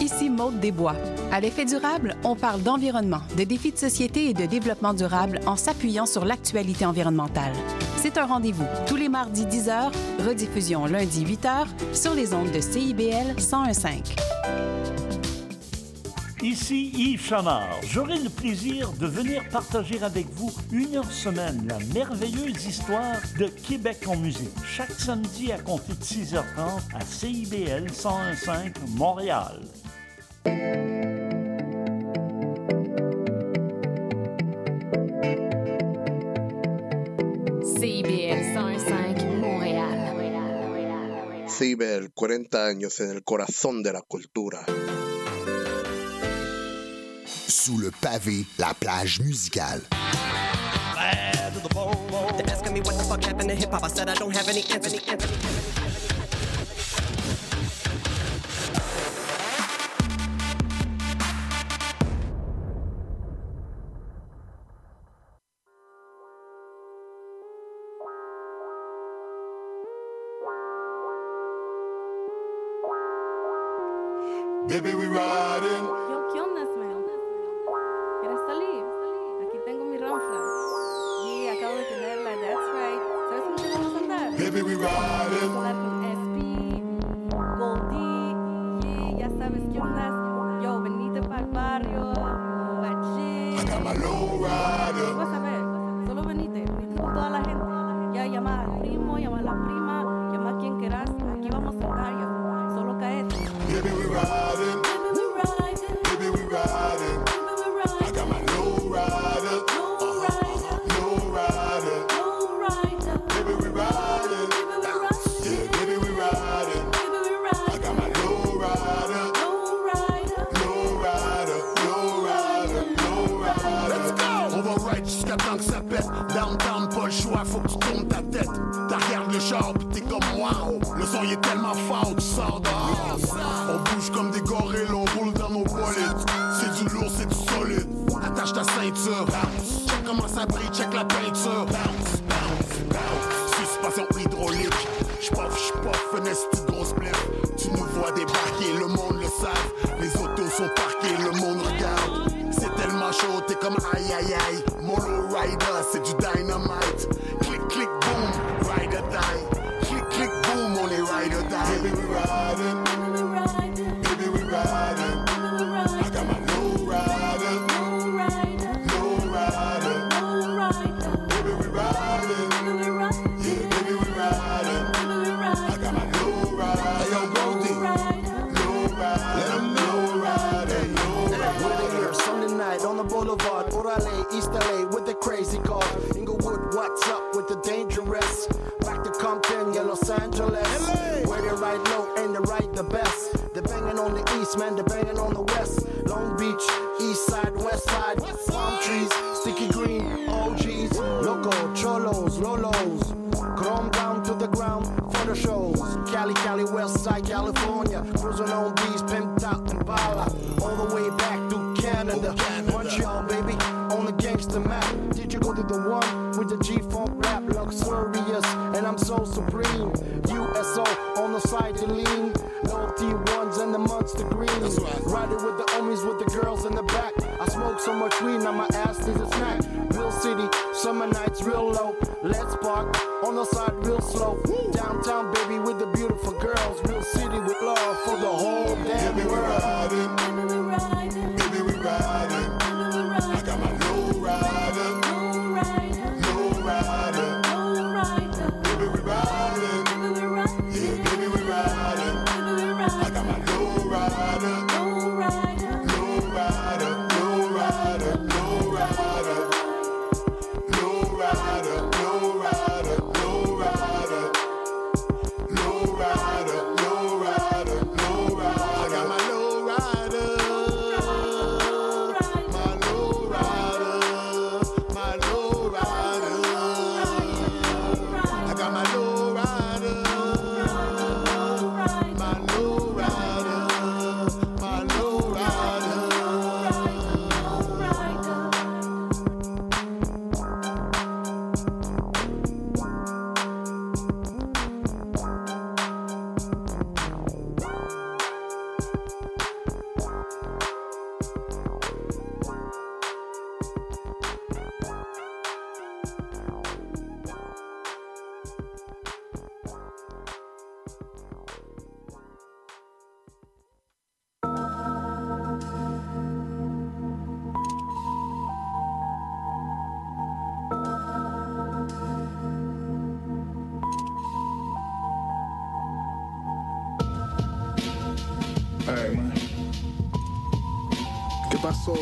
[0.01, 0.97] Ici Maude Desbois.
[1.33, 5.57] À l'effet durable, on parle d'environnement, de défis de société et de développement durable en
[5.57, 7.53] s'appuyant sur l'actualité environnementale.
[7.97, 9.93] C'est un rendez-vous tous les mardis 10h,
[10.27, 14.03] rediffusion lundi 8h sur les ondes de CIBL 1015.
[16.43, 17.81] Ici Yves Chamard.
[17.83, 23.47] J'aurai le plaisir de venir partager avec vous une heure semaine la merveilleuse histoire de
[23.47, 24.49] Québec en musique.
[24.65, 29.61] Chaque samedi à compter de 6h30 à CIBL 1015 Montréal.
[37.63, 39.87] CIBL 105 Montréal.
[41.47, 44.65] CIBEL, 40 años en el corazón de la cultura.
[47.51, 49.83] Sous le pavé, la plage musicale.
[52.37, 53.83] They're asking me what the fuck happened to hip hop.
[53.83, 55.80] I said I don't have any answers.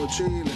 [0.09, 0.48] Chile?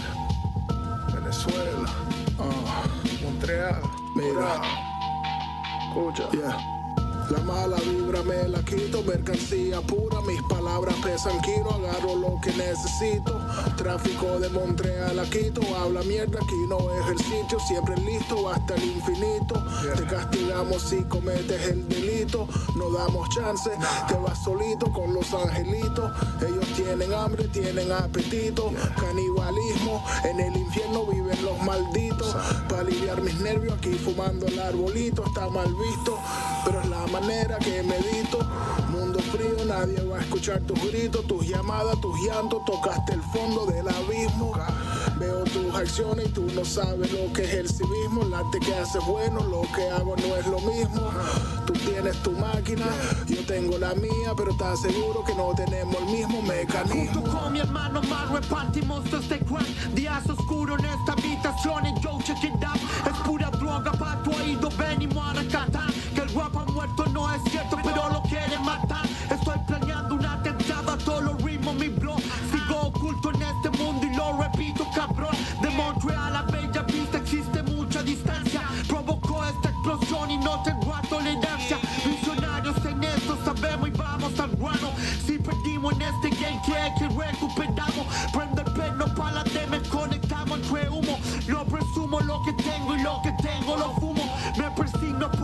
[35.63, 36.19] Mal visto,
[36.65, 38.39] pero es la manera que medito.
[38.91, 42.65] Mundo frío, nadie va a escuchar tus gritos, tus llamadas, tus llantos.
[42.65, 44.53] Tocaste el fondo del abismo.
[45.19, 48.23] Veo tus acciones y tú no sabes lo que es el civismo.
[48.23, 51.11] El arte que haces bueno, lo que hago no es lo mismo.
[51.67, 52.87] Tú tienes tu máquina,
[53.27, 57.23] yo tengo la mía, pero estás seguro que no tenemos el mismo mecanismo.
[57.23, 62.19] Junto con mi hermano más repartimos este crack Días oscuros en esta habitación y yo
[62.25, 63.42] check it out Es pura
[64.53, 65.93] oído, venimos a rescatar.
[66.15, 69.07] Que el rap ha muerto no es cierto, pero lo quieren matar.
[69.31, 72.17] Estoy planeando un atentado a todos los ritmos, mi bro
[72.51, 75.35] Sigo oculto en este mundo y lo repito, cabrón.
[75.61, 78.63] De Montreal a Bella Vista existe mucha distancia.
[78.89, 80.82] Provocó esta explosión y no tengo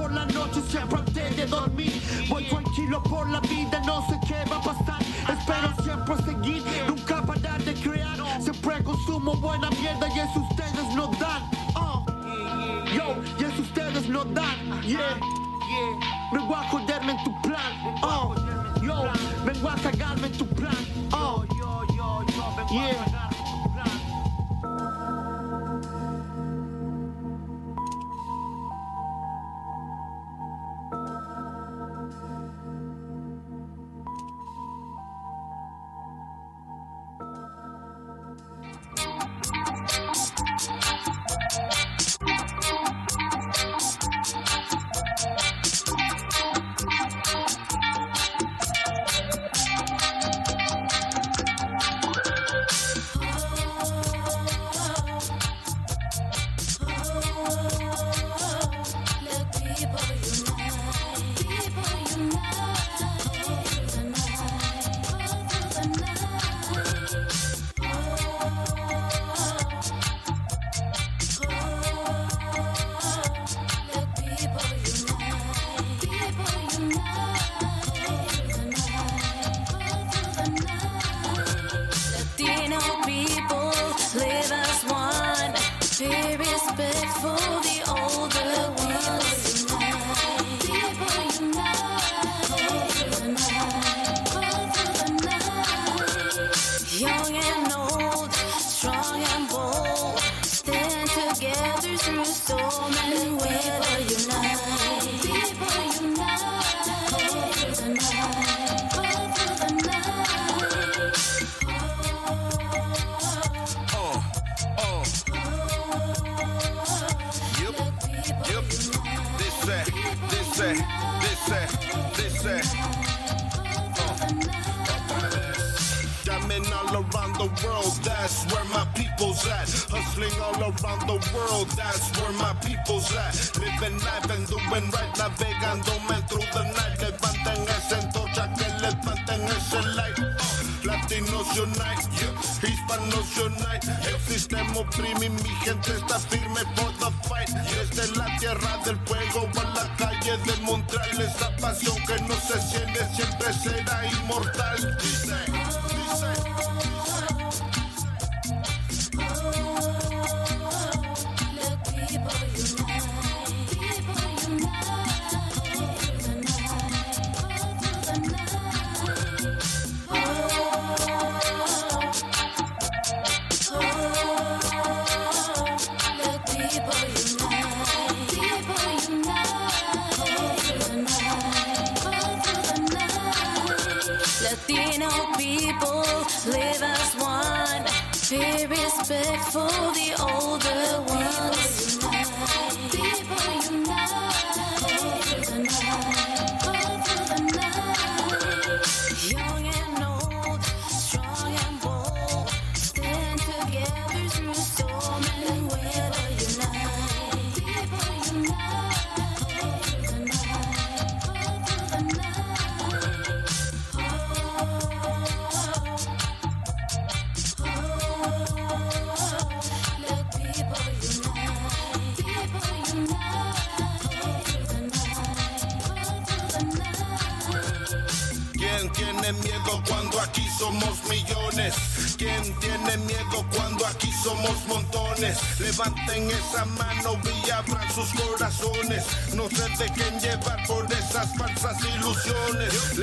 [0.09, 1.93] por la noche siempre antes de dormir.
[2.28, 5.02] Voy tranquilo por la vida, no sé qué va a pasar.
[5.02, 8.16] Espero siempre seguir, nunca parar de crear.
[8.40, 11.43] Siempre consumo buena mierda y eso ustedes no dan.
[11.74, 12.05] Oh.
[12.94, 14.82] Yo, y eso ustedes no dan.
[14.82, 15.18] Yeah.
[16.32, 17.72] Vengo a joderme en tu plan.
[18.02, 18.35] Oh.
[18.82, 19.10] Yo,
[19.44, 20.76] vengo a cagarme en tu plan.
[21.12, 21.44] Oh.
[22.70, 23.07] Yeah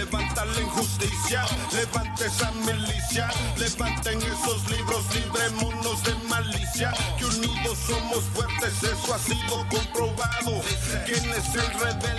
[0.05, 3.27] Levanta la injusticia, levante esa milicia,
[3.57, 6.93] levanten esos libros, librémonos de malicia.
[7.17, 10.61] Que unidos somos fuertes, eso ha sido comprobado.
[11.07, 12.14] ¿Quién es el rebelde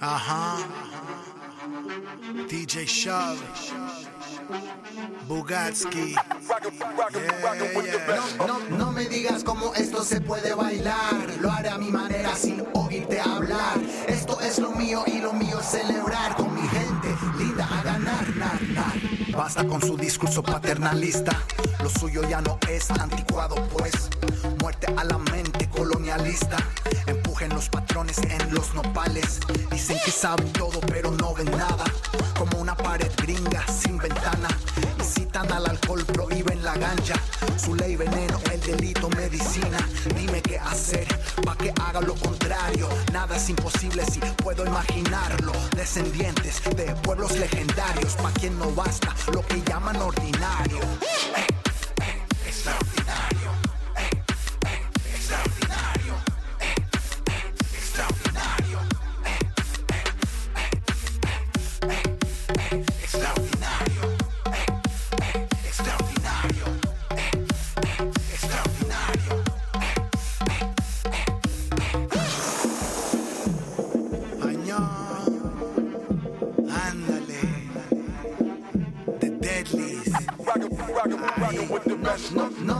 [0.00, 0.56] Ajá.
[2.48, 2.86] DJ.
[8.38, 11.14] No, no, no me digas cómo esto se puede bailar.
[11.40, 13.78] Lo haré a mi manera sin oírte hablar.
[14.06, 16.35] Esto es lo mío y lo mío es celebrar
[19.36, 21.32] Basta con su discurso paternalista.
[21.82, 23.92] Lo suyo ya no es anticuado, pues.
[24.60, 26.56] Muerte a la mente colonialista.
[27.06, 29.40] Empujen los patrones en los nopales.
[29.70, 31.84] Dicen que saben todo, pero no ven nada.
[32.38, 34.48] Como una pared gringa sin ventana.
[34.98, 37.14] Incitan al alcohol, prohíben la ganja.
[37.56, 39.78] Su ley veneno, el delito medicina.
[40.16, 41.06] Dime qué hacer,
[42.00, 42.88] lo contrario.
[43.12, 45.52] Nada es imposible si puedo imaginarlo.
[45.74, 50.80] Descendientes de pueblos legendarios, pa' quien no basta lo que llaman ordinario.
[51.36, 51.46] Eh,
[52.02, 52.95] eh.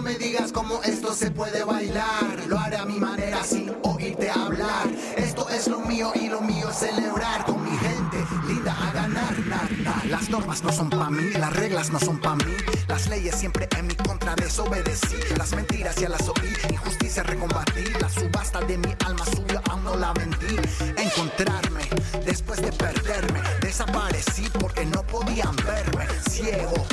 [0.06, 2.46] Me digas cómo esto se puede bailar.
[2.46, 4.86] Lo haré a mi manera sin oírte hablar.
[5.16, 9.36] Esto es lo mío y lo mío es celebrar con mi gente linda a ganar.
[9.48, 10.06] nar, nar.
[10.06, 12.54] Las normas no son pa' mí, las reglas no son pa' mí.
[12.86, 15.16] Las leyes siempre en mi contra desobedecí.
[15.36, 17.84] Las mentiras ya las oí, injusticia recombatí.
[18.00, 20.56] La subasta de mi alma subió, aún no la vendí.
[20.96, 21.82] Encontrarme
[22.24, 23.40] después de perderme.
[23.60, 26.06] Desaparecí porque no podían verme.
[26.30, 26.86] Ciego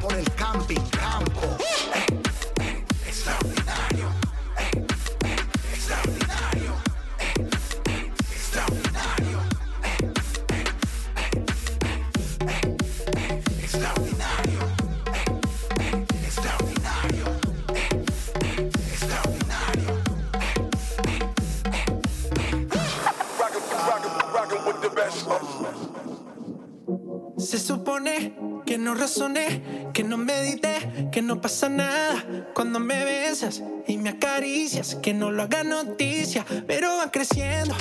[0.00, 0.35] por el
[31.46, 32.24] pasa nada
[32.54, 37.72] cuando me besas y me acaricias, que no lo haga noticia, pero va creciendo.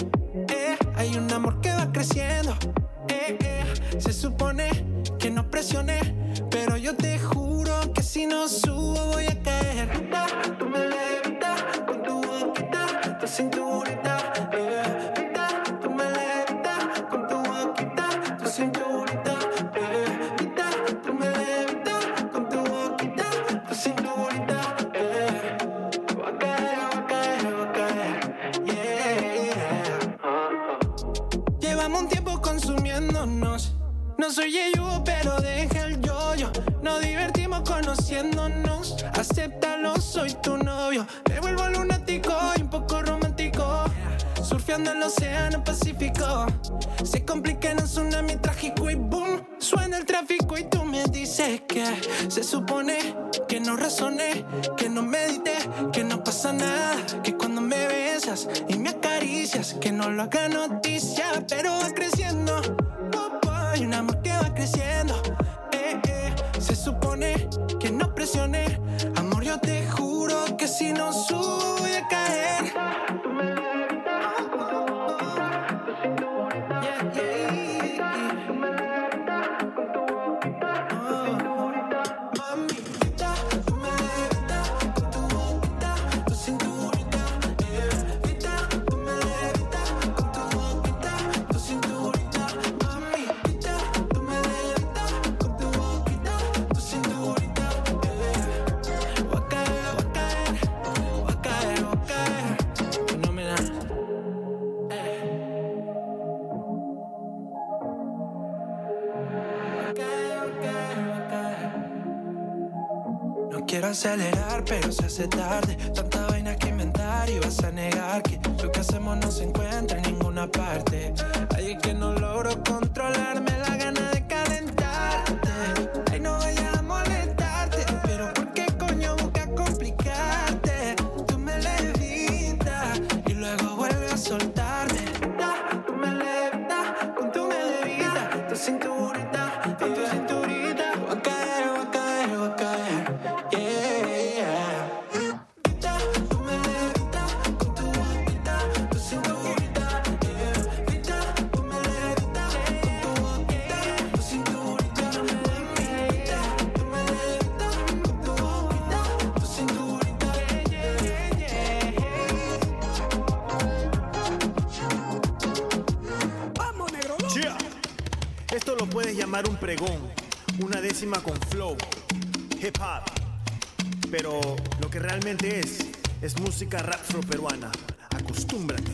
[176.42, 177.72] Música rap peruana.
[178.18, 178.92] Acostúmbrate.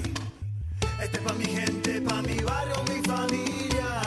[1.01, 4.01] Este es pa' mi gente, pa' mi barrio, mi familia.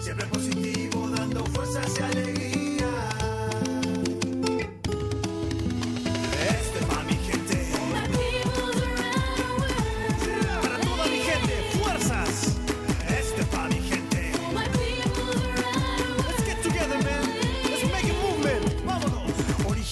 [0.00, 2.37] Siempre positivo, dando fuerzas y alegría.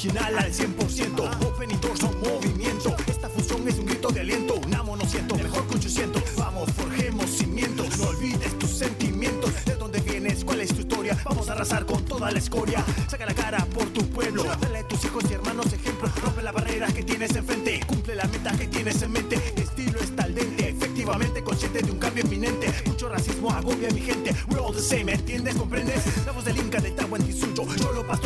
[0.06, 1.46] Original al 100%.
[1.46, 2.94] Open y torso movimiento.
[3.08, 4.54] Esta fusión es un grito de aliento.
[4.54, 6.22] Un amo no siento, mejor que 800.
[6.36, 7.98] Vamos, forjemos cimientos.
[7.98, 9.52] No olvides tus sentimientos.
[9.64, 11.18] De dónde vienes, cuál es tu historia.
[11.24, 12.84] Vamos a arrasar con toda la escoria.
[13.08, 14.44] Saca la cara por tu pueblo.
[14.60, 16.08] Dale a tus hijos y hermanos ejemplo.
[16.22, 17.80] Rompe las barreras que tienes enfrente.
[17.88, 19.42] Cumple la meta que tienes en mente.
[19.56, 20.68] Estilo está al dente.
[20.68, 22.72] Efectivamente consciente de un cambio inminente.
[22.86, 24.32] Mucho racismo agobia a mi gente.
[24.50, 25.56] We're all the same, ¿entiendes?
[25.56, 26.04] ¿Comprendes?
[26.24, 27.66] La voz del Inca del Tahuantinsuyo.
[27.76, 28.25] Cholo pastor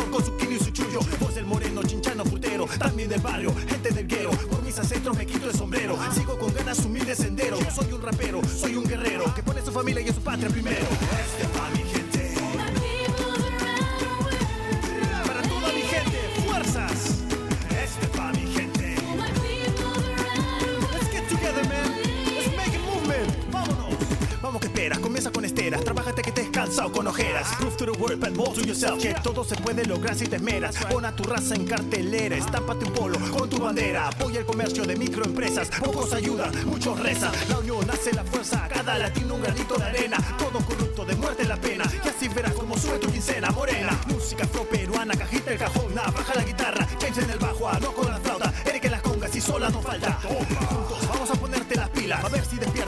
[27.85, 29.01] to the world, but more to yourself.
[29.01, 30.75] Que todo se puede lograr si te esmeras.
[30.89, 32.35] Pon a tu raza en cartelera.
[32.35, 34.07] Estámpate un polo con tu bandera.
[34.07, 35.69] Apoya el comercio de microempresas.
[35.79, 37.31] Pocos ayudan, muchos rezan.
[37.49, 38.67] La unión hace la fuerza.
[38.67, 40.17] Cada latino un granito de arena.
[40.37, 41.85] Todo corrupto de muerte la pena.
[42.05, 43.99] Y así verás como sube tu quincena morena.
[44.07, 45.95] Música flow peruana, cajita el cajón.
[45.95, 46.87] Baja la guitarra.
[46.99, 48.53] James en el bajo, ah, no con la flauta.
[48.65, 50.13] Eric en las congas y sola no falta.
[50.21, 52.23] Juntos vamos a ponerte las pilas.
[52.23, 52.80] A ver si despiertas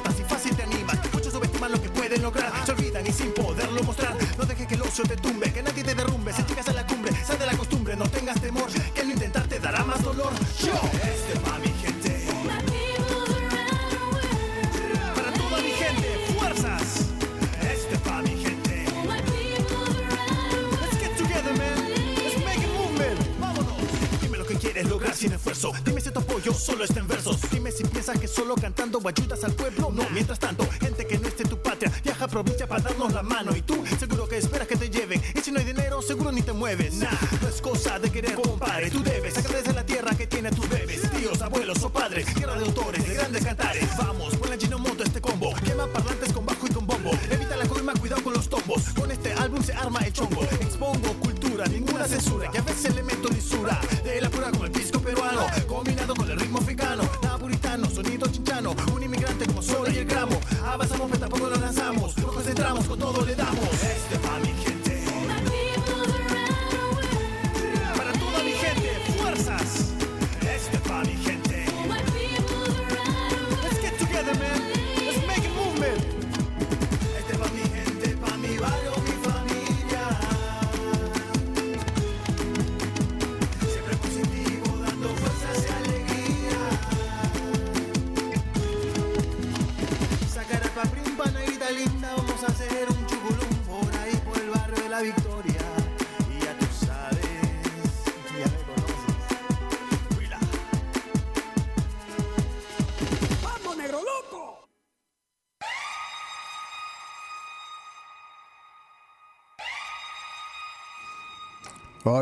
[4.94, 6.32] El ocio te tumbe, que nadie te derrumbe.
[6.34, 8.68] Si llegas a la cumbre, sal de la costumbre, no tengas temor.
[8.94, 10.32] Que al intentar te dará más dolor.
[10.64, 12.28] Yo, este pa' mi gente.
[15.16, 17.08] Para toda mi gente, fuerzas.
[17.60, 18.86] Este pa' mi gente.
[20.80, 21.90] Let's get together, man.
[22.16, 23.40] Let's make a movement.
[23.40, 24.22] Vámonos.
[24.22, 25.72] Dime lo que quieres lograr sin esfuerzo.
[25.84, 27.42] Dime si tu apoyo solo está en versos.
[27.50, 29.90] Dime si piensas que solo cantando ayudas al pueblo.
[29.92, 32.68] No, mientras tanto, gente que no esté en tu patria, viaja a provincia
[36.32, 36.96] ni te mueves.
[36.96, 37.10] Nah,
[37.42, 38.90] no es cosa de querer, compadre.
[38.90, 41.02] Tú debes agradecer la tierra que tiene tus bebés.
[41.12, 43.88] Tíos, abuelos o padres, tierra de autores, de grandes cantares.
[43.98, 45.54] Vamos, ponle en moto este combo.
[45.64, 47.12] Quema parlantes con bajo y con bombo.
[47.30, 48.84] Evita la coima, cuidado con los tombos.
[48.96, 50.44] Con este álbum se arma el chongo.
[50.44, 52.50] Expongo cultura, ninguna censura.
[52.54, 52.58] Y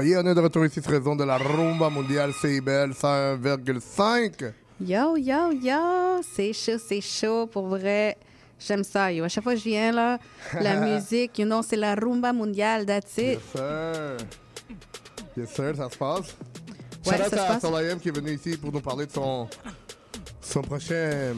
[0.03, 4.51] On est de retour ici sur raison de la rumba mondiale CIBL 101,5.
[4.83, 6.21] Yo, yo, yo!
[6.33, 7.45] C'est chaud, c'est chaud.
[7.45, 8.17] Pour vrai,
[8.59, 9.23] J'aime ça, yo.
[9.23, 10.17] À chaque fois que je viens, là,
[10.59, 13.39] la musique, you know, c'est la rumba mondiale, that's it.
[13.39, 14.17] Yes, sir.
[15.37, 16.35] Yes, sir, ça se passe.
[17.05, 17.59] Ouais, Shout out à.
[17.59, 19.47] Solayem qui est venu ici pour nous parler de son,
[20.41, 21.35] son prochain.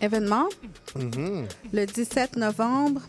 [0.00, 0.48] Événement,
[0.94, 1.46] Mhm.
[1.72, 3.00] le 17 novembre.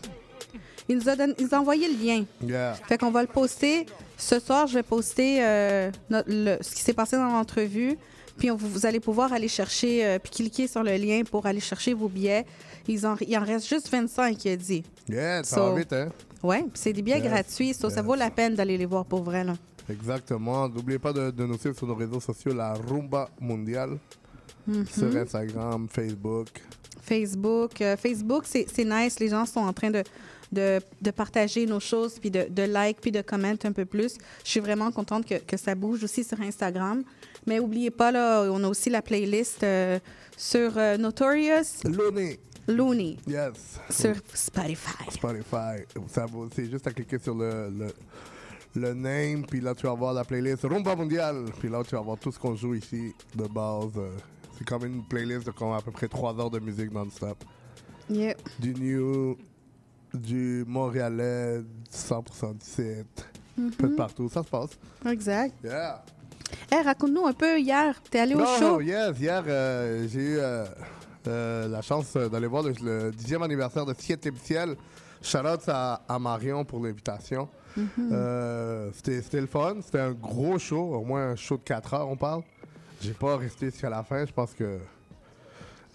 [0.88, 2.24] Il nous a, donné, il nous a envoyé le lien.
[2.42, 2.74] Yeah.
[2.88, 3.86] Fait qu'on va le poster.
[4.16, 7.96] Ce soir, je vais poster euh, le- ce qui s'est passé dans l'entrevue.
[8.38, 11.60] Puis on- vous allez pouvoir aller chercher, euh, puis cliquer sur le lien pour aller
[11.60, 12.44] chercher vos billets.
[12.88, 14.84] Ils en- il en reste juste 25, il a dit.
[15.08, 16.08] Yeah, ça So- va vite, hein?
[16.42, 17.74] Puis c'est des billets Yes, gratuits.
[17.74, 19.42] so Ça vaut la peine d'aller les voir pour vrai.
[19.42, 19.54] Là.
[19.88, 20.68] Exactement.
[20.68, 23.98] N'oubliez pas de, de nous suivre sur nos réseaux sociaux, la Rumba Mondiale.
[24.66, 24.86] Mhm.
[24.86, 26.48] Sur Instagram, Facebook.
[27.02, 27.80] Facebook.
[27.80, 29.18] euh, Facebook, c'est nice.
[29.20, 30.02] Les gens sont en train de,
[30.52, 34.16] de, de partager nos choses, puis de, de like, puis de commenter un peu plus.
[34.44, 37.02] Je suis vraiment contente que, que ça bouge aussi sur Instagram.
[37.46, 39.98] Mais n'oubliez pas, là, on a aussi la playlist euh,
[40.36, 41.82] sur euh, Notorious.
[41.84, 42.38] Looney.
[42.68, 43.16] Looney.
[43.26, 43.78] Yes.
[43.90, 45.10] Sur Spotify.
[45.10, 45.84] Spotify.
[46.54, 47.86] C'est juste à cliquer sur le, le,
[48.74, 51.44] le name, puis là, tu vas voir la playlist Rumba Mondiale.
[51.60, 53.92] Puis là, tu vas voir tout ce qu'on joue ici de base.
[54.58, 57.44] C'est comme une playlist de comme à peu près 3 heures de musique non-stop.
[58.08, 58.34] Yeah.
[58.58, 59.36] Du new,
[60.16, 63.06] du montréalais, du 100% 17,
[63.58, 64.28] un peu de partout.
[64.28, 64.70] Ça se passe.
[65.06, 65.54] Exact.
[65.62, 66.04] Yeah.
[66.70, 68.00] Hey, raconte-nous un peu hier.
[68.10, 68.60] T'es allé au show?
[68.60, 70.64] non, yes, hier, euh, j'ai eu euh,
[71.26, 74.76] euh, la chance d'aller voir le, le 10e anniversaire de Septième Ciel.
[75.22, 77.48] Shout out à, à Marion pour l'invitation.
[77.76, 78.92] Mhm.
[78.94, 79.76] C'était le fun.
[79.82, 82.42] C'était un gros show, au moins un show de 4 heures, on parle.
[83.02, 84.24] J'ai pas resté jusqu'à la fin.
[84.24, 84.78] Je pense que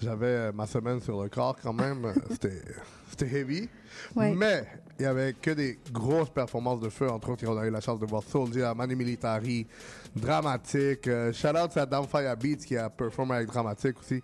[0.01, 2.13] j'avais ma semaine sur le corps quand même.
[2.29, 2.61] C'était
[3.09, 3.69] c'était heavy.
[4.15, 4.33] Ouais.
[4.35, 4.65] Mais
[4.99, 7.09] il y avait que des grosses performances de feu.
[7.09, 9.65] Entre autres, on a eu la chance de voir Soldier, Mani Militari,
[10.15, 11.07] Dramatique.
[11.07, 14.21] Euh, shout out à Downfire Beats qui a performé avec Dramatique aussi.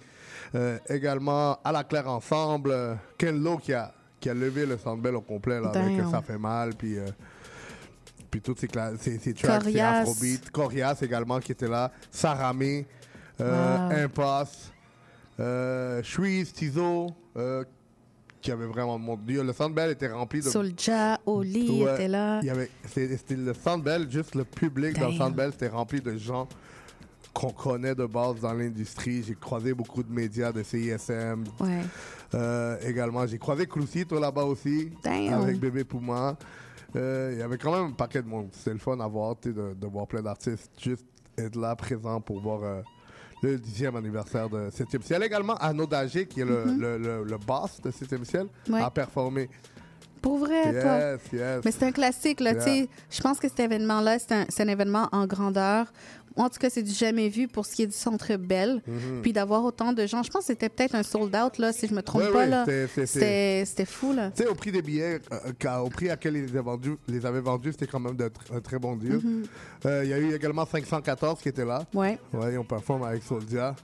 [0.55, 4.77] Euh, également à la Claire Ensemble, euh, Ken Lo qui a, qui a levé le
[4.77, 6.11] Sandbell au complet là, avec Damn.
[6.11, 6.73] Ça fait mal.
[6.75, 6.97] Puis.
[6.97, 7.07] euh,
[8.29, 8.67] puis toutes ces,
[8.99, 10.95] ces, ces tracks, ces Corias.
[11.01, 11.91] également qui était là.
[12.11, 12.85] Saramé,
[13.39, 14.03] euh, Wow.
[14.03, 14.71] Impasse,
[15.39, 17.63] euh, Shreeze, Tizo, euh,
[18.41, 18.97] qui avait vraiment...
[18.99, 20.45] Mon Dieu, le Sandbell était rempli de...
[20.49, 22.39] Soulja, Oli Ouais, était là.
[22.41, 25.27] il y avait- C'était le Sandbell, juste le public dans le Damn.
[25.27, 26.47] Sandbell, c'était rempli de gens
[27.33, 29.21] qu'on connaît de base dans l'industrie.
[29.23, 31.43] J'ai croisé beaucoup de médias de CISM.
[31.59, 31.81] Ouais.
[32.33, 35.33] Euh, également, j'ai croisé Crucito là-bas aussi, Damn.
[35.43, 36.35] avec Bébé Pouma.
[36.95, 38.49] Euh, Il y avait quand même un paquet de monde.
[38.53, 41.05] C'était le fun à voir, de, de voir plein d'artistes juste
[41.37, 42.81] être là, présents pour voir euh,
[43.41, 45.23] le 10e anniversaire de 7e Ciel.
[45.23, 45.55] Également,
[45.85, 46.79] Dager, qui est le, Mhm.
[46.79, 48.81] le, le- le boss de 7e Ciel, Ouais.
[48.81, 49.49] a performé.
[50.21, 50.99] Pour vrai, Yes, toi.
[51.33, 51.61] yes.
[51.65, 52.63] Mais c'est un classique, là, Yeah.
[52.63, 52.89] tu sais.
[53.11, 55.91] Je pense que cet événement-là, c'est un, événement en grandeur.
[56.35, 58.81] En tout cas, c'est du jamais vu pour ce qui est du Centre Bell.
[58.85, 59.21] Mhm.
[59.23, 60.21] Puis d'avoir autant de gens.
[60.21, 62.63] Je pense que c'était peut-être un sold-out, là, si je me trompe pas, là.
[63.05, 64.29] c'était- fou, là.
[64.35, 66.61] Tu sais, au prix des billets, euh, qu'à- au prix à quel ils les avaient
[66.61, 69.13] vendus, les avaient vendus c'était quand même de tr- un très bon deal.
[69.13, 69.43] Mhm.
[69.87, 71.83] Euh, Il y a eu également 514 qui étaient là.
[71.93, 72.19] Ouais.
[72.33, 73.75] Ouais, ils ont performé avec Soldia.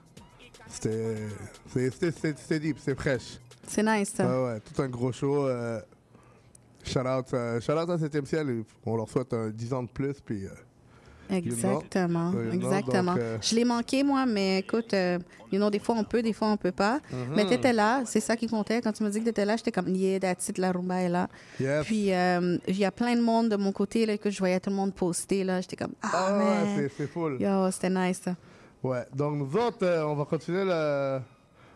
[1.76, 3.39] C'était deep, c'est fraîche.
[3.68, 4.26] C'est nice, ça.
[4.26, 5.47] Ouais, ouais, tout un gros show.
[5.47, 5.80] Euh,
[6.84, 8.64] shout, out, euh, shout out à 7e ciel.
[8.85, 10.19] On leur souhaite un 10 ans de plus.
[10.23, 10.49] Puis, euh,
[11.31, 11.80] you know.
[11.80, 13.14] Exactement, You know, exactement.
[13.14, 14.93] donc, euh, Je l'ai manqué, moi, mais écoute,
[15.51, 16.99] you know, des fois on peut, des fois on peut pas.
[17.11, 17.35] Mhm.
[17.35, 18.81] Mais t'étais là, c'est ça qui comptait.
[18.81, 21.10] Quand tu me dis que t'étais là, j'étais comme, yeah, that's it, la rumba est
[21.10, 21.30] là.
[21.60, 21.85] Yes.
[21.85, 22.10] Puis,
[22.68, 24.76] il y a plein de monde de mon côté, là, que je voyais tout le
[24.76, 25.61] monde poster, là.
[25.61, 26.89] J'étais comme, ah, Ah ouais, man.
[26.97, 27.38] c'est- full.
[27.41, 28.35] Yo, c'était nice, ça.
[28.84, 31.19] Ouais, donc nous autres, on va continuer le,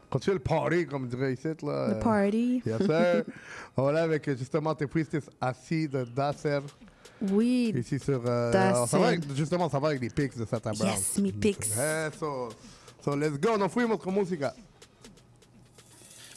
[0.09, 1.47] continuer le party, comme dirait ici.
[1.47, 1.53] Là.
[1.55, 2.61] The Euh, party.
[2.65, 3.23] Yes, sir.
[3.75, 6.59] on va là avec justement Te Fuistes assis de Dasser.
[7.31, 7.73] Oui.
[7.75, 8.21] Ici sur.
[8.25, 10.91] euh, alors, ça va avec- justement, ça va avec les pics de Satan Brown.
[10.93, 11.65] Yes, mes pics.
[11.65, 12.49] Eso.
[13.03, 14.53] So, let's go, nos fuimos con música.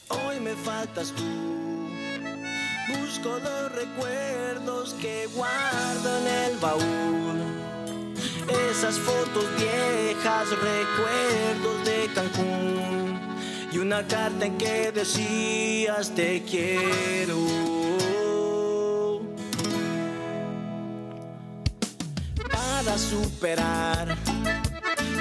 [0.08, 1.22] Hoy me faltas tú.
[2.88, 7.40] Busco los recuerdos que guardo en el baúl.
[8.70, 13.29] Esas fotos viejas, recuerdos de Cancún.
[13.72, 17.38] Y una carta en que decías te quiero.
[22.50, 24.16] Para superar,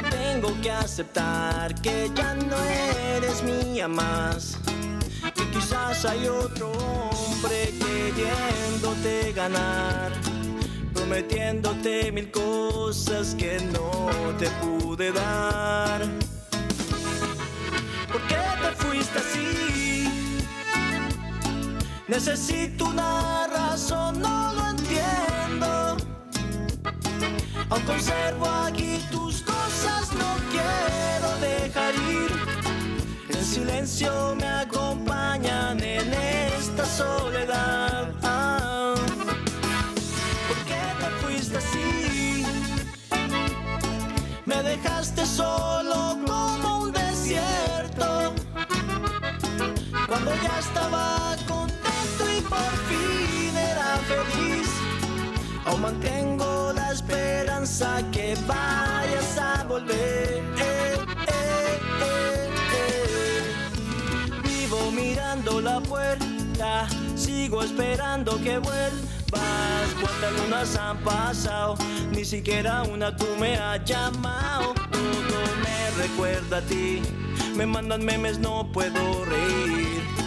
[0.09, 2.55] tengo que aceptar que ya no
[3.15, 4.57] eres mía más.
[5.35, 10.11] Y quizás hay otro hombre queriéndote ganar,
[10.95, 14.09] prometiéndote mil cosas que no
[14.39, 16.01] te pude dar.
[18.11, 20.39] ¿Por qué te fuiste así?
[22.07, 25.97] Necesito una razón, no lo entiendo.
[27.69, 32.31] Aún conservo aquí tus cosas, no quiero dejar ir.
[33.29, 36.09] En silencio me acompañan en
[36.85, 38.11] soledad.
[38.23, 38.95] Ah,
[40.47, 42.43] ¿Por qué te fuiste así?
[44.45, 46.17] Me dejaste solo
[55.69, 60.41] Aún mantengo la esperanza que vayas a volver.
[64.43, 69.85] Vivo mirando la puerta, sigo esperando que vuelvas.
[70.01, 71.75] Cuántas lunas han pasado,
[72.09, 74.73] ni siquiera una tú me has llamado.
[74.73, 76.99] Todo me recuerda a ti,
[77.55, 80.18] me mandan memes, no puedo reír.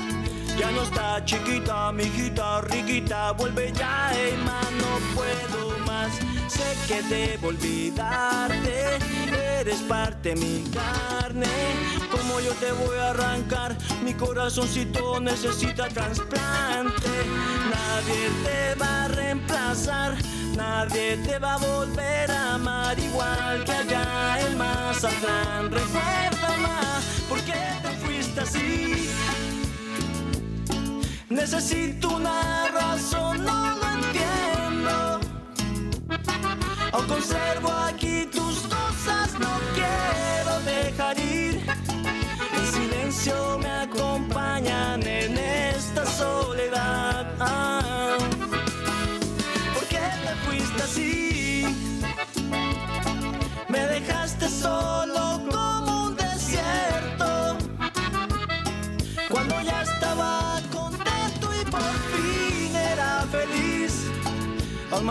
[0.58, 6.12] Ya no está chiquita, mi hijita, riquita, vuelve ya, ey, man, no puedo más.
[6.48, 8.98] Sé que debo olvidarte,
[9.60, 11.46] eres parte de mi carne.
[12.10, 17.08] Como yo te voy a arrancar, mi corazoncito necesita trasplante.
[17.70, 20.16] Nadie te va a reemplazar,
[20.54, 25.70] nadie te va a volver a amar igual que allá en Mazatlán.
[25.70, 29.11] Recuerda más, ¿por qué te fuiste así?
[31.32, 35.20] Necesito una razón, no lo entiendo.
[36.92, 41.64] Aún conservo aquí tus cosas, no quiero dejar ir.
[42.54, 47.24] El silencio me acompañan en esta soledad.
[49.74, 51.66] ¿Por qué te fuiste así?
[53.68, 55.31] Me dejaste solo
[65.02, 65.08] Que.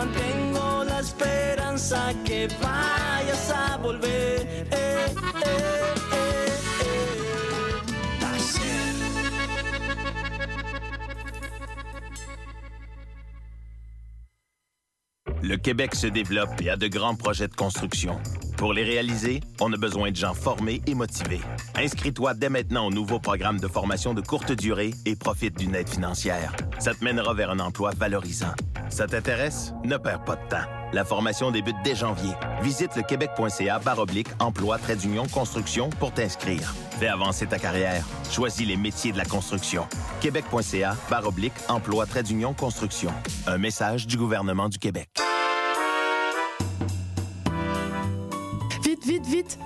[15.44, 18.18] Le Québec se développe et a de grands projets de construction.
[18.58, 21.42] Pour les réaliser, on a besoin de gens formés et motivés.
[21.76, 25.90] Inscris-toi dès maintenant au nouveau programme de formation de courte durée et profite d'une aide
[25.90, 26.56] financière.
[26.80, 28.54] Ça te mènera vers un emploi valorisant.
[28.90, 29.74] Ça t'intéresse?
[29.84, 30.66] Ne perds pas de temps.
[30.94, 32.32] La formation débute dès janvier.
[32.62, 36.74] Visite le québec.ca baroblique emploi trait d'union construction pour t'inscrire.
[36.99, 38.06] Fais avancer ta carrière.
[38.30, 39.88] Choisis les métiers de la construction.
[40.20, 43.12] Québec.ca baroblique emploi trait d'union construction.
[43.48, 45.10] Un message du gouvernement du Québec.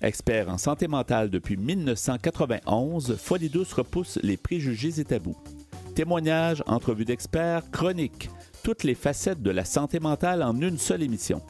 [0.00, 5.36] Expert en santé mentale depuis 1991, Folie douce repousse les préjugés et tabous.
[5.96, 8.30] Témoignages, entrevues d'experts, chroniques,
[8.62, 11.42] toutes les facettes de la santé mentale en une seule émission.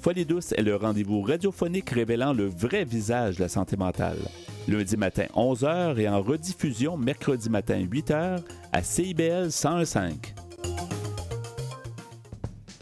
[0.00, 4.18] Folie douce est le rendez-vous radiophonique révélant le vrai visage de la santé mentale.
[4.66, 8.40] Lundi matin 11h et en rediffusion mercredi matin 8h
[8.72, 10.16] à CIBL 1015.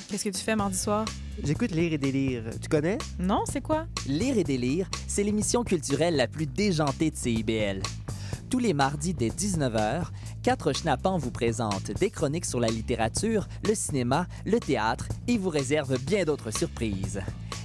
[0.09, 1.05] Qu'est-ce que tu fais mardi soir?
[1.43, 2.45] J'écoute Lire et délire.
[2.61, 2.99] Tu connais?
[3.19, 3.87] Non, c'est quoi?
[4.07, 7.83] Lire et délire, c'est l'émission culturelle la plus déjantée de CIBL.
[8.51, 10.05] Tous les mardis dès 19h,
[10.43, 15.49] quatre schnappants vous présentent des chroniques sur la littérature, le cinéma, le théâtre et vous
[15.51, 17.21] réservent bien d'autres surprises.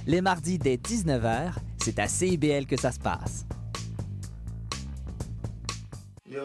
[0.06, 3.46] Les mardis dès 19h, c'est à CIBL que ça se passe.
[6.28, 6.40] Oye,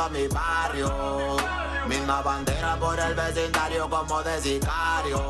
[0.00, 1.36] todo mi barrio.
[1.86, 5.20] Misma bandera por el vecindario como de sicarios.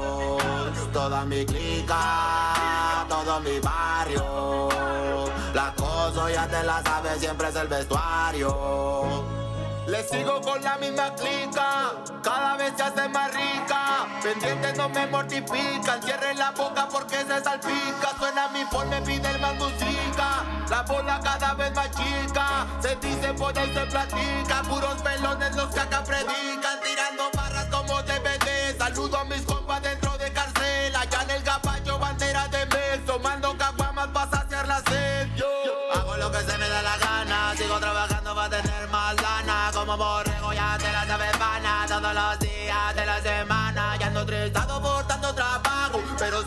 [0.93, 4.69] Toda mi clica, todo mi barrio.
[5.55, 9.25] La cosa ya te la sabes, siempre es el vestuario.
[9.91, 11.91] Le sigo con la misma clica,
[12.23, 14.07] cada vez se hace más rica.
[14.23, 18.17] Pendientes no me mortifican, cierren la boca porque se salpica.
[18.17, 19.57] Suena mi me pide el más.
[20.69, 24.63] La bola cada vez más chica, se dice por ahí se platica.
[24.63, 27.50] Puros pelones los que acá predican, tirando barras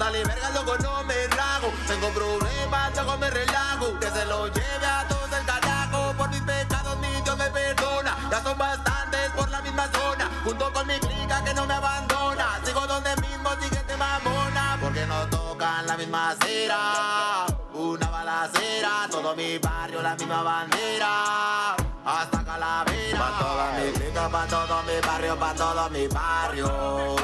[0.04, 1.70] salí verga, loco, no me rago.
[1.88, 4.00] Tengo problemas, luego me relajo.
[4.00, 6.14] Que se lo lleve a todos el carajo.
[6.18, 8.12] Por mis pecados, mi Dios me perdona.
[8.32, 10.30] Ya son bastantes por la misma zona.
[10.44, 12.60] Junto con mi clica que no me abandona.
[12.66, 14.78] Sigo donde mismo, siguiente mamona.
[14.82, 17.46] Porque no tocan la misma acera.
[17.74, 21.76] Una balacera, todo mi barrio, la misma bandera.
[22.06, 23.20] Hasta Calavera.
[23.20, 27.16] Pa' toda mi clica, pa' todo mi barrio, pa' todo mi barrio.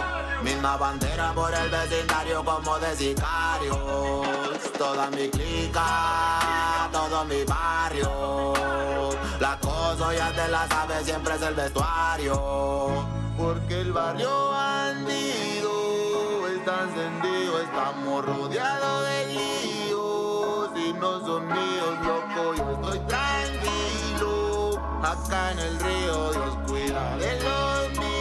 [0.60, 3.77] Misma bandera por el vecindario como de sicarios.
[4.77, 9.14] Toda mi clica, todo mi barrio.
[9.40, 12.91] La cosa ya te la sabes, siempre es el vestuario.
[13.38, 20.72] Porque el barrio bandido está encendido, estamos rodeados de líos.
[20.76, 24.77] Si no son míos, loco, yo estoy tranquilo.
[25.03, 28.19] Acá en el río, Dios cuida de los míos,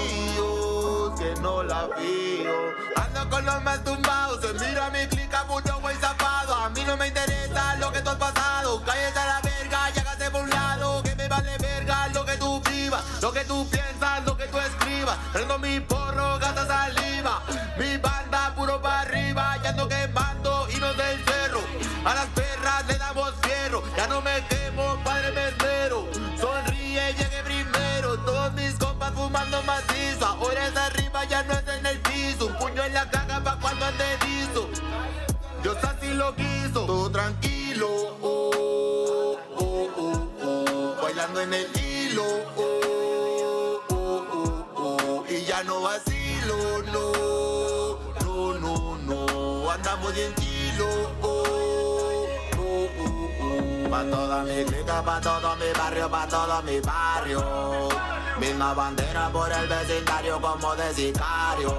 [1.36, 2.74] no la fío.
[2.96, 6.54] Ando con los más tumbados, se mira mi clica, mucho güey zapado.
[6.54, 8.82] A mí no me interesa lo que tú has pasado.
[8.84, 11.02] Cállate a la verga, y hágase por un lado.
[11.02, 14.58] Que me vale verga lo que tú vivas, lo que tú piensas, lo que tú
[14.58, 15.16] escribas.
[15.32, 17.42] Prendo mi porro, gasta saliva.
[17.78, 21.60] Mi banda puro para arriba, ya ando quemando hilos del cerro.
[22.04, 26.08] A las perras le damos fierro, ya no me quemo, padre me esmero.
[26.40, 28.18] Sonríe, llegué primero.
[28.24, 30.26] Todos mis compas fumando macizo.
[30.26, 30.74] Ahora es
[31.24, 32.46] ya no es en el piso.
[32.46, 34.68] Un puño en la caga pa' cuando ande listo.
[35.62, 37.88] Dios así lo quiso, todo tranquilo.
[38.22, 41.02] Oh, oh, oh, oh.
[41.02, 42.24] Bailando en el hilo.
[42.56, 45.24] Oh, oh, oh, oh.
[45.28, 47.98] Y ya no vacilo, no.
[48.24, 49.70] No, no, no.
[49.70, 51.17] Andamos bien kilo.
[53.90, 57.88] Pa' toda mi clica, pa' todo mi barrio, pa' todo mi barrio.
[58.38, 61.72] Misma bandera por el vecindario como de sicarios.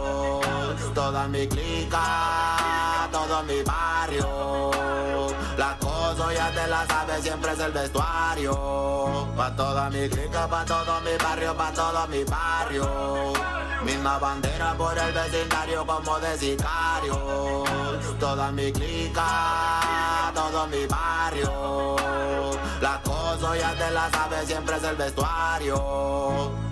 [0.94, 5.32] Toda mi clica, todo mi barrio.
[5.58, 9.28] La cosa ya te la sabes, siempre es el vestuario.
[9.38, 13.34] Pa' toda mi clica, pa' todo mi barrio, pa' todo mi barrio.
[13.84, 17.70] Misma bandera por el vecindario como de sicarios.
[18.20, 21.99] Toda mi clica, todo mi barrio.
[22.82, 26.70] La cosa ya te la sabes, siempre es el vestuario.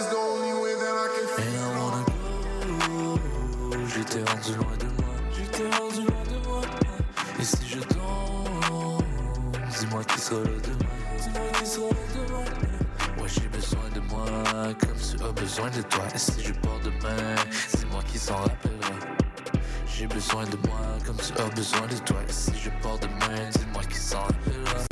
[0.00, 0.17] And
[3.98, 5.10] J'étais rendu loin de moi.
[5.36, 6.60] J'étais rendu loin de moi.
[7.40, 9.02] Et si je tombe,
[9.76, 11.18] dis-moi qui sera là demain.
[11.18, 13.20] Dis-moi qui sera là demain.
[13.20, 14.24] Ouais, j'ai besoin de moi
[14.78, 16.04] comme tu as besoin de toi.
[16.14, 17.34] Et si je pars demain,
[17.74, 18.92] dis-moi qui s'en rappellera.
[19.88, 22.18] J'ai besoin de moi comme tu as besoin de toi.
[22.28, 24.87] Et si je pars demain, dis-moi qui s'en rappellera.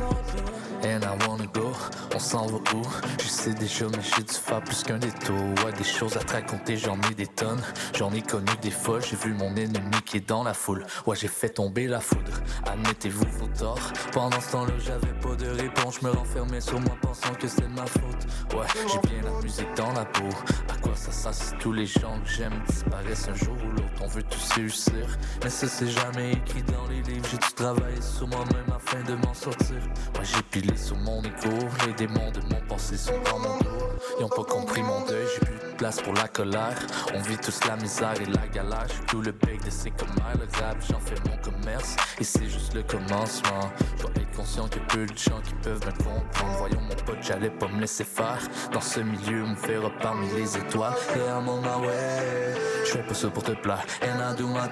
[0.83, 1.71] And I wanna go,
[2.13, 2.81] on s'en va où?
[3.21, 5.35] Je sais déjà, mais j'ai dû faire plus qu'un détour.
[5.65, 7.61] Ouais, des choses à te raconter, j'en ai des tonnes.
[7.95, 10.85] J'en ai connu des fois, j'ai vu mon ennemi qui est dans la foule.
[11.05, 12.41] Ouais, j'ai fait tomber la foudre.
[12.65, 13.91] Admettez-vous vos torts.
[14.11, 15.99] Pendant ce temps-là, j'avais pas de réponse.
[16.01, 18.23] Je me renfermais sur moi pensant que c'était de ma faute.
[18.53, 20.27] Ouais, j'ai bien la musique dans la peau.
[20.69, 24.01] À quoi ça sert si tous les gens que j'aime disparaissent un jour ou l'autre?
[24.01, 25.17] On veut tous réussir.
[25.43, 27.25] Mais ça, c'est jamais écrit dans les livres.
[27.31, 29.77] J'ai dû travailler sur moi-même afin de m'en sortir.
[30.15, 31.49] Ouais, j'ai pilé sur mon écho.
[31.85, 33.87] Les démons de mon passé sont dans mon dos.
[34.19, 35.25] Ils ont pas compris mon deuil.
[35.33, 36.77] J'ai plus place pour la colère.
[37.13, 38.87] On vit tous la misère et la galère.
[39.07, 40.35] Tout le bec de ces commères.
[40.35, 41.95] Le rap, j'en fais mon commerce.
[42.19, 43.71] Et c'est juste le commencement.
[43.97, 46.57] Je dois être conscient a peu de gens qui peuvent me comprendre.
[46.57, 48.39] Voyons mon pote, j'allais pas me laisser faire.
[48.71, 50.93] Dans ce milieu, on me verra parmi les étoiles.
[51.15, 52.55] Et I'm on my way.
[52.85, 53.85] Je fais pas ça pour te plaire.
[54.01, 54.67] And I do my.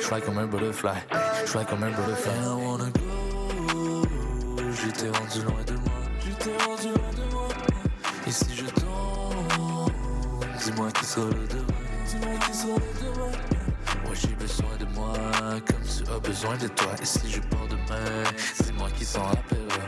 [0.00, 0.98] Je fly comme un butterfly.
[1.44, 2.32] Je fly comme un butterfly.
[2.38, 3.28] And I wanna go.
[4.72, 5.92] J'étais rendu loin de moi.
[6.24, 7.48] J'étais rendu loin de moi.
[8.26, 8.77] Et je
[10.64, 11.64] dis-moi qui sera là demain.
[14.06, 15.12] Ouais, j'ai besoin de moi
[15.66, 16.92] comme tu as besoin de toi.
[17.00, 18.24] Et si je pars demain,
[18.62, 19.86] dis-moi qui s'en rappellera.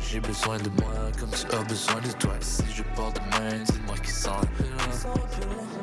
[0.00, 2.34] J'ai besoin de moi comme tu as besoin de toi.
[2.40, 4.86] Et si je pars demain, dis-moi qui s'en rappellera.
[4.86, 5.74] Dis-moi qui s'en rappellera.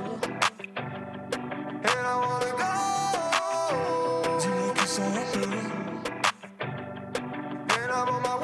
[7.70, 8.36] And I'm on my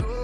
[0.00, 0.15] way.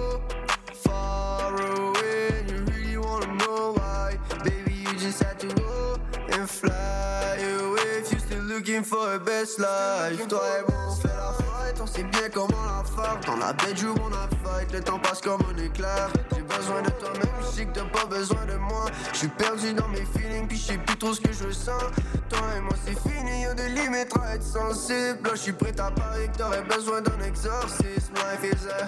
[6.63, 10.27] Life, you still looking for a best life.
[10.27, 13.19] Toi et moi, on fait la fight, on sait bien comment la faire.
[13.25, 16.09] Dans la bedroom, on a fight, le temps passe comme un éclair.
[16.35, 18.85] J'ai besoin de toi, même je sais que t'as pas besoin de moi.
[19.13, 21.83] Je suis perdu dans mes feelings, puis je sais plus trop ce que je sens.
[22.29, 25.19] Toi et moi, c'est fini, y'a des limites à être sensible.
[25.23, 28.13] Là, je suis prêt à parier que t'aurais besoin d'un exorcisme.
[28.15, 28.85] Life is a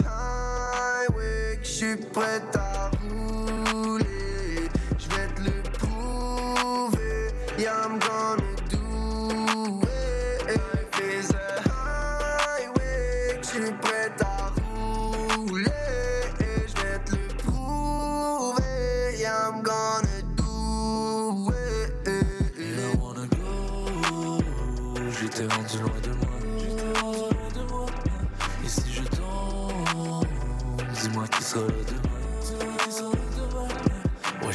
[1.08, 4.70] highway, je suis prêt à rouler.
[4.98, 7.05] Je vais te le prouver.
[7.58, 10.46] Yeah, I'm gonna do it.
[10.46, 15.72] Life is a highway, que je suis prêt à rouler.
[16.42, 19.18] Et je vais te le prouver.
[19.18, 22.08] Yeah, I'm gonna do it.
[22.60, 24.44] And I wanna go.
[25.22, 26.36] J'étais rendu loin de moi.
[28.66, 30.28] Et si je tombe,
[31.02, 31.85] dis-moi qui sera là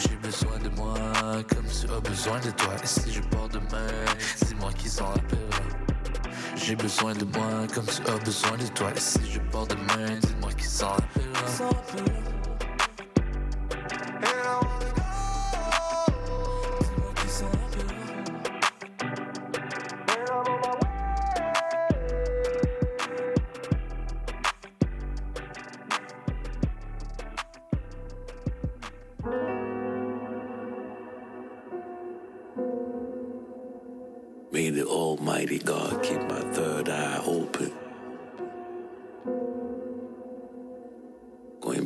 [0.01, 0.95] j'ai besoin de moi
[1.49, 2.75] comme tu as besoin de toi.
[2.83, 3.87] Et si je pars demain,
[4.43, 5.61] dis-moi qui s'en rappellera.
[6.57, 8.91] J'ai besoin de moi comme tu as besoin de toi.
[8.97, 11.71] Et si je pars demain, dis-moi qui s'en rappellera.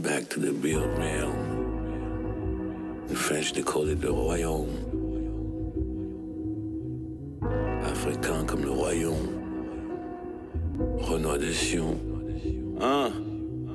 [0.02, 1.34] Back to the real realm.
[3.08, 4.68] In French, they call it le royaume.
[7.84, 9.28] Africain comme le royaume.
[10.98, 11.96] Renoir de Sion.
[12.80, 13.12] Hein?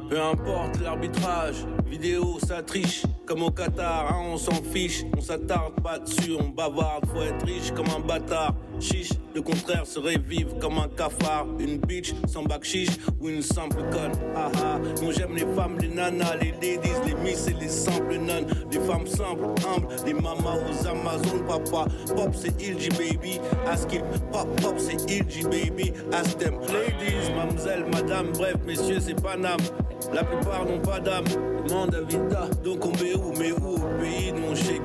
[0.10, 3.04] Peu importe l'arbitrage, vidéo ça triche.
[3.26, 5.04] Comme au Qatar, hein, on s'en fiche.
[5.18, 7.06] On s'attarde pas dessus, on bavarde.
[7.08, 8.56] Faut être riche comme un bâtard.
[8.80, 11.48] Chiche, le contraire serait vivre comme un cafard.
[11.60, 14.14] Une bitch sans bac chiche ou une simple conne.
[14.36, 18.16] Ah ah, moi j'aime les femmes, les nanas, les ladies, les miss et les simples
[18.16, 18.48] nonnes.
[18.72, 21.86] Les femmes simples, humbles, les mamas aux Amazones, papa.
[22.16, 24.04] Pop c'est Ilji baby, ask it.
[24.32, 26.56] Pop pop c'est Ilji baby, ask them.
[26.62, 29.60] Ladies, mademoiselle, madame, bref, messieurs, c'est Paname.
[30.14, 31.26] La plupart n'ont pas d'âme.
[31.68, 33.76] Demande à Vida, donc on met où, mais où?
[33.76, 34.80] Au pays Mon chez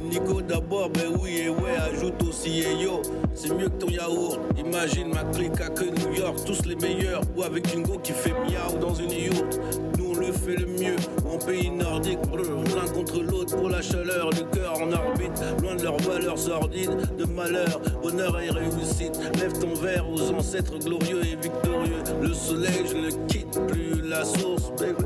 [0.00, 3.00] Nico d'abord, ben oui, et ouais, ajoute aussi et yo.
[3.36, 4.40] C'est mieux que ton yaourt.
[4.56, 7.20] Imagine ma clique que New York, tous les meilleurs.
[7.36, 9.60] Ou avec une go qui fait miaou dans une yourte.
[9.98, 10.96] Nous on le fait le mieux,
[11.30, 15.82] en pays nordique, l'un contre l'autre pour la chaleur, le cœur en orbite, loin de
[15.82, 19.18] leurs valeurs sordides, de malheur, bonheur et réussite.
[19.38, 22.02] Lève ton verre aux ancêtres glorieux et victorieux.
[22.22, 25.04] Le soleil, je ne quitte plus la source, baby.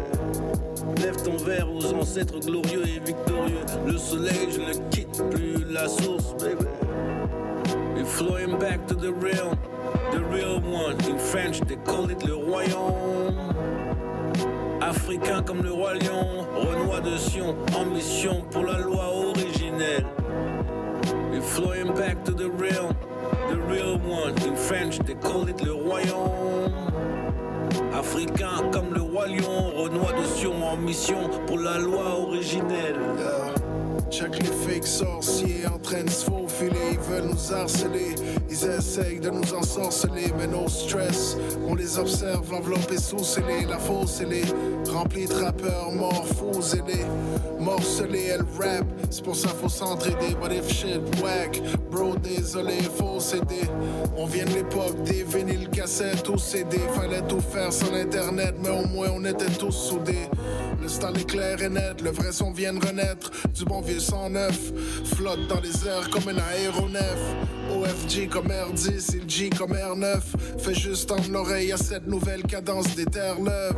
[1.02, 3.64] Lève ton verre aux ancêtres glorieux et victorieux.
[3.86, 6.66] Le soleil, je ne quitte plus la source, baby.
[8.00, 9.58] We're flowing back to the real,
[10.10, 10.98] the real one.
[11.04, 13.36] In French, they call it le royaume.
[14.80, 20.06] Africain comme le roi lion, Renoir de Sion, ambition pour la loi originelle.
[21.30, 22.96] We're flowing back to the real,
[23.50, 24.32] the real one.
[24.48, 26.72] In French, they call it le royaume.
[27.92, 32.96] Africain comme le roi lion, Renoir de Sion, en mission pour la loi originelle.
[34.10, 38.16] Check les fake sorciers en train de se faufiler, ils veulent nous harceler,
[38.50, 41.36] ils essayent de nous ensorceler, mais no stress,
[41.68, 46.60] on les observe, l'enveloppe est sous-scellée, la fausse est remplie de rappeurs morts, fous
[47.60, 53.20] morcelés, elle rap, c'est pour ça faut s'entraider, but if shit whack, bro désolé, faut
[53.20, 53.68] céder,
[54.16, 58.70] on vient de l'époque des vinyles cassettes ou CD, fallait tout faire sans internet, mais
[58.70, 60.28] au moins on était tous soudés.
[60.80, 63.30] Le style est clair et net, le vrai son vient de renaître.
[63.54, 64.72] Du bon vieux 109,
[65.14, 67.18] flotte dans les airs comme un aéronef.
[67.70, 70.20] OFG comme R10 et G comme R9.
[70.58, 73.76] Fais juste tendre l'oreille à cette nouvelle cadence des terres l'œuvre.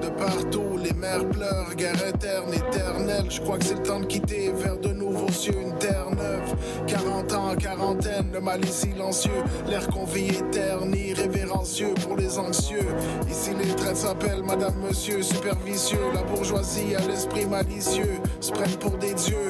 [0.00, 3.26] De partout, les mers pleurent, guerre interne, éternelle.
[3.28, 6.56] Je crois que c'est le temps de quitter vers de nouveaux cieux, une terre neuve.
[6.86, 9.42] 40 ans quarantaine, le mal est silencieux.
[9.68, 12.86] L'air qu'on vit est terne, irrévérencieux pour les anxieux.
[13.30, 15.98] Ici les traites s'appellent Madame Monsieur, super vicieux.
[16.14, 19.48] La bourgeoisie à l'esprit malicieux se prennent pour des dieux.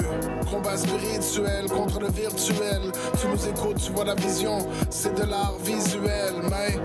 [0.49, 2.83] Combat spirituel contre le virtuel.
[3.19, 4.59] Tu nous écoutes, tu vois la vision,
[4.89, 6.35] c'est de l'art visuel.
[6.49, 6.79] Mais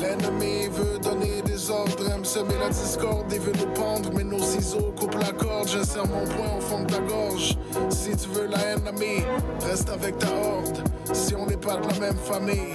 [0.00, 4.10] l'ennemi veut donner des ordres, aime semer la discorde et veut nous pendre.
[4.12, 5.68] Mais nos ciseaux coupent la corde.
[5.68, 7.56] J'insère mon poing au fond de ta gorge.
[7.90, 9.22] Si tu veux la haine, ami,
[9.64, 10.78] reste avec ta horde.
[11.12, 12.74] Si on n'est pas de la même famille.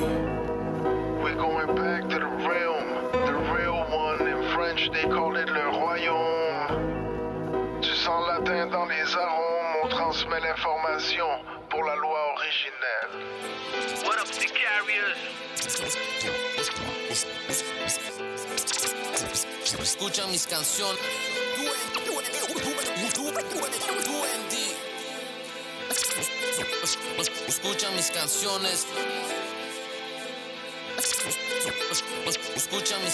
[1.22, 4.26] We're going back to the realm, the real one.
[4.26, 6.47] In French, they call it le royaume.
[8.08, 11.28] Sang latin dans les arômes, on transmet l'information
[11.70, 13.12] pour la loi originelle.
[14.06, 15.18] What the carriers?
[20.32, 20.98] Mis canciones.
[27.50, 28.88] Escuchan mis canciones.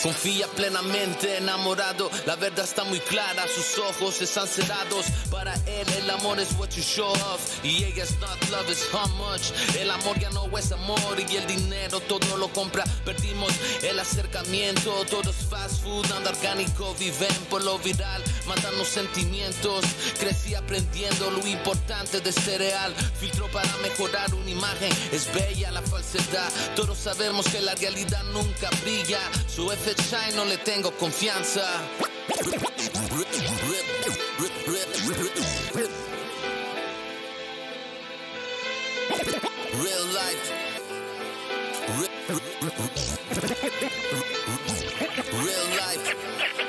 [0.02, 5.06] Confía plenamente enamorado, la verdad está muy clara, sus ojos están cerrados.
[5.32, 8.86] Para él el amor es what you show off y ella es not love is
[8.92, 9.52] how much.
[9.78, 12.84] El amor ya no es amor y el dinero todo lo compra.
[13.06, 13.52] Perdimos
[13.82, 19.86] el acercamiento, todo es fast food, anda orgánico, viven por lo viral, matan los sentimientos.
[20.20, 25.82] Crecí aprendiendo lo importante de ser real, filtro para mejorar una imagen, es bella la
[25.82, 26.52] falsedad.
[26.76, 29.20] Todos sabemos que la realidad nunca brilla.
[29.48, 31.62] Su F Shine no le tengo confianza.
[39.74, 40.52] Real life.
[45.32, 46.63] Real life.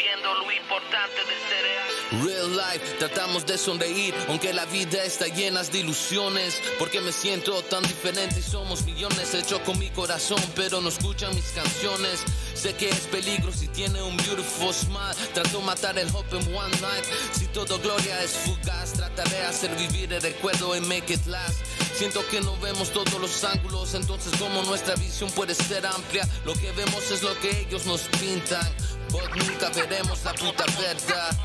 [0.00, 2.24] Lo importante de ser real.
[2.24, 6.60] Real life, tratamos de sonreír, aunque la vida está llena de ilusiones.
[6.78, 9.34] Porque me siento tan diferente y somos millones.
[9.34, 12.24] Hecho con mi corazón, pero no escuchan mis canciones.
[12.54, 15.14] Sé que es peligro si tiene un beautiful smile.
[15.34, 17.04] Trato de matar el hope en one night.
[17.32, 21.60] Si todo gloria es fugaz, trataré de hacer vivir el recuerdo y make it last.
[21.94, 26.54] Siento que no vemos todos los ángulos, entonces como nuestra visión puede ser amplia, lo
[26.54, 28.66] que vemos es lo que ellos nos pintan.
[29.12, 31.36] But nunca veremos la puta verdad.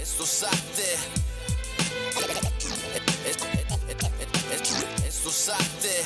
[0.00, 0.96] Esto es arte.
[5.06, 6.04] Esto es arte.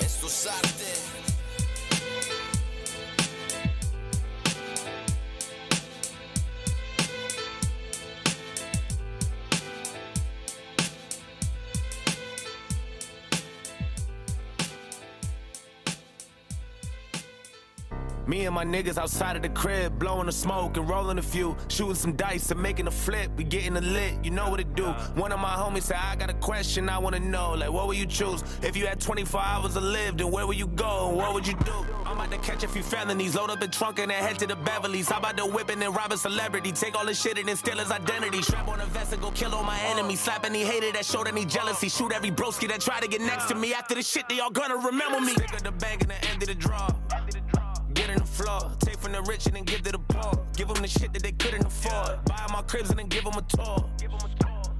[0.00, 0.75] Esto es arte.
[18.26, 21.56] Me and my niggas outside of the crib, blowing the smoke and rolling a few,
[21.68, 23.30] shooting some dice and making a flip.
[23.36, 24.86] We getting a lit, you know what to do.
[25.14, 27.52] One of my homies said, I got a question I wanna know.
[27.52, 28.42] Like, what would you choose?
[28.62, 31.08] If you had 24 hours to live, then where would you go?
[31.08, 31.86] and What would you do?
[32.04, 34.46] I'm about to catch a few felonies, load up the trunk and then head to
[34.46, 35.08] the Beverly's.
[35.08, 36.72] How about the whipping and rob a celebrity?
[36.72, 38.42] Take all his shit and then steal his identity.
[38.42, 40.18] Strap on a vest and go kill all my enemies.
[40.20, 41.88] Slap any hater that showed any jealousy.
[41.88, 43.72] Shoot every broski that tried to get next to me.
[43.72, 45.32] After the shit, they all gonna remember me.
[45.34, 46.88] Stick of the bag and the end of the draw.
[48.36, 50.38] Floor, take from the rich and then give to the poor.
[50.56, 52.22] Give them the shit that they couldn't afford.
[52.26, 53.88] Buy my cribs and then give them a tour.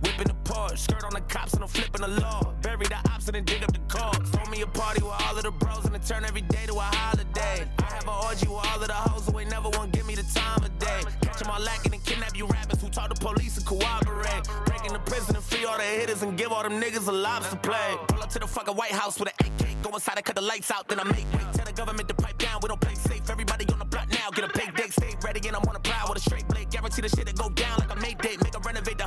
[0.02, 2.54] Whipping the Porsche, skirt on the cops and I'm flipping the law.
[2.62, 4.30] Bury the ops and then dig up the corpse.
[4.30, 6.74] Throw me a party with all of the bros and then turn every day to
[6.74, 7.66] a holiday.
[7.78, 10.14] I have an orgy with all of the hoes who ain't never want give me
[10.14, 11.00] the time of day.
[11.22, 14.42] Catch 'em all lacking and kidnap you rappers who talk to police and cooperate.
[14.66, 17.56] Break into prison and free all the hitters and give all them niggas a lobster
[17.56, 17.96] play.
[18.08, 19.76] Pull up to the fucking White House with an AK.
[19.82, 21.44] Go inside and cut the lights out, then I make way.
[21.52, 23.28] Tell the government to pipe down, we don't play safe.
[23.30, 25.80] Everybody on the block now, get a big day, stay ready, and I'm on a
[25.80, 26.70] prowl with a straight blade.
[26.70, 28.36] Guarantee the shit to go down like a Mayday.
[28.42, 29.05] Make a renovate the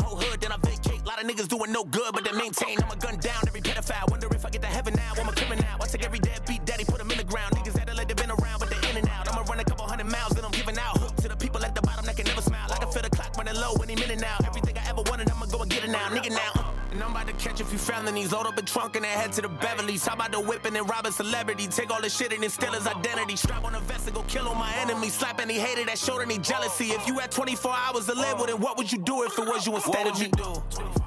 [1.20, 2.78] Lot of niggas doing no good, but they maintain.
[2.82, 4.10] I'm a gun down every pedophile.
[4.10, 5.12] Wonder if I get to heaven now.
[5.20, 5.66] I'm a criminal.
[5.82, 7.56] I take every deadbeat daddy, put him in the ground.
[7.56, 9.28] Niggas had to let they been around, but they in and out.
[9.28, 11.76] I'ma run a couple hundred miles, then I'm giving out hook to the people at
[11.76, 12.72] the bottom that can never smile.
[12.72, 14.38] I can feel the clock running low any minute now.
[14.46, 16.08] Everything I ever wanted, I'ma go and get it now.
[16.08, 16.52] Nigga now.
[16.56, 16.72] uh.
[16.92, 19.34] And I'm about to catch a few felonies, load up a trunk and then head
[19.34, 20.06] to the Beverly's.
[20.06, 21.68] How about the whipping and rob a celebrity?
[21.68, 23.36] Take all the shit and then steal his identity.
[23.36, 25.14] Strap on a vest and go kill all my enemies.
[25.16, 26.86] Slap any hater that showed any jealousy.
[26.92, 29.46] If you had 24 hours to live with it, what would you do if it
[29.46, 30.99] was you instead of me?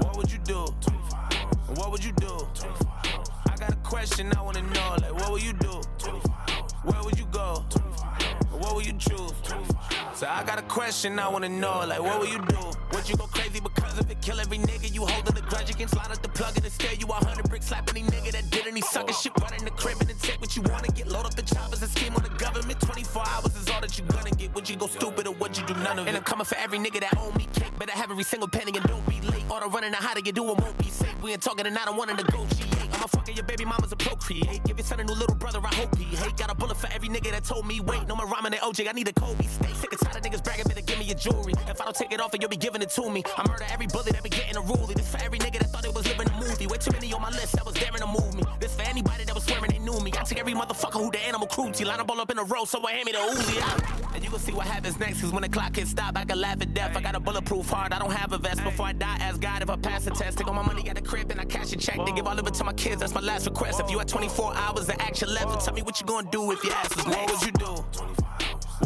[0.00, 0.66] What would you do?
[1.74, 2.46] What would you do?
[3.50, 4.96] I got a question I wanna know.
[5.00, 5.80] Like, what would you do?
[6.84, 7.64] Where would you go?
[8.50, 9.32] What would you choose?
[10.14, 11.84] So I got a question I wanna know.
[11.86, 12.58] Like, what would you do?
[12.92, 14.20] Would you go crazy because of it?
[14.20, 15.94] Kill every nigga you hold the grudge against?
[15.94, 17.66] Slide out the plug and stare you a hundred bricks.
[17.66, 19.32] Slap any nigga that did any sucker shit.
[19.40, 20.09] Run in the crib and
[25.90, 26.08] none of it?
[26.08, 27.76] And I'm coming for every nigga that owe me cake.
[27.78, 29.44] Better have every single penny and don't be late.
[29.50, 31.14] All the running and how to get do it won't be safe.
[31.22, 32.74] We ain't talking and I don't wanna negotiate.
[32.94, 34.62] I'ma fucking your baby mama's a procreate.
[34.64, 36.36] Give your son a new little brother, I hope he hate.
[36.36, 38.06] Got a bullet for every nigga that told me wait.
[38.06, 39.44] No more rhyming than OJ, I need a Kobe.
[39.44, 41.54] Stay sick and tired of niggas bragging, better give me your jewelry.
[41.66, 43.22] If I don't take it off, and you'll be giving it to me.
[43.38, 44.94] I murder every bullet that be getting a ruling.
[44.94, 46.66] This for every nigga that thought it was living a movie.
[46.66, 48.42] Way too many on my list that was daring to move me.
[48.60, 50.12] This for anybody that was swearing they knew me.
[50.18, 51.84] I take every motherfucker who the animal cruelty.
[51.84, 54.14] Line up all up in a row, so I hand me the Uzi out.
[54.14, 55.20] And you gon' see see what happens next.
[55.20, 56.96] Cause when the clock hits stop, I can laugh at death.
[56.96, 58.62] I got a bulletproof heart, I don't have a vest.
[58.64, 60.38] Before I die, ask God if I pass the test.
[60.38, 61.98] Take all my money at the crib and I cash a check.
[62.04, 63.80] They give all of it to my kids, that's my last request.
[63.80, 66.64] If you had 24 hours of action left, tell me what you gonna do if
[66.64, 67.16] your ass was next.
[67.20, 67.72] What would you do?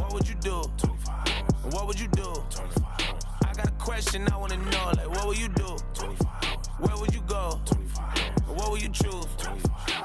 [0.01, 0.57] What would you do?
[1.71, 2.31] What would you do?
[3.49, 5.77] I got a question I wanna know, like what would you do?
[6.79, 7.59] Where would you go?
[8.47, 9.27] What would you choose?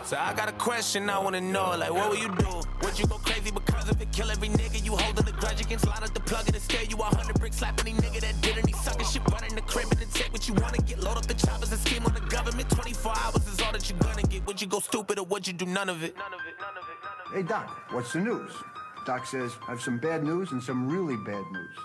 [0.03, 2.61] So I got a question I wanna know, like what would you do?
[2.81, 4.11] Would you go crazy because of it?
[4.11, 5.85] Kill every nigga you holding a grudge against?
[5.85, 8.57] Line up the plug and scare you a hundred bricks, slap any nigga that did
[8.57, 10.99] any sucking shit, run in the crib and then take what you wanna get.
[10.99, 12.69] Load up the choppers and scheme on the government.
[12.69, 14.45] 24 hours is all that you're gonna get.
[14.47, 16.15] Would you go stupid or would you do none of it?
[17.33, 18.51] Hey, Doc, what's the news?
[19.05, 21.75] Doc says, I have some bad news and some really bad news.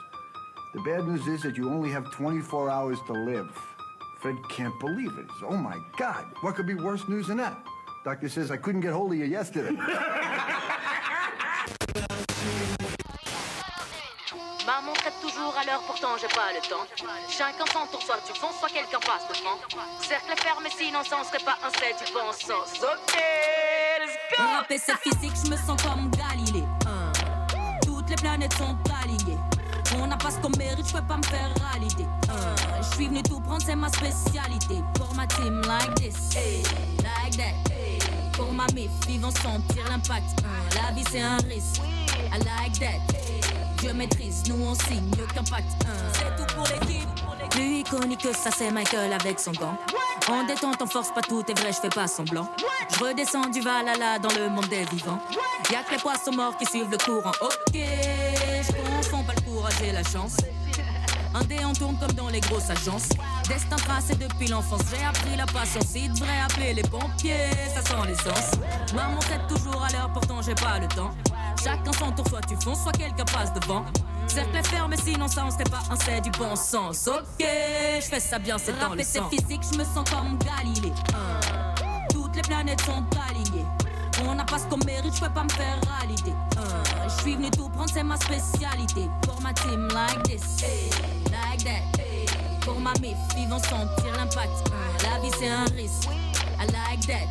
[0.72, 3.73] The bad news is that you only have 24 hours to live.
[4.24, 5.26] Fred can't believe it.
[5.32, 7.58] Says, oh my God, what could be worse news than that?
[8.06, 9.76] Doctor says, I couldn't get hold of you yesterday.
[14.64, 16.86] Maman traite toujours à l'heure, pourtant j'ai pas le temps.
[17.28, 19.58] Chacun son tour, soit tu fonces, soit quelqu'un passe devant.
[20.00, 22.80] Cercle fermé, sinon ça ne serait pas un set du bon sens.
[22.82, 23.20] Ok,
[24.00, 24.42] let's go!
[24.42, 26.64] Rapper c'est physique, je me sens comme Galilée.
[26.86, 27.12] Hein.
[27.84, 28.74] Toutes les planètes sont
[30.44, 32.04] qu'on mérite, je peux pas me faire valider.
[32.28, 32.54] Hein.
[32.78, 34.82] Je suis venu tout prendre, c'est ma spécialité.
[34.94, 36.34] Pour ma team, like this,
[37.02, 37.54] like that.
[38.32, 38.90] Pour ma mif,
[39.20, 40.40] vont sentir l'impact.
[40.44, 40.82] Hein.
[40.82, 41.80] La vie c'est un risque,
[42.32, 43.00] I like that.
[43.78, 45.64] Dieu maîtrise, nous on signe qu'impact.
[45.86, 46.12] Hein.
[46.12, 47.08] C'est tout pour l'équipe.
[47.50, 49.78] Plus iconique que ça, c'est Michael avec son gant.
[50.28, 52.50] En détente, on force pas tout est vrai, je fais pas semblant.
[52.90, 55.20] Je redescends du Valhalla dans le monde des vivants.
[55.70, 57.32] Y'a que les poissons morts qui suivent le courant.
[57.40, 59.23] Ok, je confonds
[59.64, 60.36] pas le courage et la chance.
[61.34, 63.08] Un dé on tourne comme dans les grosses agences.
[63.48, 65.92] Destin tracé depuis l'enfance, j'ai appris la patience.
[65.96, 68.52] Il devrait appeler les pompiers, ça sent l'essence.
[68.94, 71.10] Maman traite toujours à l'heure, pourtant j'ai pas le temps.
[71.62, 73.84] Chacun son tour, soit tu fonces, soit quelqu'un passe devant.
[74.26, 77.08] Cercle est fermé, sinon ça on serait pas un c'est du bon sens.
[77.08, 79.28] Ok, je fais ça bien, c'est dans le sang.
[79.30, 80.92] c'est physique, je me sens comme Galilée.
[82.10, 83.66] Toutes les planètes sont alignées.
[84.22, 86.32] On n'a pas ce qu'on mérite, je peux pas me faire valider.
[86.56, 86.82] Hein.
[87.04, 89.08] Je suis venu tout prendre, c'est ma spécialité.
[89.22, 90.62] Pour ma team, like this,
[91.30, 92.00] like that.
[92.60, 94.50] Pour ma mif, ils vont sentir l'impact.
[94.68, 95.10] Hein.
[95.10, 96.08] La vie c'est un risque,
[96.58, 97.28] I like that.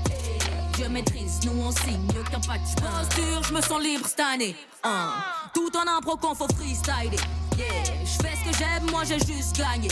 [0.75, 2.67] Dieu maîtrise, nous on signe qu'impact.
[2.67, 4.55] Je posture, je me sens libre cette année.
[4.83, 5.09] Hein.
[5.53, 7.17] Tout en impro qu'on faut freestyler.
[7.57, 7.67] Yeah,
[8.03, 9.87] je fais ce que j'aime, moi j'ai juste gagné.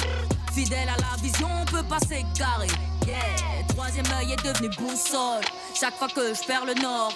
[0.52, 2.68] Fidèle à la vision, on peut pas s'égarer.
[3.08, 3.18] Yeah,
[3.70, 5.42] troisième œil est devenu boussole.
[5.74, 7.14] Chaque fois que je perds le nord,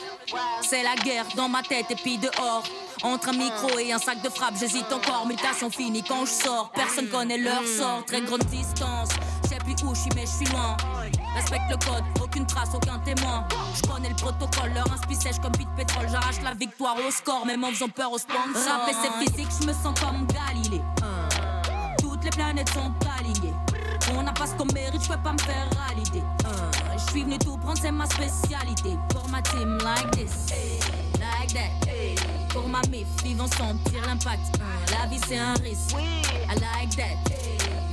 [0.62, 2.64] c'est la guerre dans ma tête et puis dehors.
[3.04, 5.26] Entre un micro et un sac de frappe, j'hésite encore.
[5.28, 6.72] Mutation finie quand je sors.
[6.72, 8.04] Personne connaît leur sort.
[8.06, 9.10] Très grande distance.
[9.44, 10.76] Je sais plus où je suis, mais je suis loin.
[11.36, 13.46] Respecte le code, aucune trace, aucun témoin.
[13.76, 16.08] Je connais le protocole, leur inspi sèche comme vide pétrole.
[16.10, 18.44] J'arrache la victoire au score, même en faisant peur aux sponsors.
[18.56, 20.82] Rap et c'est physique, je me sens comme Galilée.
[22.00, 23.54] Toutes les planètes sont alignées.
[24.14, 26.24] On n'a pas ce qu'on mérite, je peux pas me faire valider.
[26.94, 28.98] Je suis venu tout prendre, c'est ma spécialité.
[29.10, 30.54] Pour ma team, like this,
[31.20, 31.72] like that.
[32.50, 34.60] Pour ma mif, ils vont sentir l'impact.
[34.92, 37.18] La vie c'est un risque, I like that.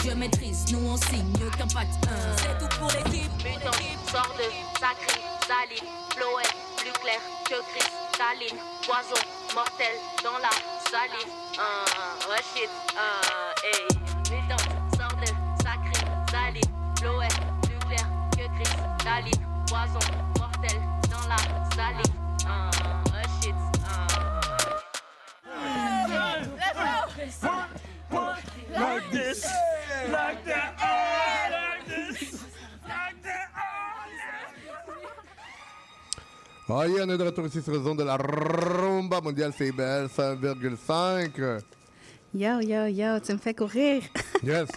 [0.01, 1.93] Dieu maîtrise, nous on signe qu'impact.
[2.36, 3.30] C'est tout pour l'équipe.
[3.44, 3.70] Mutant,
[4.10, 4.44] sort de
[4.78, 6.44] sacré, saline, Floé,
[6.76, 9.22] plus clair que Chris, Saline, poison,
[9.55, 10.51] mortel dans la
[10.90, 11.30] salive.
[11.55, 13.86] Uh, ouais, shit, uh, hey.
[14.30, 14.62] Mutant,
[17.03, 18.73] plus clair que Chris,
[19.03, 19.99] Saline, poison,
[20.39, 20.79] mortel
[21.11, 21.37] dans la
[21.74, 22.15] salive.
[22.47, 23.55] Uh, ouais, shit,
[28.73, 29.45] Like this,
[30.11, 32.43] like that, oh, like this,
[32.85, 33.49] like that,
[36.69, 40.09] Ah, yeah, on est de retour ici sur le zone de la rumba mondiale CBL
[40.09, 41.61] 5,5.
[42.35, 44.03] Yo, yo, yo, tu me fais courir.
[44.43, 44.69] Yes,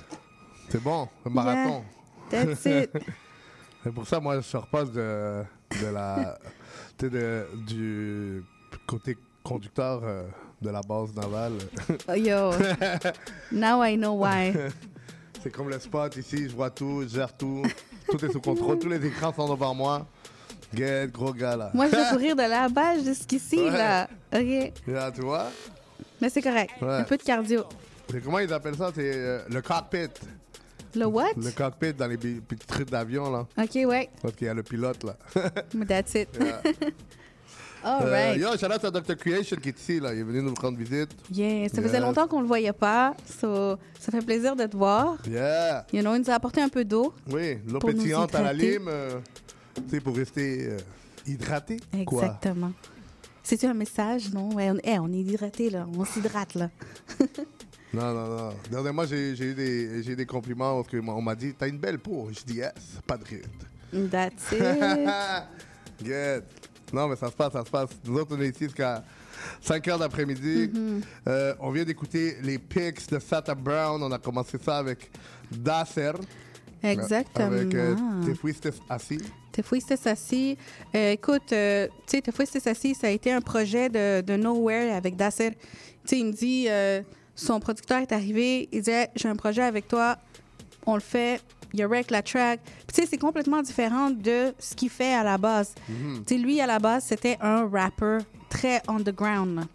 [0.70, 1.84] c'est bon, le marathon.
[2.32, 2.92] Yeah, that's it.
[3.84, 5.44] c'est pour ça, moi, je pas de,
[5.82, 6.38] de la,
[7.00, 8.44] de- du
[8.88, 10.24] côté conducteur euh,
[10.62, 11.54] de la base navale.
[12.08, 12.52] Oh, yo,
[13.52, 14.54] now I know why.
[15.44, 17.64] c'est comme le spot ici, je vois tout, je gère tout.
[18.10, 20.06] Tout est sous contrôle, tous les écrans sont devant moi.
[20.74, 21.72] Get, gros gars là.
[21.74, 23.70] Moi, je vais courir de là-bas jusqu'ici, Ouais.
[23.72, 24.08] là.
[24.34, 24.74] OK.
[24.88, 25.48] Là, tu vois?
[26.22, 26.72] Mais c'est correct.
[26.82, 26.96] Ouais.
[26.96, 27.64] Un peu de cardio.
[28.10, 28.92] C'est comment ils appellent ça?
[28.94, 30.10] C'est euh, le cockpit.
[30.96, 31.34] Le what?
[31.38, 33.46] Le cockpit dans les petits trucs d'avion là.
[33.58, 34.10] OK, ouais.
[34.22, 35.18] Parce qu'il y a le pilote là.
[35.88, 36.30] That's it.
[36.40, 36.62] Yeah.
[37.84, 38.42] All Euh, right.
[38.42, 39.16] yo, shout out à Dr.
[39.16, 40.12] Creation qui est ici là.
[40.14, 41.12] Il est venu nous rendre visite.
[41.32, 43.16] Yeah, ça faisait longtemps qu'on le voyait pas.
[43.40, 45.18] So, ça fait plaisir de te voir.
[45.30, 45.86] Yeah.
[45.94, 47.14] You know, il nous a apporté un peu d'eau.
[47.30, 48.88] Oui, l'eau pétillante à la lime.
[48.88, 49.20] euh,
[49.76, 50.78] tu sais, pour rester euh,
[51.28, 51.78] hydraté.
[51.96, 52.72] Exactement.
[53.44, 54.34] C'est-tu un message?
[54.34, 54.50] Non?
[54.56, 55.86] Ouais, on, eh, on est hydraté, là.
[55.96, 56.72] On s'hydrate, là.
[57.94, 58.54] Non, non, non.
[58.70, 61.78] Dernièrement, j'ai j'ai eu des, j'ai eu des compliments parce qu'on m'a dit T'as une
[61.78, 62.30] belle peau.
[62.32, 62.74] Je dis Yes,
[63.08, 64.10] pas de ride.
[64.12, 66.06] That's it.
[66.06, 66.44] Good.
[66.94, 67.90] Non, mais ça se passe, ça se passe.
[68.06, 69.04] Nous autres, on est ici jusqu'à
[69.62, 70.70] 5 heures d'après-midi.
[70.74, 71.02] Mhm.
[71.28, 74.02] Euh, on vient d'écouter les pics de Sata Brown.
[74.02, 75.10] On a commencé ça avec
[75.52, 76.12] Dasser.
[76.84, 77.48] Exactement.
[77.48, 77.96] Avec euh,
[78.26, 79.18] Te Fuiste Así.
[79.52, 80.58] Te fuiste assis.
[80.94, 84.36] Euh, écoute, euh, tu sais, Te fuiste assis, ça a été un projet de, de
[84.36, 85.52] Nowhere avec Dasser.
[85.52, 85.58] Tu
[86.06, 86.68] sais, il me dit,
[87.36, 90.18] son producteur est arrivé, il disait, j'ai un projet avec toi,
[90.86, 91.42] on le fait,
[91.74, 92.62] il a rec la track.
[92.64, 95.74] Puis tu sais, c'est complètement différent de ce qu'il fait à la base.
[95.90, 96.24] Mhm.
[96.26, 99.66] Tu sais, lui, à la base, c'était un rapper très underground.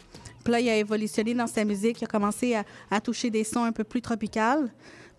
[0.43, 3.43] Puis là, il a évolutionné dans sa musique, il a commencé à, à toucher des
[3.43, 4.71] sons un peu plus tropicales.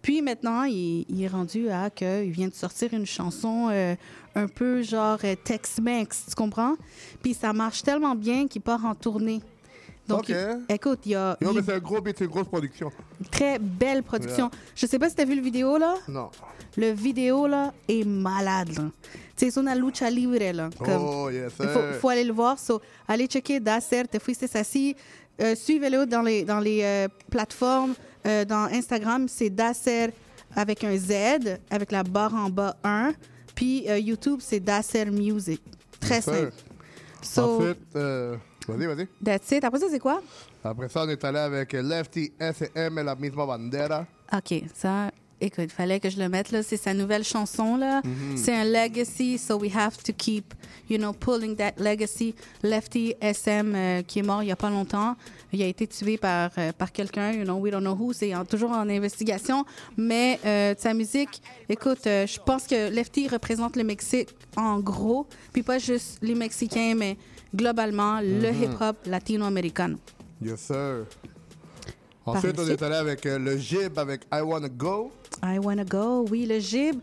[0.03, 3.95] Puis maintenant, il, il est rendu à qu'il vient de sortir une chanson euh,
[4.35, 6.75] un peu genre euh, Tex-Mex, tu comprends?
[7.23, 9.41] Puis ça marche tellement bien qu'il part en tournée.
[10.09, 10.37] Donc, il-
[10.69, 12.91] écoute, il y a Non, mais c'est un gros beat, c'est une grosse production.
[13.31, 14.47] très belle production.
[14.53, 14.61] Yeah.
[14.75, 15.95] Je sais pas si tu as vu le vidéo, là.
[16.09, 16.31] Non.
[16.77, 18.85] Le vidéo, là, est malade, là.
[19.37, 20.71] Tu sais, c'est une lucha libre, là.
[20.79, 21.73] Comme- Oh, yes, il sir.
[21.73, 22.59] faut, faut aller le voir.
[22.59, 24.97] So, allez checker Dasser, Te Fuiste Assis.
[25.41, 27.95] Euh, Suivez-le dans les, dans les euh, plateformes.
[28.27, 30.11] Euh, dans Instagram, c'est Dasser
[30.55, 33.13] avec un Z, avec la barre en bas 1.
[33.55, 35.61] Puis euh, YouTube, c'est Dasser Music.
[36.01, 36.53] Très Yes, simple.
[37.23, 38.37] So, Ensuite, euh,
[38.69, 39.09] vas-y, vas-y.
[39.25, 39.65] that's it.
[39.65, 40.23] Après ça, c'est quoi?
[40.65, 44.07] Après ça, on est allé avec Lefty SM et la misma bandera.
[44.33, 45.11] OK, ça,
[45.41, 46.63] écoute, fallait que je le mette, là.
[46.63, 48.01] C'est sa nouvelle chanson, là.
[48.05, 48.37] Mhm.
[48.37, 50.55] C'est un legacy, so we have to keep,
[50.89, 52.35] you know, pulling that legacy.
[52.63, 55.17] Lefty SM, euh, qui est mort il y a pas longtemps,
[55.53, 58.33] il a été tué par, euh, par quelqu'un, you know, we don't know who, c'est
[58.49, 59.65] toujours en investigation.
[59.97, 65.27] Mais euh, sa musique, écoute, euh, je pense que Lefty représente le Mexique en gros,
[65.53, 67.17] puis pas juste les Mexicains, mais
[67.55, 68.63] globalement, le Mhm.
[68.63, 69.95] hip-hop latino-américain.
[70.41, 71.07] Yes, sir.
[72.25, 75.13] Ensuite, on est allé avec euh, le Jib avec I Wanna Go.
[75.43, 76.97] I wanna go, oui, le gib.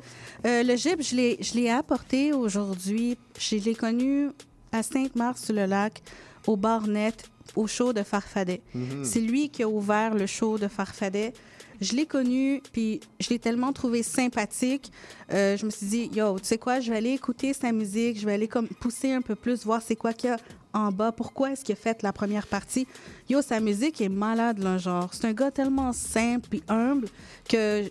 [0.45, 3.17] Euh, le gib, je l'ai, apporté aujourd'hui.
[3.37, 4.29] Je l'ai connu
[4.71, 6.01] à Sainte-Marthe-sur-le-Lac,
[6.47, 8.61] au bar net, au show de Farfadet.
[8.73, 9.03] Mhm.
[9.03, 11.33] C'est lui qui a ouvert le show de Farfadet.
[11.81, 14.91] Je l'ai connu, puis je l'ai tellement trouvé sympathique.
[15.31, 18.19] Euh, je me suis dit, yo, tu sais quoi, je vais aller écouter sa musique,
[18.19, 20.37] je vais aller comme pousser un peu plus, voir c'est quoi qu'il y a
[20.73, 22.85] en bas, pourquoi est-ce qu'il a fait la première partie.
[23.29, 25.09] Yo, sa musique est malade, là, genre.
[25.13, 27.07] C'est un gars tellement simple et humble
[27.47, 27.85] que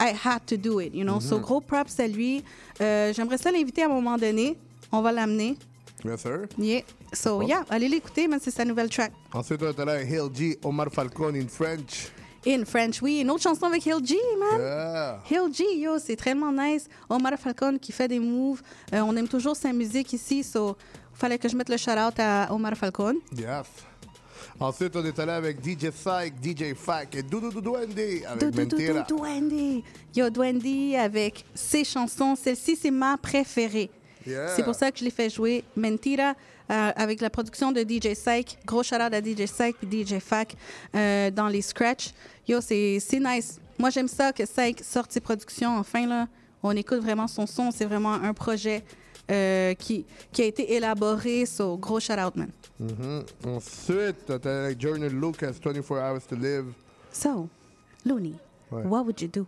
[0.00, 1.20] I had to do it, you know.
[1.20, 1.42] So, Mhm.
[1.42, 2.42] gros props à lui.
[2.80, 4.56] Euh, J'aimerais ça l'inviter à un moment donné.
[4.92, 5.56] On va l'amener.
[6.04, 6.46] Yes, sir.
[6.58, 6.82] Yeah.
[7.12, 9.12] So, yeah, allez l'écouter, man, c'est sa nouvelle track.
[9.32, 12.10] Ensuite, on avec Hill G, Omar Falcon in French.
[12.46, 13.20] In French, oui.
[13.20, 14.60] Une autre chanson avec Hill G, man.
[14.60, 15.20] Yeah.
[15.30, 16.86] Hill G, yo, c'est tellement nice.
[17.08, 18.62] Omar Falcon qui fait des moves.
[18.92, 20.76] Euh, on aime toujours sa musique ici, so
[21.12, 23.14] fallait que je mette le shout-out à Omar Falcon.
[23.36, 23.66] Yes.
[24.60, 29.02] Ensuite, on est allé avec DJ Psych, DJ Fac et Doudou Doudou Andy avec Mentira.
[29.02, 29.84] dou- Dwendy.
[30.14, 32.36] Yo, Dwendy avec ses chansons.
[32.36, 33.90] Celle-ci, c'est ma préférée.
[34.26, 34.48] Yeah.
[34.56, 35.62] C'est pour ça que je l'ai fait jouer.
[35.76, 36.34] Mentira,
[36.70, 38.58] euh, avec la production de DJ Psych.
[38.66, 40.54] Gros shout-out à DJ Psych et DJ Fac
[40.94, 42.10] euh, dans les scratchs.
[42.48, 43.58] Yo, c'est nice.
[43.78, 45.76] Moi, j'aime ça que Psych sorte ses productions.
[45.78, 46.28] Enfin, là,
[46.62, 47.70] on écoute vraiment son son.
[47.70, 48.84] C'est vraiment un projet
[49.30, 51.46] euh, qui, qui a été élaboré.
[51.46, 52.50] So, gros shout-out, man.
[52.78, 53.24] Mhm.
[53.46, 56.72] Ensuite, on est allé avec Journal Lucas, 24 Hours to Live.
[57.12, 57.48] So,
[58.04, 58.34] Looney,
[58.70, 58.82] Ouais.
[58.84, 59.46] what would you do?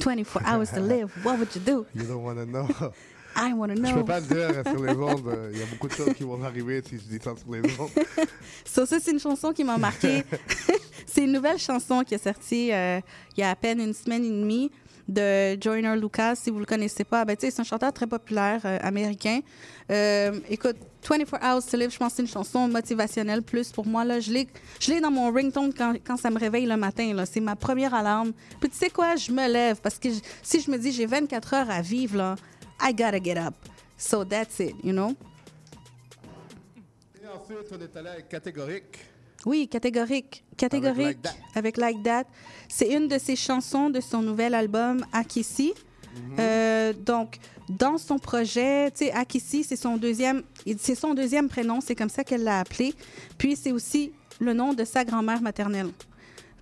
[0.00, 1.86] 24 hours to live, what would you do?
[1.94, 2.66] You don't wanna know.
[3.40, 5.28] I want to Je peux pas le dire euh, sur les ondes.
[5.28, 7.52] euh, Il y a beaucoup de choses qui vont arriver si je dis ça sur
[7.52, 7.90] les ondes.
[8.64, 10.24] So, ça, c'est une chanson qui m'a marqué.
[11.06, 13.00] c'est une nouvelle chanson qui est sortie euh,
[13.36, 14.70] il y a à peine une semaine et demie
[15.08, 16.34] de Joyner Lucas.
[16.34, 19.40] Si vous le connaissez pas, ben, c'est un chanteur très populaire euh, américain.
[19.90, 20.76] Euh, écoute,
[21.08, 24.04] 24 Hours to Live, je pense que c'est une chanson motivationnelle plus pour moi.
[24.04, 24.20] Là.
[24.20, 24.46] Je l'ai
[24.80, 27.14] je l'ai dans mon ringtone quand, quand ça me réveille le matin.
[27.14, 27.24] là.
[27.24, 28.32] C'est ma première alarme.
[28.60, 31.06] Puis tu sais quoi, je me lève parce que je- si je me dis j'ai
[31.06, 32.34] 24 heures à vivre, là,
[32.80, 33.54] I gotta get up.
[33.96, 35.14] So that's it, you know?
[37.22, 38.98] Et ensuite, on est allé avec Catégorique.
[39.46, 40.44] Oui, catégorique.
[40.56, 41.34] Catégorique Like That.
[41.54, 42.24] avec Like That.
[42.68, 45.72] C'est une de ses chansons de son nouvel album Akissi.
[46.14, 46.36] Mhm.
[46.40, 47.38] Euh, donc,
[47.68, 50.42] dans son projet, tu sais, Akissi, c'est son deuxième,
[50.78, 52.94] c'est son deuxième prénom, c'est comme ça qu'elle l'a appelé.
[53.36, 55.90] Puis c'est aussi le nom de sa grand-mère maternelle.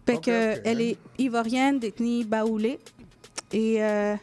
[0.05, 0.61] Fait Ok, que ok.
[0.65, 2.79] elle est ivoirienne d'ethnie baoulé
[3.53, 4.15] et euh,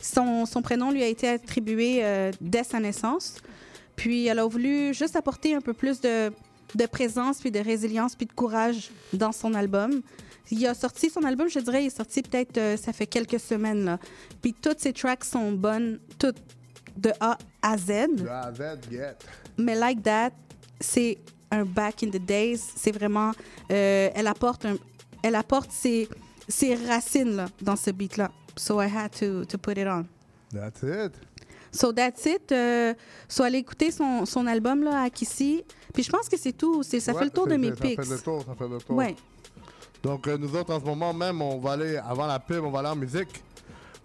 [0.00, 3.36] son, son prénom lui a été attribué euh, dès sa naissance.
[3.96, 6.32] Puis elle a voulu juste apporter un peu plus de,
[6.74, 10.00] de présence, puis de résilience, puis de courage dans son album.
[10.50, 13.38] Il a sorti son album, je dirais, il est sorti peut-être, euh, ça fait quelques
[13.38, 13.84] semaines.
[13.84, 13.98] Là.
[14.42, 16.38] Puis toutes ses tracks sont bonnes, toutes
[16.96, 18.16] de A à Z.
[18.16, 18.62] De A à Z.
[19.58, 20.30] Mais Like That,
[20.80, 21.18] c'est
[21.52, 22.58] un back in the days.
[22.74, 23.32] C'est vraiment,
[23.70, 24.76] euh, elle apporte, un-
[25.22, 26.08] elle apporte ses,
[26.48, 28.30] ses racines là, dans ce beat là.
[28.60, 30.04] So I had to to put it on.
[30.52, 31.14] That's it.
[31.72, 32.52] So that's it.
[32.52, 32.92] Euh,
[33.26, 35.64] so allez écouter son, son album là, Akissi.
[35.94, 36.82] Puis je pense que c'est tout.
[36.82, 38.02] Ça Ouais, fait le tour de mes ça picks.
[38.04, 38.96] fait le tour, ça fait le tour.
[38.96, 39.16] Ouais.
[40.02, 42.70] Donc, euh, nous autres, en ce moment même, on va aller, avant la pub, on
[42.70, 43.42] va aller en musique.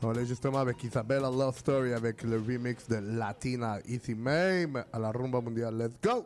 [0.02, 5.00] On est justement avec Isabella Love Story avec le remix de Latina ici même à
[5.00, 5.76] la rumba mondiale.
[5.78, 6.26] Let's go!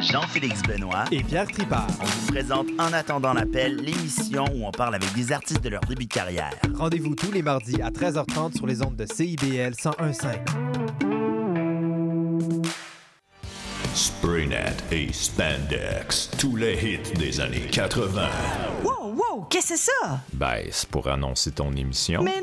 [0.00, 1.86] Jean-Félix Benoît et Pierre Tripart.
[2.00, 5.82] On vous présente En attendant l'appel, l'émission où on parle avec des artistes de leur
[5.82, 6.50] début de carrière.
[6.74, 10.40] Rendez-vous tous les mardis à 13h30 sur les ondes de CIBL 101.5.
[13.94, 18.28] Spraynet et Spandex, tous les hits des années 80.
[18.84, 20.20] Wow, wow, qu'est-ce que c'est ça?
[20.32, 22.22] Ben, c'est pour annoncer ton émission.
[22.22, 22.42] Mais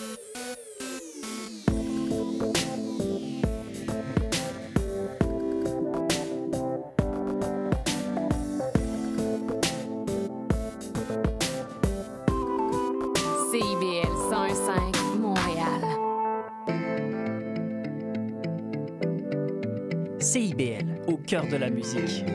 [21.31, 22.25] cœur de la musique.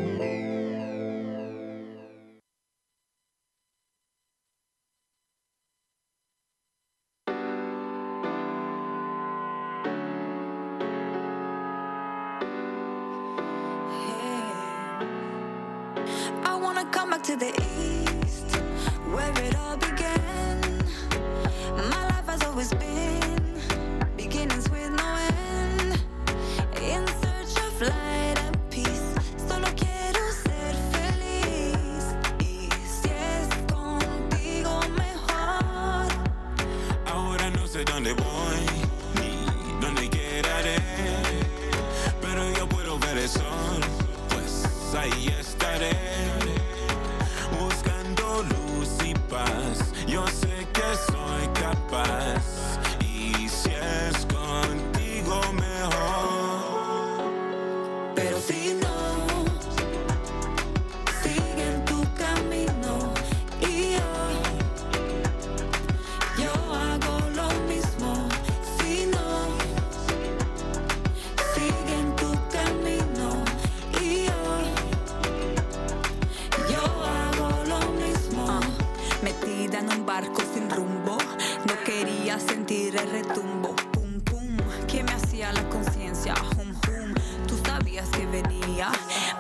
[80.71, 81.19] rumbo.
[81.67, 83.75] No quería sentir el retumbo.
[83.93, 84.57] Pum, pum,
[84.87, 86.35] que me hacía la conciencia.
[86.59, 87.15] Hum, hum,
[87.47, 88.91] tú sabías que venía.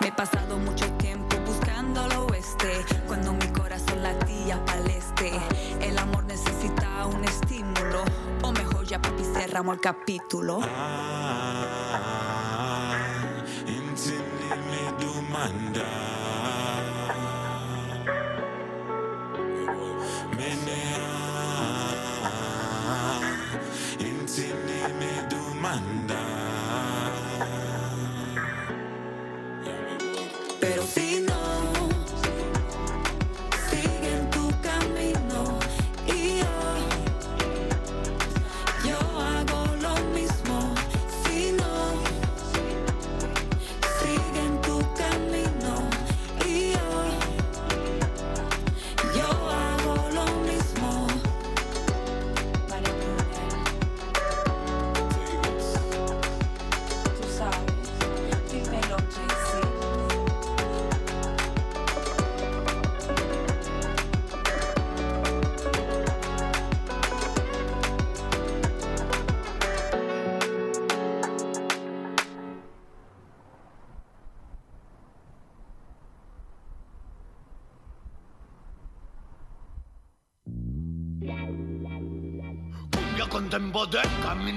[0.00, 2.84] Me he pasado mucho tiempo buscando al oeste.
[3.06, 5.32] Cuando mi corazón latía para este.
[5.80, 8.04] El amor necesita un estímulo.
[8.42, 10.60] O mejor, ya papi, cerramos el capítulo.
[10.62, 12.04] Ah,
[13.66, 16.05] entendeme tu mandato.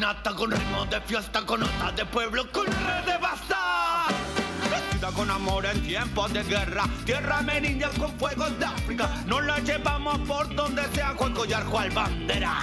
[0.09, 4.11] con ritmo de fiesta, con notas de pueblo, con red de bazar.
[4.71, 9.59] Vestida con amor en tiempos de guerra, tierra menina con fuegos de África, nos la
[9.59, 12.57] llevamos por donde sea, Juan Collar, Juan Bandera.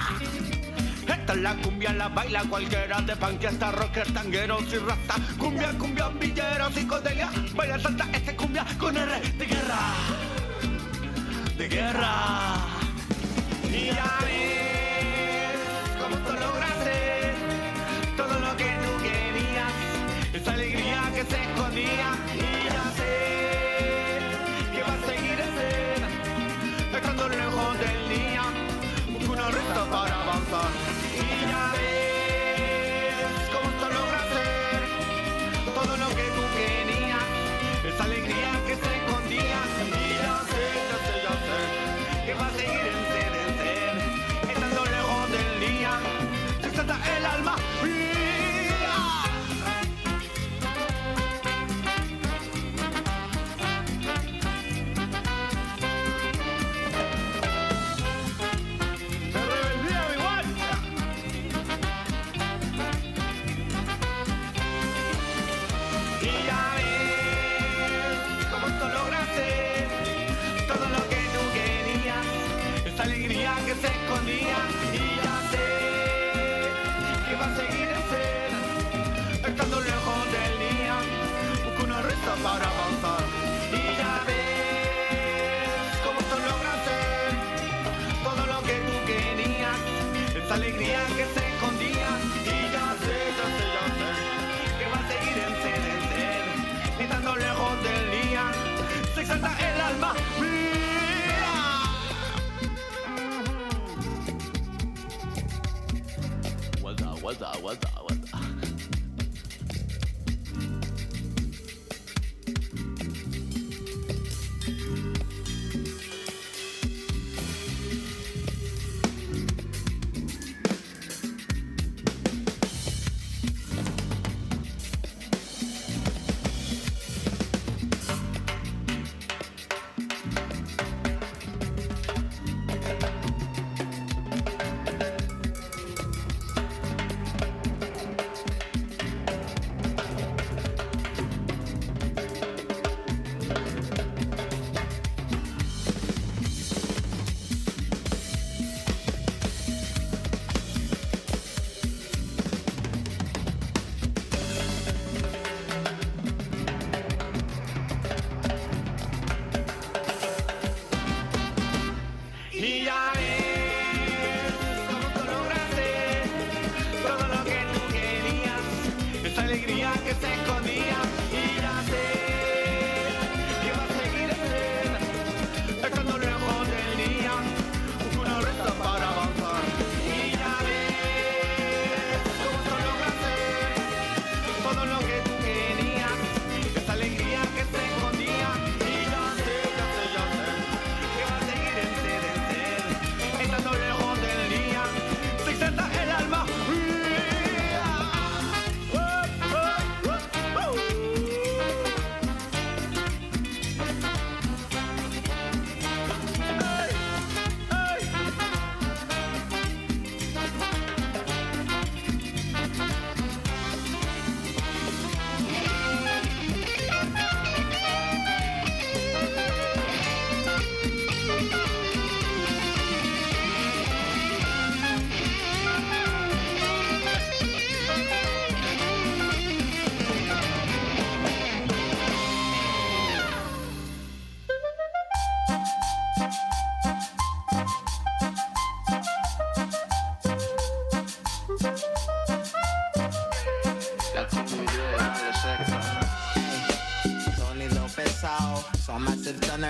[1.07, 5.15] Esta es la cumbia, la baila cualquiera De panque hasta rocker, tangueros y rasta.
[5.37, 9.79] Cumbia, cumbia, villera, psicodelia Baila salta este cumbia con R de guerra.
[11.57, 12.55] De guerra.
[13.71, 14.66] Y a
[21.29, 21.66] effect.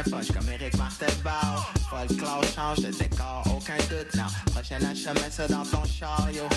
[0.04, 1.74] 9, proche comme Eric Martelbar.
[1.90, 4.26] Folklore change de décor, aucun doute, non.
[4.54, 6.44] Prochaine achat, mets ça dans ton chariot.
[6.44, 6.50] yo.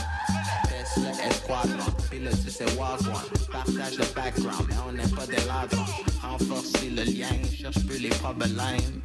[0.68, 3.22] Test le escadron, pilote, c'est Wagwan.
[3.50, 5.86] Partage le background, mais on n'est pas des ladrons.
[6.22, 8.50] Renforcer le lien, cherche plus les problèmes.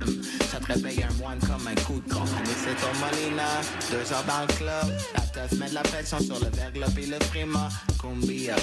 [0.01, 0.21] Hmm.
[0.51, 2.21] Ça te réveille un moine comme un coup de con.
[2.21, 4.99] Allez, c'est ton Molina, deux heures dans le club.
[5.13, 7.69] La teuf met de la pression sur le verglas et le prima.
[8.01, 8.55] Cumbia,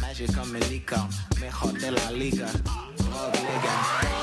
[0.00, 1.10] magique comme une licorne,
[1.40, 2.46] mejor de la liga.
[3.12, 4.13] Rogue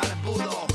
[0.00, 0.69] para el budo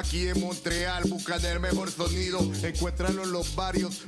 [0.00, 2.40] Aquí en Montreal buscan el mejor sonido.
[2.62, 4.00] Encuéntralo en los barrios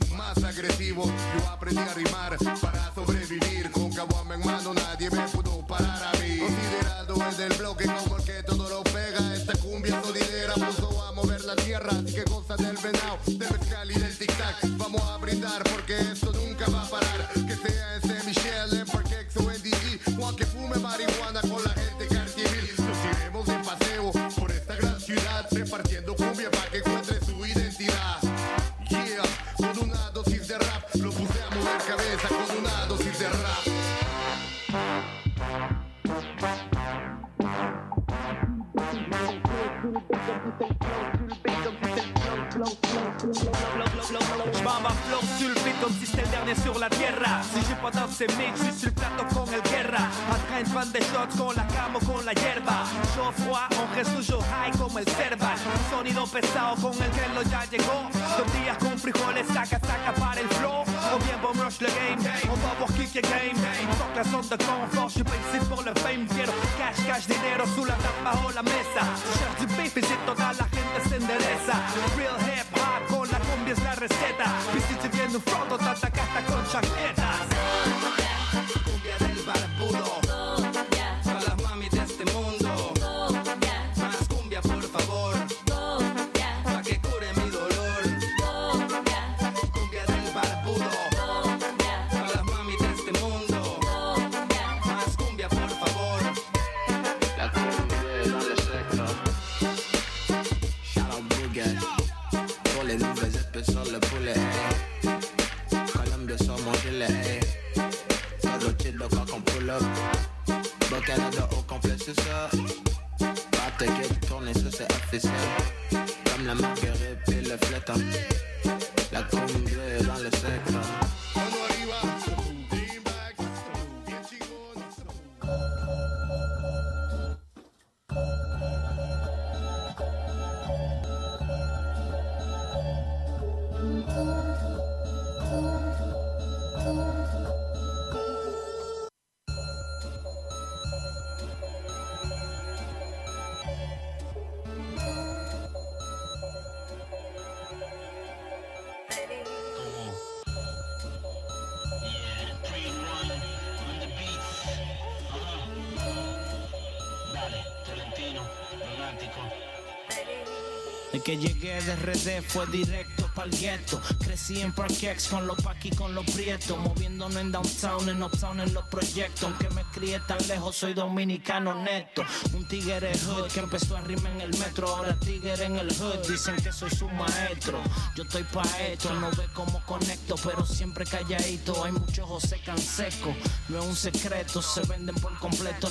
[161.24, 164.00] Que llegué de RD fue directo pa'l gueto.
[164.18, 166.76] Crecí en Parkex con los paqui, con los prietos.
[166.78, 169.44] Moviéndonos en downtown, en uptown, en los proyectos.
[169.44, 172.24] Aunque me crié tan lejos, soy dominicano neto.
[172.54, 174.88] Un tigre hood que empezó a rimar en el metro.
[174.88, 177.80] Ahora tigre en el hood, dicen que soy su maestro.
[178.16, 181.84] Yo estoy pa' esto, no ve cómo conecto, pero siempre calladito.
[181.84, 183.34] Hay muchos José Canseco,
[183.68, 184.60] no es un secreto.
[184.60, 185.88] Se venden por completo,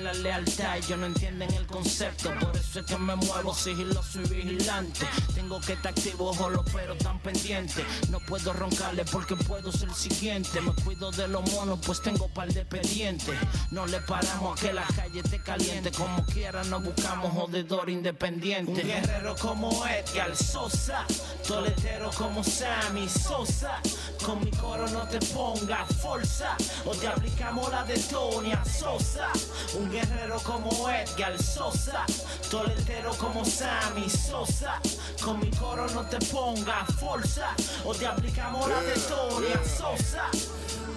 [0.00, 2.32] la lealtad y ellos no entienden el concepto.
[2.40, 5.06] Por eso es que me muevo sigiloso y vigilante.
[5.34, 7.84] Tengo que estar activo, jolo, pero tan pendiente.
[8.10, 10.60] No puedo roncarle porque puedo ser siguiente.
[10.60, 13.38] Me cuido de los monos, pues tengo par de pendientes.
[13.70, 15.90] No le paramos a que la calle esté caliente.
[15.92, 18.82] Como quiera, no buscamos jodedor independiente.
[18.82, 21.04] Un guerrero como Edgar Sosa,
[21.46, 23.80] toletero como Sammy Sosa.
[24.24, 29.28] Con mi coro no te ponga fuerza o te aplicamos la de Tonia Sosa.
[29.74, 32.04] Un guerrero como Edgar Sosa,
[32.50, 34.80] toletero como Sammy Sosa.
[35.22, 40.28] Con mi coro no te pongas forza, o te aplicamos la de Tonia Sosa.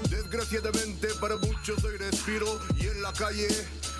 [0.09, 3.47] Desgraciadamente para muchos soy respiro y en la calle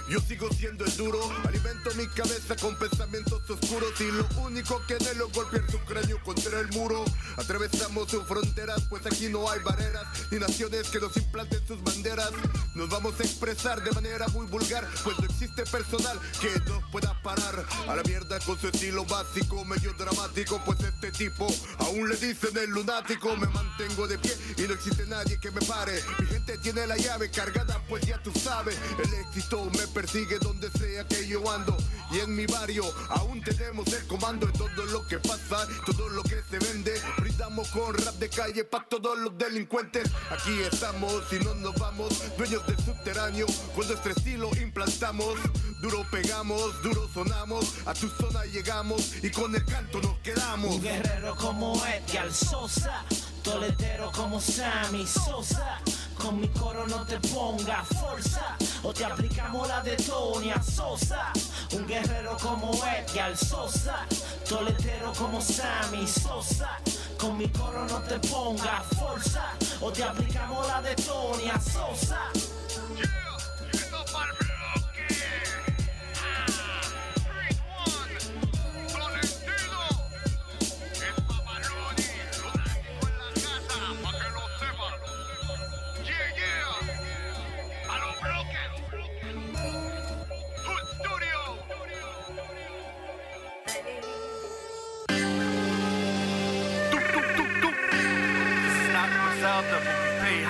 [0.10, 1.20] yo sigo siendo el duro.
[1.48, 6.22] Alimento mi cabeza con pensamientos oscuros y lo único que anhelo es golpear su cráneo
[6.24, 7.04] contra el muro.
[7.38, 12.32] Atravesamos sus fronteras, pues aquí no hay barreras ni naciones que nos implanten sus banderas.
[12.76, 17.20] Nos vamos a expresar de manera muy vulgar, pues no existe personal que nos pueda
[17.22, 17.66] parar.
[17.88, 21.48] A la mierda con su estilo básico, medio dramático, pues este tipo
[21.80, 23.36] aún le dicen el lunático.
[23.38, 26.04] Me mantengo de pie y no existe nadie que me pare.
[26.20, 28.78] Mi gente tiene la llave cargada, pues ya tú sabes.
[28.98, 31.78] El éxito me persigue donde sea que yo ando.
[32.12, 36.24] Y en mi barrio aún tenemos el comando de todo lo que pasa, todo lo
[36.24, 36.94] que se vende.
[37.18, 40.10] Brindamos con rap de calle pa' todos los delincuentes.
[40.30, 43.46] Aquí estamos y no nos vamos, dueños del subterráneo.
[43.76, 45.36] Con nuestro estilo implantamos,
[45.82, 47.74] duro pegamos, duro sonamos.
[47.86, 50.76] A tu zona llegamos y con el canto nos quedamos.
[50.76, 53.06] Un guerrero como Edgar Sosa,
[53.44, 55.82] toletero como Sammy Sosa.
[56.24, 61.34] Con mi coro no te pongas forza, o te aplicamos la de Tonia Sosa.
[61.74, 64.08] Un guerrero como Edgar Sosa,
[64.48, 66.80] toletero como Sammy Sosa.
[67.20, 69.52] Con mi coro no te pongas forza,
[69.82, 72.32] o te aplicamos la de Tonia Sosa.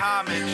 [0.04, 0.52] Homage.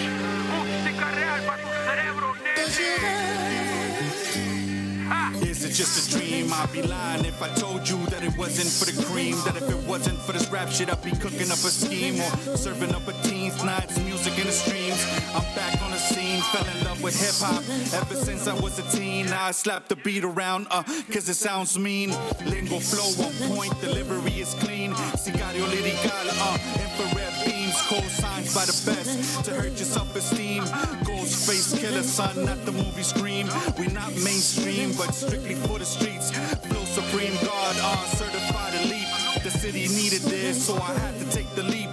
[5.42, 6.52] Is it just a dream?
[6.52, 9.36] I'd be lying if I told you that it wasn't for the cream.
[9.44, 12.56] That if it wasn't for this rap shit, I'd be cooking up a scheme or
[12.56, 15.04] serving up a teens nights, music in the streams.
[15.34, 17.64] I'm back on the scene, fell in love with hip hop
[18.00, 19.26] ever since I was a teen.
[19.26, 22.10] Now I slap the beat around, uh, cause it sounds mean.
[22.46, 24.92] Lingo flow on point, delivery is clean.
[25.24, 27.59] Sicario lyrical, uh, infrared beams,
[27.90, 30.62] co-signs by the best to hurt your self-esteem.
[31.02, 33.48] Ghost face killer, son, not the movie Scream.
[33.76, 36.30] We're not mainstream, but strictly for the streets.
[36.30, 39.10] Flow supreme, God, uh, certified elite.
[39.42, 41.90] The city needed this, so I had to take the leap.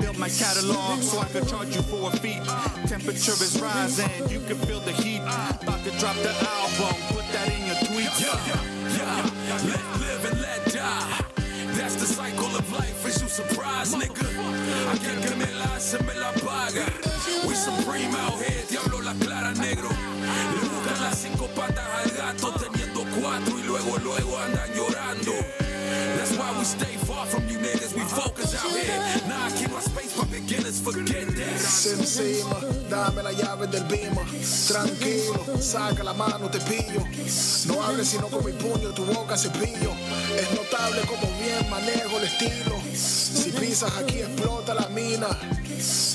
[0.00, 2.42] Build my catalog so I could charge you for a feat.
[2.86, 5.22] Temperature is rising, you can feel the heat.
[5.62, 8.22] About to drop the album, put that in your tweets.
[8.22, 9.66] Yeah, yeah, yeah.
[9.66, 11.24] Let live and let die.
[11.74, 13.04] That's the cycle of life.
[13.04, 14.39] Is you surprised, nigga?
[14.98, 16.84] Que me la hace me la paga.
[17.46, 19.88] We supreme out here, diablo la clara, negro.
[19.88, 25.32] Le buscan las cinco patas al gato teniendo cuatro y luego, luego andan llorando.
[26.16, 27.94] That's why we stay far from you niggas.
[27.94, 29.28] We focus out here.
[29.28, 30.80] Nah, keep my space for beginners.
[30.80, 32.79] Forget that.
[32.90, 34.22] Dame la llave del bima.
[34.66, 37.04] Tranquilo, saca la mano, te pillo.
[37.66, 39.92] No hables sino con mi puño, tu boca cepillo.
[40.36, 42.80] Es notable como bien manejo el estilo.
[42.92, 45.28] Si pisas aquí explota la mina.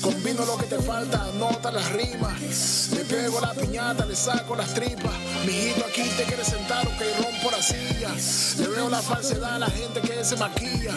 [0.02, 2.90] Combino lo que te falta, anota las rimas.
[2.92, 5.12] Le pego la piñata, le saco las tripas.
[5.46, 8.10] Mijito aquí te quiere sentar o que rompo la silla.
[8.58, 10.92] Le veo la falsedad a la gente que se maquilla.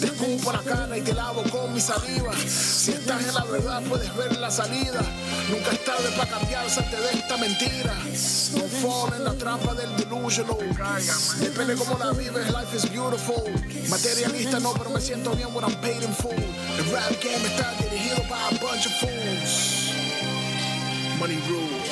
[0.00, 2.32] Te escupo la cara y te lavo con mi saliva.
[2.46, 5.02] Si estás en la verdad puedes ver la salida.
[5.50, 7.94] Nunca es tarde para cambiarse ante de esta mentira.
[8.54, 10.56] No fall en la trampa del delusional.
[11.38, 13.42] Depende cómo la vives, life is beautiful.
[13.88, 16.32] Materialista no, pero me siento bien when I'm paid in full.
[16.32, 19.92] El rap game está dirigido by a bunch of fools.
[21.18, 21.88] Money rules.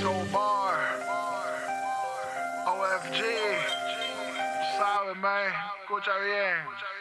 [0.00, 0.76] Joe Bar.
[2.66, 3.22] OFG.
[4.76, 5.52] Sabes, man.
[5.82, 6.95] Escucha bien.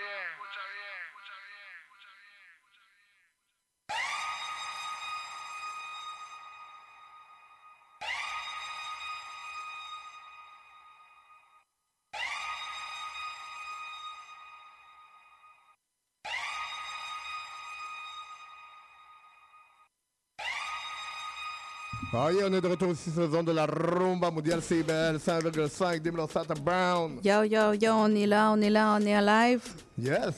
[22.13, 25.99] Ah, on est de retour ici sur la zone de la rumba mondiale CBL 5,5
[25.99, 27.19] Dimelo Santa Brown.
[27.23, 29.61] Yo, yo, yo, on est là, on est là, on est en live.
[29.97, 30.33] Yes.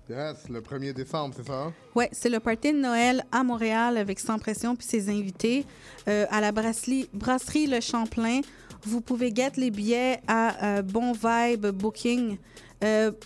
[0.10, 1.54] Yes, le 1er décembre, c'est ça?
[1.54, 1.74] hein?
[1.96, 5.66] Ouais, c'est le party de Noël à Montréal avec Sans Pression puis ses invités
[6.08, 8.42] euh, à la brasserie, brasserie Le Champlain.
[8.84, 12.36] Vous pouvez get les billets à Bon Vibe Booking.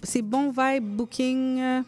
[0.03, 1.81] C'est Bon Vibe Booking.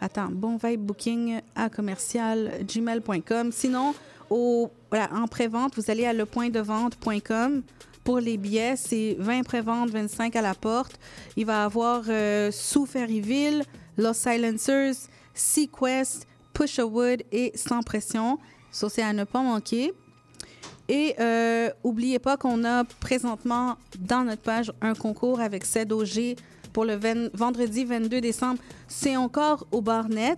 [0.00, 3.52] attends, Bon Vibe Booking à commercial gmail.com.
[3.52, 3.94] Sinon,
[4.28, 7.62] au, voilà, en pré-vente, vous allez à lepointdevente.com.
[8.04, 11.00] Pour les billets, c'est 20 pré-vente, 25 à la porte.
[11.36, 13.64] Il va avoir euh, Sous Ferryville,
[13.96, 14.94] Los Silencers,
[15.32, 18.38] Sequest, Push a Wood et Sans Pression.
[18.70, 19.94] Ça, c'est à ne pas manquer.
[20.86, 26.36] Et euh, oubliez pas qu'on a présentement dans notre page un concours avec CEDOG
[26.74, 28.58] pour le ven- vendredi 22 décembre.
[28.88, 30.36] C'est encore au Barnet,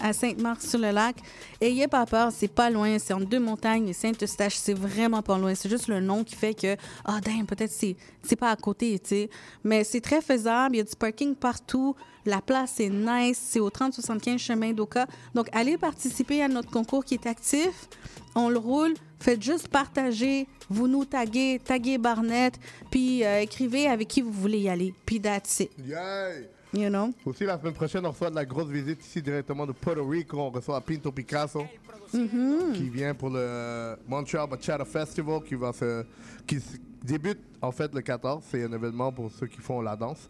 [0.00, 1.16] à Sainte-Marthe-sur-le-Lac.
[1.60, 2.98] Ayez pas peur, c'est pas loin.
[2.98, 4.56] C'est entre deux montagnes et Saint-Eustache.
[4.56, 5.54] C'est vraiment pas loin.
[5.54, 9.08] C'est juste le nom qui fait que, ah, damn, peut-être c'est pas à côté, tu
[9.10, 9.30] sais.
[9.62, 10.74] Mais c'est très faisable.
[10.74, 11.94] Il y a du parking partout.
[12.26, 13.38] La place est nice.
[13.40, 15.06] C'est au 3075 chemin d'Oka.
[15.34, 17.88] Donc, allez participer à notre concours qui est actif.
[18.34, 18.94] On le roule.
[19.20, 20.46] Faites juste partager.
[20.68, 22.58] Vous nous taguez, taguez Barnett,
[22.90, 24.94] puis euh, écrivez avec qui vous voulez y aller.
[25.06, 25.70] Puis that's it.
[25.78, 26.48] Yay!
[26.72, 27.10] You know?
[27.26, 30.38] Aussi, la semaine prochaine, on reçoit de la grosse visite ici directement de Puerto Rico.
[30.38, 31.64] On reçoit Pinto Picasso
[32.12, 32.72] Mhm.
[32.74, 36.04] qui vient pour le Montreal Bachata Festival qui va se
[36.46, 36.58] qui
[37.04, 38.42] débute en fait le 14.
[38.50, 40.28] C'est un événement pour ceux qui font la danse.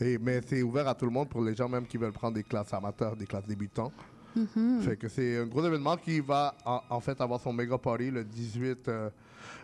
[0.00, 2.34] Et, mais c'est ouvert à tout le monde pour les gens même qui veulent prendre
[2.34, 3.92] des classes amateurs, des classes débutants.
[4.36, 4.80] Mhm.
[4.82, 8.24] Fait que c'est un gros événement qui va en fait avoir son méga party le
[8.24, 9.10] 18, euh,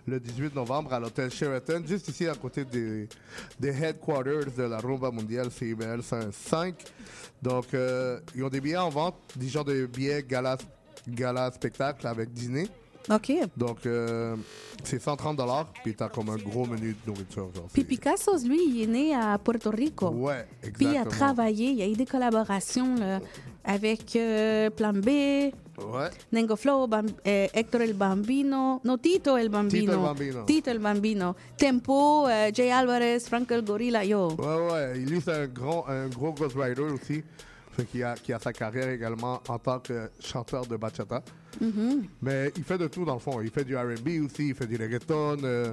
[0.07, 3.09] le 18 novembre à l'hôtel Sheraton, juste ici à côté des,
[3.59, 6.01] des headquarters de la Rumba mondiale CIBL
[6.33, 6.75] 5.
[7.43, 10.57] Donc, euh, ils ont des billets en vente, des genres de billets gala,
[11.09, 12.69] gala spectacle avec dîner.
[13.11, 13.33] OK.
[13.57, 14.35] Donc, euh,
[14.85, 17.49] c'est 130 dollars, puis t'as comme un gros menu de nourriture.
[17.55, 17.67] genre.
[17.73, 20.09] Puis Picasso, lui, il est né à Puerto Rico.
[20.11, 21.17] Ouais, Puis il a exactement.
[21.17, 23.21] travaillé, il y a eu des collaborations là,
[23.65, 26.09] avec euh, Plan B, Ouais.
[26.33, 29.93] Nengo Flow, Bam- euh, Héctor el Bambino, no, Tito el Bambino.
[29.93, 30.45] Tito el Bambino.
[30.47, 31.37] Tito el Bambino.
[31.59, 34.29] Tempo, euh, Jay Alvarez, Frank el Gorilla, yo.
[34.39, 34.95] Ouais, ouais.
[35.01, 37.23] Lui, c'est un, grand, un gros ghostwriter aussi.
[37.91, 41.23] Qu'il a, qui a sa carrière également en tant que chanteur de bachata.
[41.61, 42.05] Mhm.
[42.23, 43.41] Mais il fait de tout dans le fond.
[43.41, 45.37] Il fait du RB aussi, il fait du reggaeton.
[45.45, 45.73] euh,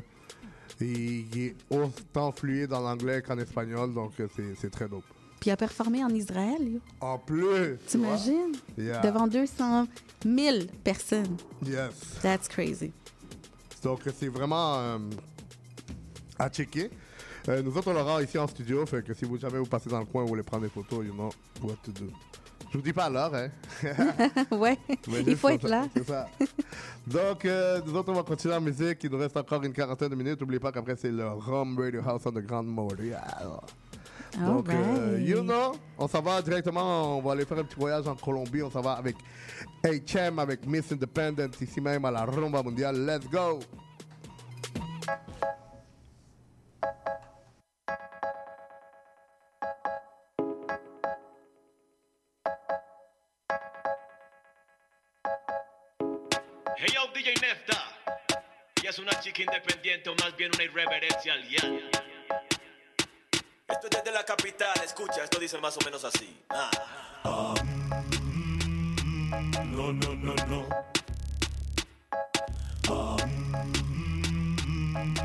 [0.81, 4.27] il, il est autant fluide en anglais qu'en espagnol, donc euh,
[4.59, 5.03] c'est très dope.
[5.39, 6.79] Puis il a performé en Israël.
[7.01, 7.77] En plus.
[7.87, 8.53] T'imagines?
[8.77, 9.01] Yeah.
[9.01, 9.87] Devant 200
[10.25, 11.35] 000 personnes.
[11.65, 11.91] Yes.
[12.21, 12.91] That's crazy.
[13.83, 14.97] Donc c'est vraiment euh,
[16.39, 16.89] à checker.
[17.49, 19.89] Euh, nous autres, on l'aura ici en studio, fait que si vous jamais vous passez
[19.89, 21.29] dans le coin, vous voulez prendre des photos, you know
[21.61, 22.09] what to do.
[22.73, 23.49] Je vous dis pas l'heure, hein.
[24.51, 24.79] ouais,
[25.27, 25.85] il faut être là.
[25.95, 26.27] C'est ça.
[27.05, 28.97] Donc, euh, nous autres, on va continuer la musique.
[29.03, 30.41] Il nous reste encore une quarantaine de minutes.
[30.41, 33.21] N'oubliez pas qu'après, c'est le Rum Radio House Underground Montréal.
[34.43, 35.27] Donc, euh, Alright.
[35.29, 37.19] you know, on s'en va directement.
[37.19, 38.63] On va aller faire un petit voyage en Colombie.
[38.63, 39.17] On s'en va avec
[39.83, 43.05] HM, avec Miss Independent, ici même à la Rumba Mondiale.
[43.05, 43.59] Let's go!
[59.03, 61.43] Una chica independiente o más bien una irreverencia al.
[63.67, 66.41] Esto es desde la capital, escucha, esto dice más o menos así.
[66.49, 66.71] Ah.
[69.65, 70.67] No, no, no, no.
[72.89, 73.17] Ah,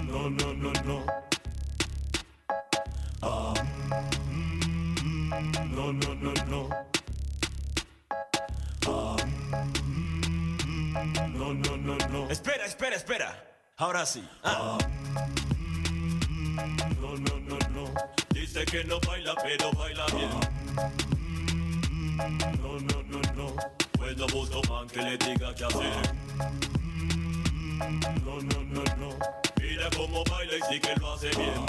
[0.03, 1.07] no, no, no, no.
[3.23, 3.55] Ah,
[5.67, 6.69] no, no, no, no.
[8.87, 9.17] Ah,
[11.29, 12.31] no, no, no, no.
[12.31, 13.58] Espera, espera, espera.
[13.81, 14.25] Ahora sí.
[14.43, 14.77] Ah.
[17.01, 17.85] No, no, no, no.
[18.31, 20.31] Dice que no baila, pero baila bien.
[22.61, 23.55] No, no, no, no.
[23.93, 26.15] Pues no busco man que le diga qué hacer.
[28.25, 29.17] No, no, no, no.
[29.63, 31.65] Mira cómo baila y sí que lo hace bien.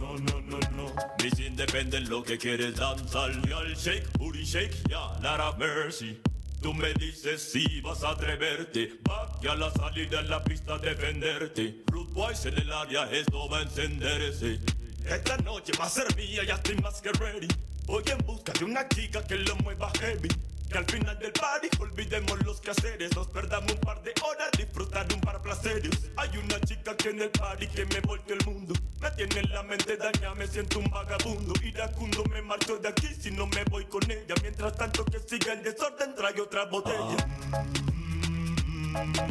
[0.00, 0.90] No, no, no, no.
[1.22, 3.30] Mis independen lo que quieres danzar.
[3.30, 6.18] Al shake, booty shake, ya, Lara Mercy.
[6.62, 8.92] Tú me dices si vas a atreverte.
[9.08, 11.82] Va que a la salida en la pista defenderte.
[11.88, 14.60] Root Boys en el área, esto va a encenderse.
[15.04, 17.48] Esta noche va a ser mía, ya estoy más que ready.
[17.86, 20.28] Voy en busca de una chica que lo mueva heavy.
[20.72, 23.14] Que al final del party olvidemos los quehaceres.
[23.14, 26.10] Nos perdamos un par de horas, disfrutar un par placeres.
[26.16, 28.72] Hay una chica que en el party que me volteó el mundo.
[28.98, 31.52] Me tiene en la mente dañada, me siento un vagabundo.
[31.62, 34.34] Iracundo me marcho de aquí si no me voy con ella.
[34.40, 37.16] Mientras tanto que siga el desorden, trae otra botella.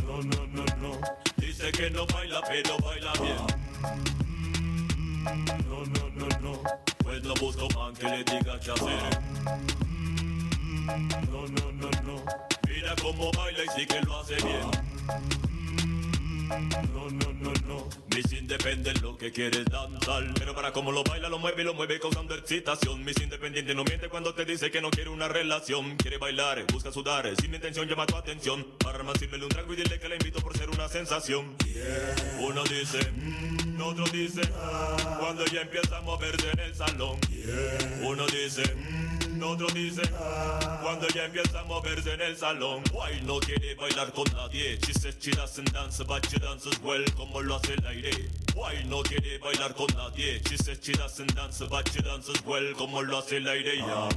[0.06, 1.02] No, no, no, no.
[1.38, 3.38] Dice que no baila, pero baila bien.
[5.68, 6.62] No, no, no, no.
[7.04, 9.82] Pues no busco man que le diga qué hacer.
[11.32, 12.24] No, no, no, no.
[12.68, 14.72] Mira cómo baila y sí que lo hace bien.
[16.94, 17.90] No, no, no, no.
[18.14, 20.24] Mis independen lo que quieres danzar.
[20.38, 23.06] Pero para cómo lo baila, lo mueve y lo mueve causando excitación.
[23.06, 25.96] Mis independiente no miente cuando te dice que no quiere una relación.
[25.96, 28.66] Quiere bailar, busca sudar, sin intención llama tu atención.
[28.84, 31.56] Para más sírvele un trago y dile que la invito por ser una sensación.
[32.42, 37.18] Uno dice, mm, otro dice, ah, cuando ya empieza a moverse en el salón.
[38.02, 42.84] Uno dice, mm, otro dice, ah, cuando ya empieza a moverse en el salón.
[42.92, 44.78] Guay no quiere bailar con nadie.
[44.86, 48.30] She says she doesn't dance, but she dances well como lo hace el aire.
[48.54, 50.42] Guay no quiere bailar con nadie.
[50.48, 53.78] She says she doesn't dance, but she dances well como lo hace el aire.
[53.78, 54.10] ya.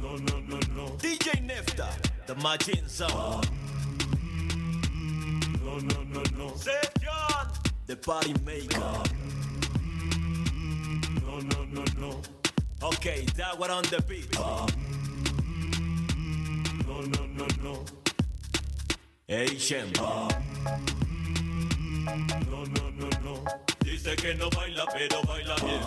[0.00, 0.88] No, no, no, no.
[0.98, 1.88] DJ Nefta,
[2.26, 3.48] the Machine Sound.
[5.64, 6.50] No, no, no, no.
[6.54, 7.48] Sejan,
[7.86, 8.78] the Party Maker.
[11.24, 12.41] No, no, no, no.
[12.82, 14.26] Okay, that one on the beat.
[14.34, 14.66] No,
[17.00, 17.84] no, no, no.
[19.28, 19.92] Hey, Shem.
[19.92, 20.28] No,
[22.50, 23.44] no, no, no.
[23.84, 25.80] Dice que no baila, pero baila bien.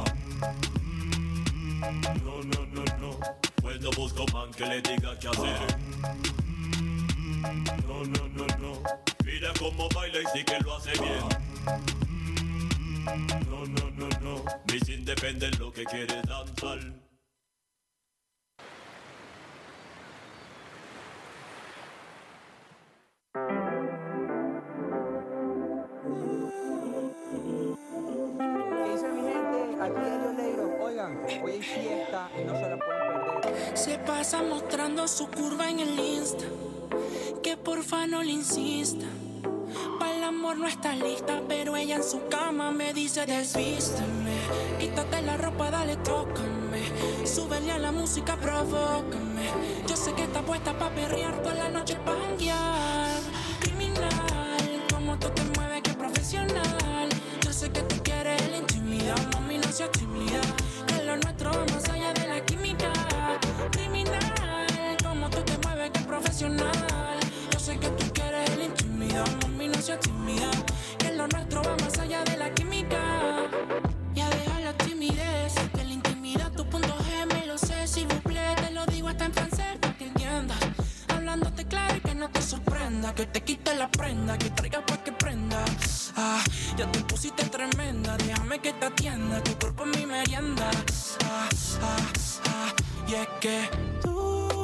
[2.23, 3.19] No, no, no, no.
[3.61, 5.77] Pues no busco man que le diga qué hacer.
[7.87, 8.81] No, no, no, no.
[9.25, 12.04] Mira cómo baila y sí que lo hace bien.
[13.05, 14.43] No, no, no, no.
[14.71, 16.79] Mis independen lo que quieres danzar.
[28.49, 29.83] ¿Qué dice mi gente?
[29.83, 30.83] Aquí Elio Negro.
[30.83, 33.77] Oigan, hoy hay fiesta y no se la pueden perder.
[33.77, 36.45] Se pasa mostrando su curva en el Insta.
[37.43, 39.05] Que porfa no le insista.
[39.99, 44.35] Para el amor no está lista, pero ella en su cama me dice desvísteme.
[44.79, 46.81] Quítate la ropa, dale, tócame.
[47.25, 49.49] Súbele a la música, provócame.
[49.87, 53.19] Yo sé que está puesta pa' perrear toda la noche, pa' janguear.
[53.59, 57.09] Criminal, como tú te mueves, que profesional.
[57.41, 60.41] Yo sé que tú quieres la intimidad, mami, no seas tímida.
[60.87, 62.91] Que lo nuestro más allá de la química.
[63.71, 67.19] Criminal, como tú te mueves, que profesional.
[67.51, 68.04] Yo sé que tú
[69.85, 72.97] Que lo nuestro va más allá de la química.
[74.15, 78.55] Ya deja la timidez, que la intimidad tu punto G, me lo sé, si plaît,
[78.55, 80.57] te lo digo hasta en francés para que entiendas.
[81.09, 85.03] Hablándote claro y que no te sorprenda, que te quite la prenda, que traiga pa'
[85.03, 85.63] que prenda.
[86.17, 86.43] Ah,
[86.75, 90.71] ya te pusiste tremenda, déjame que te atienda, tu cuerpo es mi merienda.
[91.25, 91.47] Ah,
[91.83, 91.97] ah,
[92.47, 92.73] ah,
[93.07, 93.69] y es que
[94.01, 94.54] tú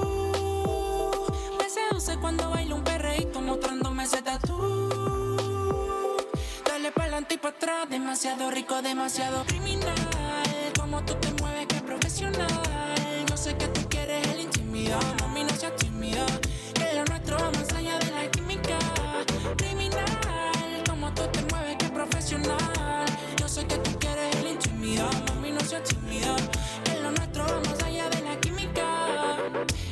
[1.82, 4.90] deseo sé cuando baila un perreíto mostrándome ese tatu.
[6.66, 9.96] Dale pa'lante y pa' atrás, demasiado rico, demasiado criminal.
[10.80, 12.48] Como tú te mueves, que profesional.
[13.28, 16.26] Yo sé que tú quieres el intimidad, mami, no seas tímida.
[16.74, 18.78] Que lo nuestro va más allá de la química.
[19.58, 23.06] Criminal, como tú te mueves, que profesional.
[23.38, 26.36] Yo sé que tú quieres el intimidad, mami, no seas tímida.
[26.84, 29.38] Que lo nuestro va más allá de la química.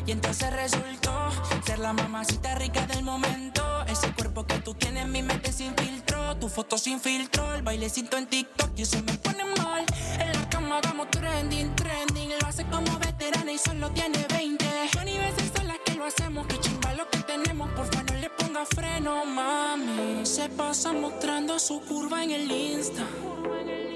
[0.05, 1.29] Y entonces resultó
[1.69, 3.61] ser la mamacita rica del momento.
[3.85, 6.35] Ese cuerpo que tú tienes, mi mente sin filtro.
[6.37, 9.85] Tu foto sin filtro, el bailecito en TikTok y eso me pone mal.
[10.19, 12.31] En la cama hagamos trending, trending.
[12.41, 14.65] Lo hace como veterana y solo tiene 20.
[14.93, 17.69] Yo ni veces son las que lo hacemos, que chimba lo que tenemos.
[17.73, 20.25] Porfa, no le ponga freno, mami.
[20.25, 23.05] Se pasa mostrando su curva en el Insta.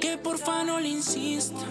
[0.03, 1.65] Que porfa no le insista.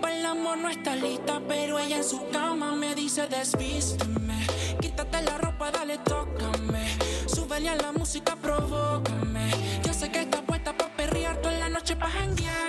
[0.00, 4.44] Para el amor no está lista, pero ella en su cama me dice desvísteme.
[4.80, 6.88] Quítate la ropa, dale, tócame.
[7.28, 9.48] Súbele a la música, provócame.
[9.84, 12.66] Yo sé que está puesta pa' perrear toda la noche pa' janguear.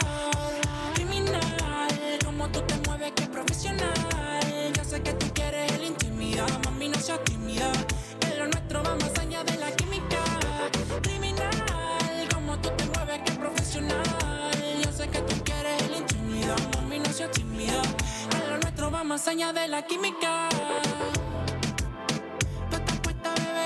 [0.94, 3.96] Criminal, como tú te mueves, que profesional.
[4.76, 7.72] Yo sé que tú quieres el intimidad, mami, no seas tímida.
[17.26, 17.82] Tímida.
[18.30, 20.50] Que lo nuestro va más allá de la química.
[22.70, 23.66] Tú estás puesta, bebé,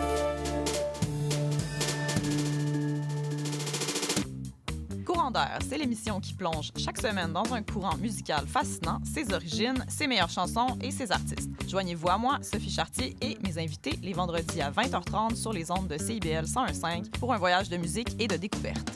[5.69, 10.29] C'est l'émission qui plonge chaque semaine dans un courant musical fascinant, ses origines, ses meilleures
[10.29, 11.49] chansons et ses artistes.
[11.69, 15.87] Joignez-vous à moi, Sophie Chartier et mes invités les vendredis à 20h30 sur les ondes
[15.87, 18.89] de CIBL 101.5 pour un voyage de musique et de découverte.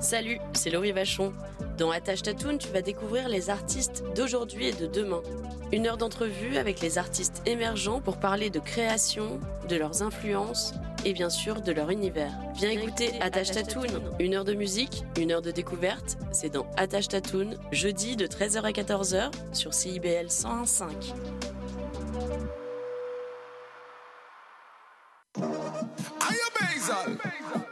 [0.00, 1.32] Salut, c'est Laurie Vachon.
[1.78, 5.22] Dans Attache Tatoune, tu vas découvrir les artistes d'aujourd'hui et de demain.
[5.72, 9.38] Une heure d'entrevue avec les artistes émergents pour parler de création,
[9.68, 12.32] de leurs influences et bien sûr de leur univers.
[12.54, 16.18] Viens écouter Attache Tatoune, une heure de musique, une heure de découverte.
[16.32, 21.14] C'est dans Attache Tatoune, jeudi de 13h à 14h sur CIBL 101.5.
[25.38, 27.65] Ayo Basil.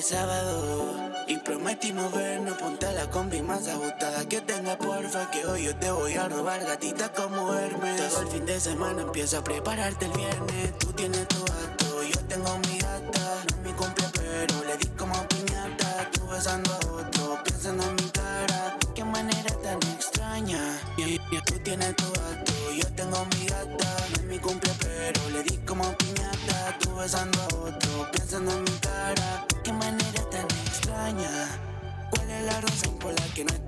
[0.00, 0.94] Es sábado
[1.28, 2.56] y prometimos vernos.
[2.56, 5.30] Ponte la combi más ajustada que tenga, porfa.
[5.30, 8.08] Que hoy yo te voy a robar gatita como Hermes.
[8.08, 10.78] Todo el fin de semana empieza a prepararte el viernes.
[10.78, 11.49] Tú tienes tu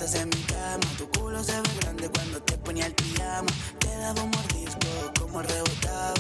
[0.03, 0.81] en mi cama?
[0.99, 3.49] Tu culo se ve grande cuando te ponía el pijama.
[3.79, 4.89] Te daba un mordisco
[5.21, 6.15] como rebotaba.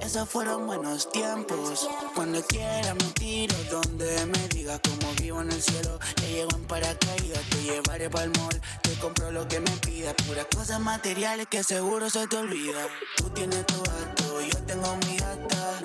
[0.00, 1.86] Esos fueron buenos tiempos.
[2.14, 5.98] Cuando quiera me tiro donde me digas cómo vivo en el cielo.
[6.14, 8.60] Te llevo en paracaídas, te llevaré pa'l mall.
[8.82, 10.14] Te compro lo que me pidas.
[10.26, 12.88] Puras cosas materiales que seguro se te olvida.
[13.18, 15.75] Tú tienes tu gato, yo tengo mi gata.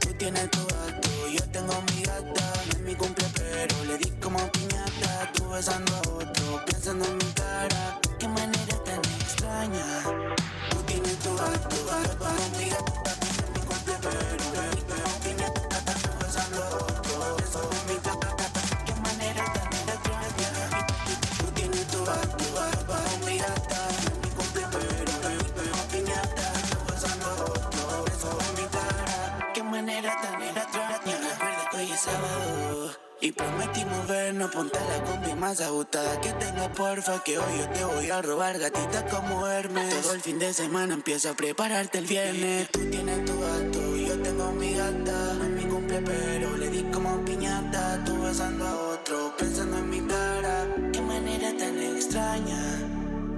[0.00, 2.52] Tú tienes tu gato, yo tengo mi gata.
[2.66, 5.32] No es mi cumple, pero le di como piñata.
[5.34, 8.00] Tú besando a otro, pensando en mi cara.
[8.18, 9.86] Qué manera tan extraña.
[10.70, 12.26] Tú tienes tu gato, gato,
[12.58, 13.13] mi gata.
[33.34, 33.60] Sábado.
[33.60, 37.22] Y prometimos vernos, ponte la combi más ajustada que tenga, porfa.
[37.24, 40.02] Que hoy yo te voy a robar gatita como Hermes.
[40.02, 42.68] Todo el fin de semana empieza a prepararte el viernes.
[42.70, 45.34] Tú tienes tu gato, yo tengo mi gata.
[45.34, 48.02] No es mi cumple, pero le di como piñata.
[48.04, 50.00] Tú besando a otro, pensando en mi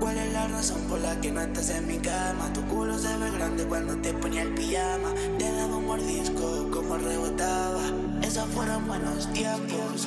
[0.07, 2.53] ¿Cuál es la razón por la que no estás en mi cama?
[2.53, 5.13] Tu culo se ve grande cuando te ponía el pijama.
[5.37, 7.83] Te daba un mordisco como rebotaba.
[8.23, 10.07] Esos fueron buenos tiempos.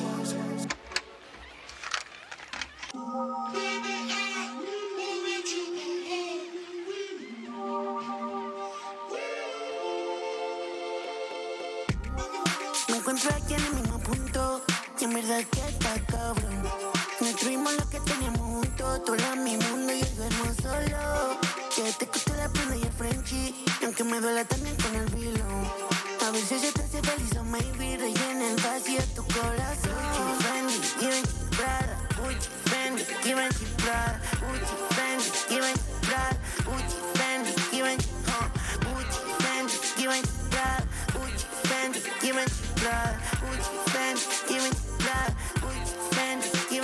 [21.90, 23.64] Que te costó la pena y el Frenchy.
[23.82, 25.44] Aunque me duela también con el vilo.
[26.24, 29.90] A veces se te hace feliz o maybe rellena el vacío tu corazón.
[30.14, 31.98] Gucci, Fendi, Givenchy, Prada.
[32.22, 34.20] Gucci, Fendi, Givenchy, Prada.
[34.38, 36.36] Gucci, Fendi, Givenchy, Prada.
[36.64, 38.48] Gucci, Fendi, Givenchy, huh.
[38.86, 40.86] Gucci, Fendi, Givenchy, Prada.
[41.12, 43.18] Gucci, Fendi, Givenchy, Prada.
[43.42, 45.34] Gucci, Fendi, Givenchy, Prada.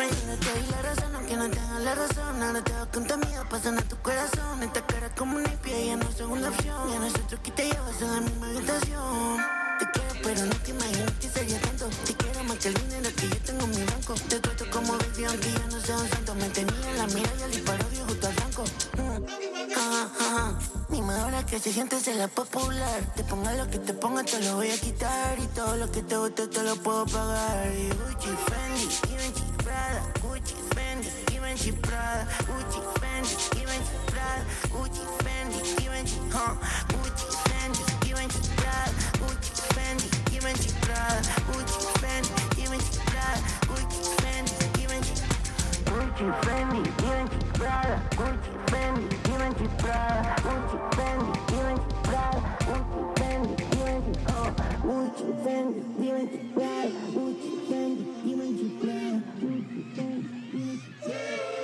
[0.06, 0.26] Gucci, Fendi, Givenchy.
[0.26, 2.42] No te doy la razón, aunque no tengas la razón.
[2.42, 4.62] Ahora te vas con tu amiga, pasan a tu corazón.
[4.62, 6.90] Esta cara como una hippie, ya no es segunda opción.
[6.90, 9.38] Ya no es otro que te llevas en la misma habitación.
[9.78, 11.88] Te quiero, pero no te imaginas que sería tanto.
[12.06, 14.14] Te quiero más que el dinero que yo tengo en mi banco.
[14.28, 16.34] Te trato como baby, aunque yo no sea un santo.
[16.34, 18.64] Me tenía en la mira y al disparo dio justo al blanco.
[18.96, 19.72] Mm.
[19.76, 20.58] Ajá, ajá.
[20.58, 20.65] Dime
[21.10, 23.00] ahora que se siente ser la popular.
[23.14, 25.38] Te ponga lo que te ponga, te lo voy a quitar.
[25.38, 27.72] Y todo lo que te guste te lo puedo pagar.
[27.72, 30.02] Y Gucci, Fendi, Givenchy, Prada.
[30.22, 32.26] Gucci, Fendi, Givenchy, Prada.
[32.48, 34.44] Gucci, Fendi, Givenchy, Prada.
[34.72, 36.54] Gucci, Fendi, Givenchy, huh.
[36.92, 38.92] Gucci, Fendi, Givenchy, Prada.
[39.20, 41.20] Gucci, Fendi, Givenchy, Prada.
[41.48, 43.40] Gucci, Fendi, Givenchy, Prada.
[43.68, 44.65] Gucci, Fendi.
[45.96, 47.96] Gucci, Fendi, Givenchy, Prada.
[48.16, 50.34] Gucci, Fendi, Givenchy, Prada.
[50.42, 52.38] Gucci, Fendi, Givenchy, Prada.
[52.66, 54.50] Gucci, Fendi, Givenchy, huh.
[54.84, 56.88] Gucci, Fendi, Givenchy, Prada.
[57.14, 59.22] Gucci, Fendi, Givenchy, Prada.
[59.40, 60.36] Gucci, Fendi,
[61.00, 61.55] Givenchy,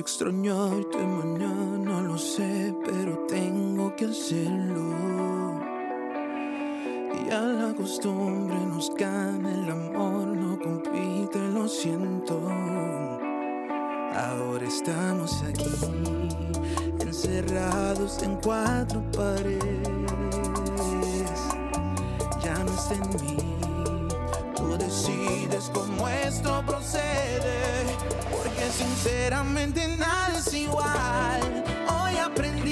[0.00, 5.60] Voy a extrañarte mañana, lo sé, pero tengo que hacerlo.
[7.12, 12.40] Y a la costumbre nos gana el amor, no compite, lo siento.
[14.16, 15.68] Ahora estamos aquí,
[17.00, 19.60] encerrados en cuatro paredes.
[22.42, 23.36] Ya no en mí,
[24.56, 27.79] tú decides cómo esto procede.
[28.70, 31.64] Sinceramente nada es igual.
[31.88, 32.69] Hoy aprendí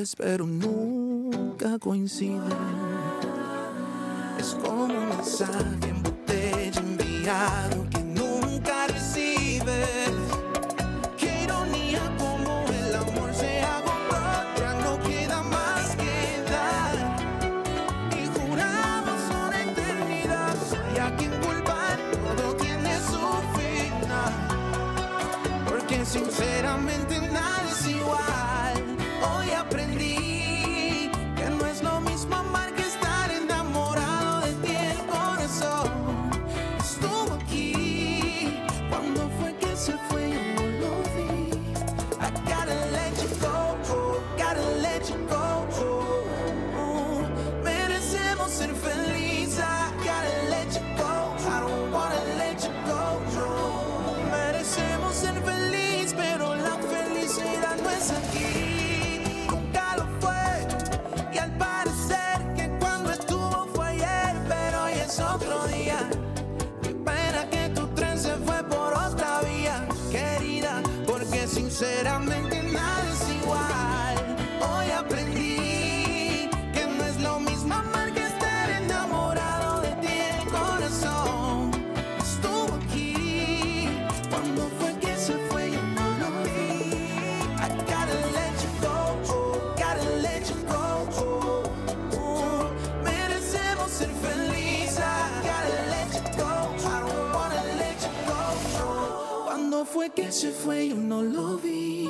[0.00, 2.40] vez, pero nunca coinciden.
[4.38, 7.89] Es como un mensaje en botella enviado
[100.32, 102.08] se fue, yo no lo vi.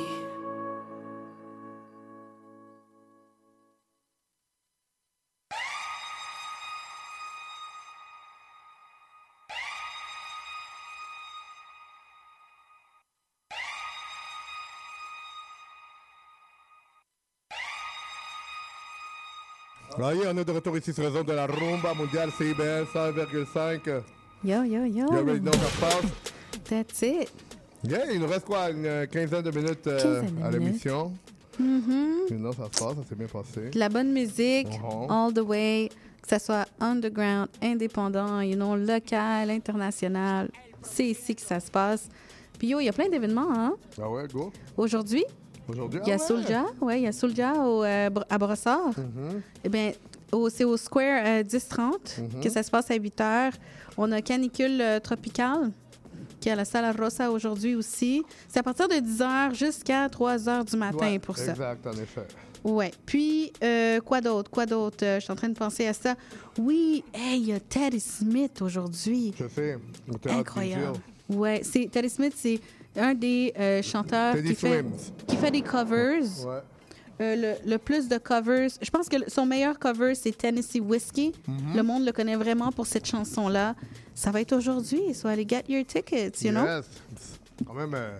[19.97, 24.03] Voyez, on est de retour ici sur ondes de la rumba mondiale CIBL 100,5.
[24.43, 25.05] Yo, yo, yo.
[25.79, 26.31] Passe.
[26.69, 27.60] That's it.
[27.87, 31.11] Yeah, il nous reste quoi, une euh, quinzaine de minutes euh, Quinzaine de à l'émission.
[31.59, 32.13] Mhm.
[32.27, 33.69] Sinon, ça se passe, ça s'est bien passé.
[33.71, 35.09] De la bonne musique, Mhm.
[35.11, 35.89] all the way,
[36.21, 40.49] que ça soit underground, indépendant, you know, local, international.
[40.83, 42.07] C'est ici que ça se passe.
[42.59, 43.73] Puis yo, il y a plein d'événements, hein?
[43.99, 44.51] Ah ouais, go.
[44.77, 45.25] Aujourd'hui,
[45.67, 46.27] Aujourd'hui, il y a ah ouais.
[46.27, 48.89] Soulja, ouais, il y a Soulja au, euh, à Brossard.
[48.97, 49.41] Mhm.
[49.63, 49.91] Eh bien,
[50.49, 52.41] c'est au Square euh, 1030 Mhm.
[52.43, 53.53] que ça se passe à 8 h.
[53.97, 55.71] On a Canicule euh, Tropicale
[56.41, 58.23] qui est à la Salle Rossa aujourd'hui aussi.
[58.49, 61.51] C'est à partir de 10 h jusqu'à 3 h du matin Ouais, pour ça.
[61.51, 62.27] Exact, en effet.
[62.63, 62.91] Ouais.
[63.05, 64.49] Puis, euh, quoi d'autre?
[64.51, 64.97] Quoi d'autre?
[65.03, 66.15] Euh, je suis en train de penser à ça.
[66.59, 69.33] Oui, hey, il y a Teddy Smith aujourd'hui.
[69.39, 69.77] Je sais,
[70.09, 70.99] au théâtre Incroyable.
[71.63, 72.59] C'est Teddy Smith, c'est
[72.97, 74.83] un des euh, chanteurs qui fait,
[75.27, 76.23] qui fait des covers.
[76.45, 76.59] Ouais.
[77.19, 78.69] Euh, le, le plus de covers.
[78.81, 81.31] Je pense que son meilleur cover, c'est Tennessee Whiskey.
[81.47, 81.75] Mhm.
[81.75, 83.75] Le monde le connaît vraiment pour cette chanson-là.
[84.15, 85.13] Ça va être aujourd'hui.
[85.13, 86.65] So, allez get your tickets, you know?
[86.65, 86.85] Yes.
[87.65, 88.17] Quand même, euh,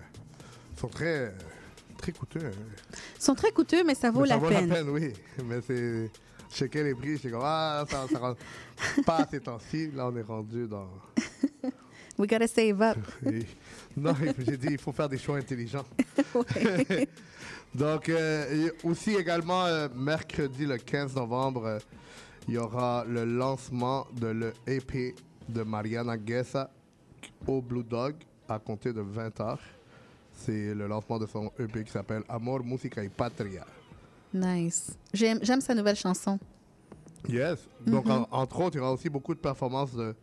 [0.76, 1.30] ils sont très, euh,
[1.98, 2.44] très coûteux.
[2.46, 2.50] hein.
[3.18, 4.68] Ils sont très coûteux, mais ça vaut, Mais ça la, vaut peine.
[4.68, 5.12] la peine, oui.
[5.44, 6.10] Mais c'est.
[6.50, 8.40] Je checkais les prix, j'étais comme, ah, ça, ça rentre
[9.06, 9.90] pas à ces temps-ci.
[9.92, 10.86] Là, on est rendu dans.
[12.18, 12.98] We gotta save up.
[13.96, 15.84] Non, j'ai dit, il faut faire des choix intelligents.
[17.74, 21.78] Donc, euh, aussi également, euh, mercredi le 15 novembre, euh,
[22.48, 24.26] il y aura le lancement de
[24.66, 25.14] l'EP
[25.48, 26.70] de Mariana Guessa
[27.46, 28.14] au Blue Dog
[28.48, 29.56] à compter de 20h.
[30.34, 33.64] C'est le lancement de son EP qui s'appelle Amor, Música y Patria.
[34.34, 34.96] Nice.
[35.12, 36.38] J'aime j'aime sa nouvelle chanson.
[37.28, 37.58] Yes.
[37.86, 38.10] Donc, Mhm.
[38.12, 40.14] en- entre autres, il y aura aussi beaucoup de performances de,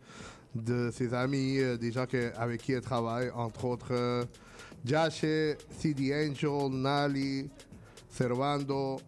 [0.54, 4.26] de ses amis, des gens que- avec qui elle travaille, entre autres
[4.84, 7.48] Jashe, CD Angel, Nali,
[8.10, 9.00] Servando,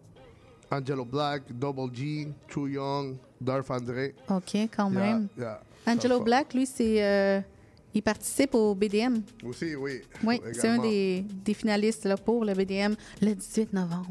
[0.71, 4.15] Angelo Black, Double G, Chu Young, Darth André.
[4.29, 5.27] OK, quand même.
[5.37, 5.59] yeah.
[5.85, 7.03] Angelo Black, lui, c'est.
[7.03, 7.41] euh,
[7.95, 9.21] il participe au BDM.
[9.45, 10.01] Aussi, oui.
[10.23, 14.07] Oui, c'est un des, des finalistes là, pour le BDM le 18 novembre.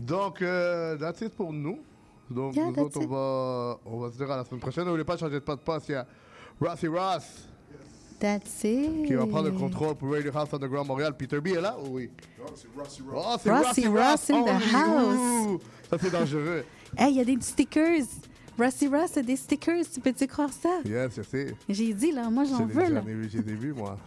[0.00, 1.78] Donc, euh, that's it pour nous.
[2.30, 4.84] Donc, Yeah, nous autres, on va, on va se dire à la semaine prochaine.
[4.84, 5.84] N'oubliez pas de changer de pas de passe.
[5.88, 6.06] Il y a
[6.60, 7.48] Rossy Ross
[8.22, 9.06] That's it.
[9.06, 11.12] qui va prendre le contrôle pour Radio House Underground Montréal.
[11.16, 11.76] Peter B est là?
[11.84, 12.08] Ou oui?
[12.38, 13.24] Non, c'est Rossy Ross.
[13.26, 14.74] Oh, c'est Rossy Ross in the only.
[14.74, 15.46] house.
[15.48, 15.58] Ouh,
[15.90, 16.64] Ça, c'est dangereux.
[16.96, 18.02] Hey, il y a des stickers.
[18.58, 19.82] Rusty Ross a des stickers.
[19.92, 20.68] Tu peux-tu croire ça?
[20.84, 21.54] Yes, je sais.
[21.68, 23.00] J'ai dit, là, moi, j'en veux, j'en là.
[23.08, 23.98] ai vu, j'ai vu, moi.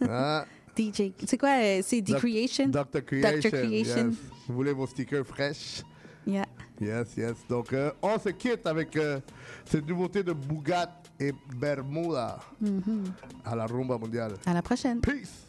[0.08, 0.44] Ah,
[0.76, 1.12] DJ.
[1.26, 1.50] C'est quoi?
[1.60, 2.68] euh, C'est The Creation?
[2.68, 3.04] Dr.
[3.04, 3.38] Creation.
[3.40, 3.50] Dr.
[3.50, 4.08] Creation.
[4.10, 4.14] yes.
[4.48, 5.82] Vous voulez vos stickers fraîches?
[6.26, 6.44] Yeah.
[6.80, 7.34] Yes, yes.
[7.48, 9.20] Donc, euh, on se quitte avec euh,
[9.64, 10.88] cette nouveauté de Bougat
[11.22, 12.38] et Bermuda
[13.44, 14.34] à la rumba mondiale.
[14.44, 15.00] À la prochaine.
[15.00, 15.46] Peace.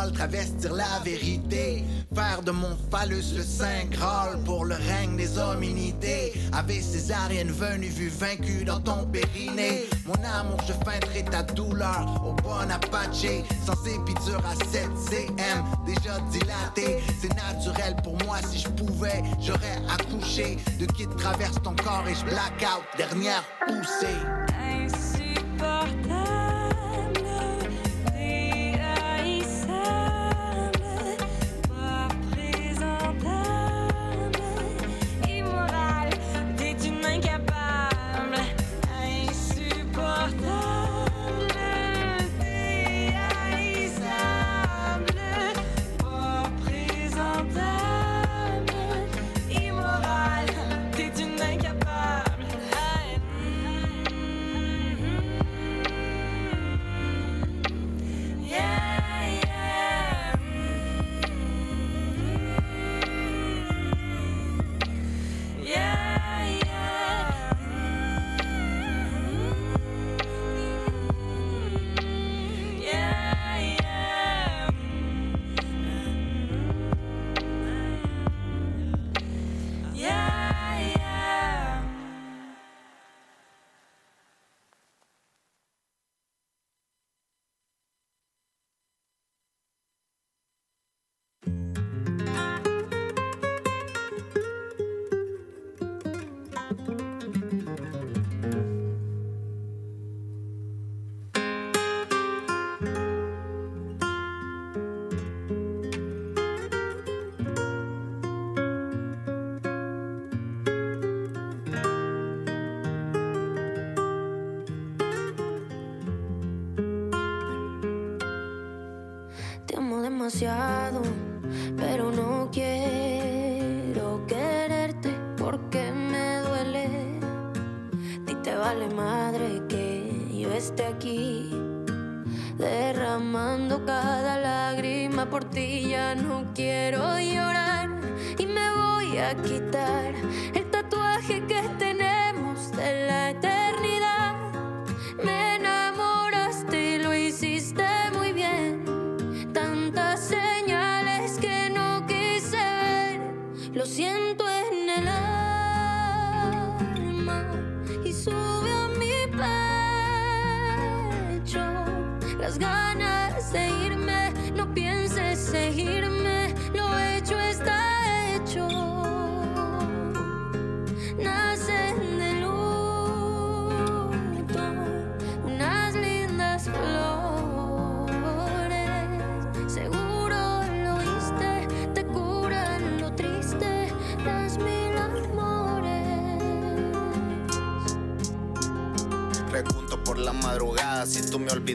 [0.00, 1.84] Mal, travestir la vérité.
[2.14, 6.32] Faire de mon phallus le saint graal pour le règne des hominités.
[6.52, 9.84] Ave césarienne venue vue vaincue dans ton périnée.
[10.06, 13.44] Mon amour, je feindrai ta douleur au bon Apache.
[13.64, 16.98] Sans épidure à 7 cm, déjà dilaté.
[17.20, 20.56] C'est naturel pour moi, si je pouvais, j'aurais accouché.
[20.78, 24.18] De qui traverse ton corps et je black out, dernière poussée.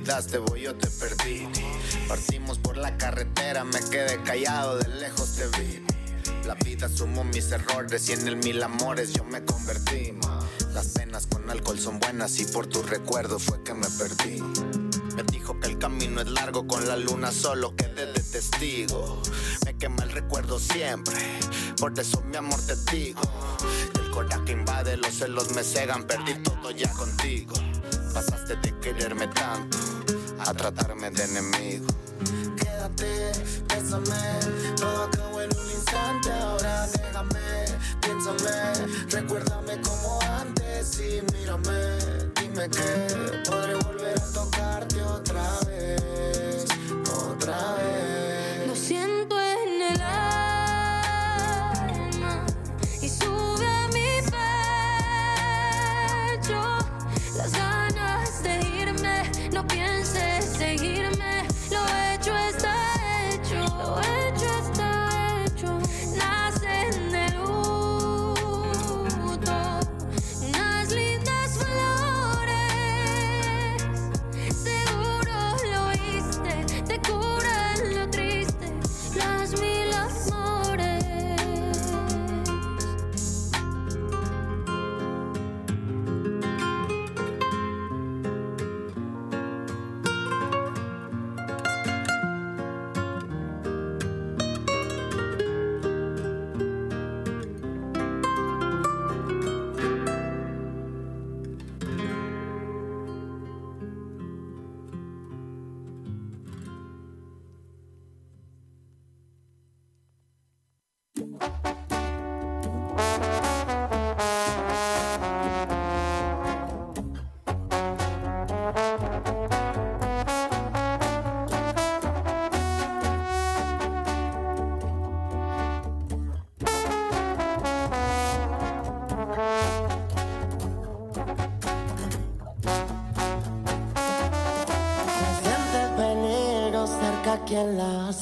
[0.06, 1.48] Olvidaste, voy yo te perdí.
[2.08, 5.84] Partimos por la carretera, me quedé callado, de lejos te vi.
[6.46, 10.14] La vida sumó mis errores y en el mil amores yo me convertí.
[10.74, 14.42] Las penas con alcohol son buenas y por tu recuerdo fue que me perdí.
[15.16, 19.22] Me dijo que el camino es largo con la luna solo quedé de testigo.
[19.66, 21.16] Me quema el recuerdo siempre,
[21.80, 23.22] por eso mi amor te digo.
[23.96, 27.56] El coraje invade, los celos me cegan, perdí todo ya contigo.
[28.14, 29.75] Pasaste de quererme tanto
[30.72, 31.86] tratarme de enemigo.
[32.58, 33.34] Quédate,
[33.68, 37.66] bésame, todo acabó en un instante, ahora déjame,
[38.02, 42.00] piénsame, recuérdame como antes y mírame,
[42.42, 43.25] dime que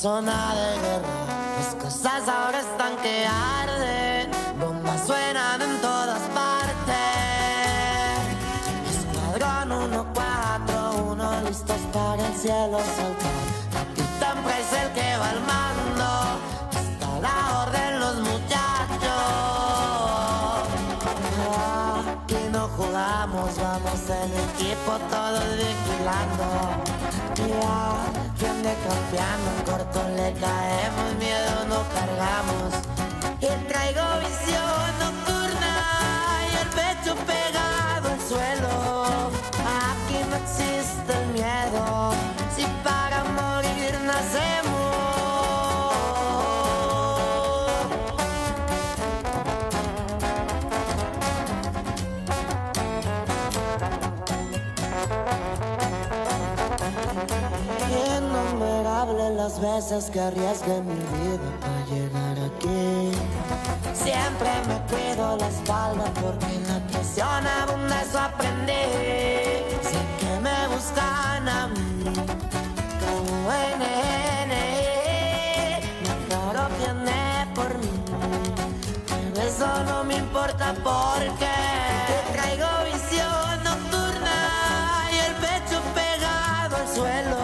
[0.03, 1.15] zona de guerra.
[1.57, 6.97] Las cosas ahora están que arden, bombas suenan en todas partes.
[8.91, 13.39] Escuadrón 141, listos para el cielo saltar.
[13.71, 16.09] Capitán Price el que va al mando,
[16.83, 19.23] está la orden los muchachos.
[22.11, 26.47] Aquí no jugamos, vamos en equipo, todos vigilando.
[27.35, 27.95] Ya,
[28.37, 29.52] quien de campeando
[32.33, 32.73] cargamos.
[33.39, 35.75] Y traigo visión nocturna
[36.49, 39.29] y el pecho pegado al suelo.
[39.85, 42.13] Aquí no existe el miedo,
[42.55, 44.73] si para morir nacemos.
[58.17, 61.52] Innumerable las veces que arriesgué mi vida
[62.63, 68.71] Siempre me cuido la espalda porque en la presión abunda eso aprendí.
[69.81, 72.05] Sé que me buscan a mí
[73.01, 74.71] como NNE.
[76.03, 77.91] Mi caro viene por mí,
[79.09, 81.51] pero eso no me importa porque
[82.07, 84.37] te traigo visión nocturna
[85.11, 87.41] y el pecho pegado al suelo.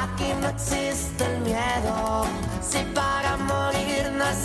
[0.00, 2.24] Aquí no existe el miedo,
[2.62, 2.78] si
[4.26, 4.44] Mas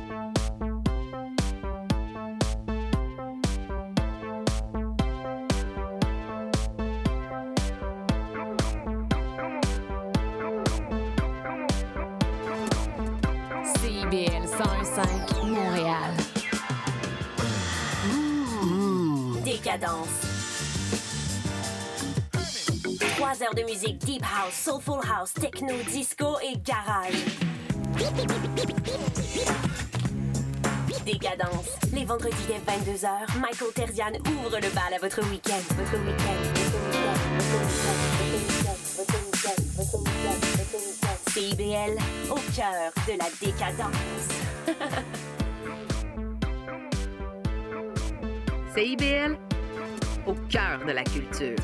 [19.81, 20.07] Décadence.
[23.15, 27.15] Trois heures de musique deep house, soulful house, techno, disco et garage.
[31.03, 31.69] Décadence.
[31.93, 35.61] Les vendredis dès 22h, Michael Terzian ouvre le bal à votre week-end.
[35.75, 36.41] Votre week-end.
[41.31, 41.97] CIBL,
[42.29, 43.97] au cœur de la décadence.
[50.27, 51.55] Au cœur de la culture.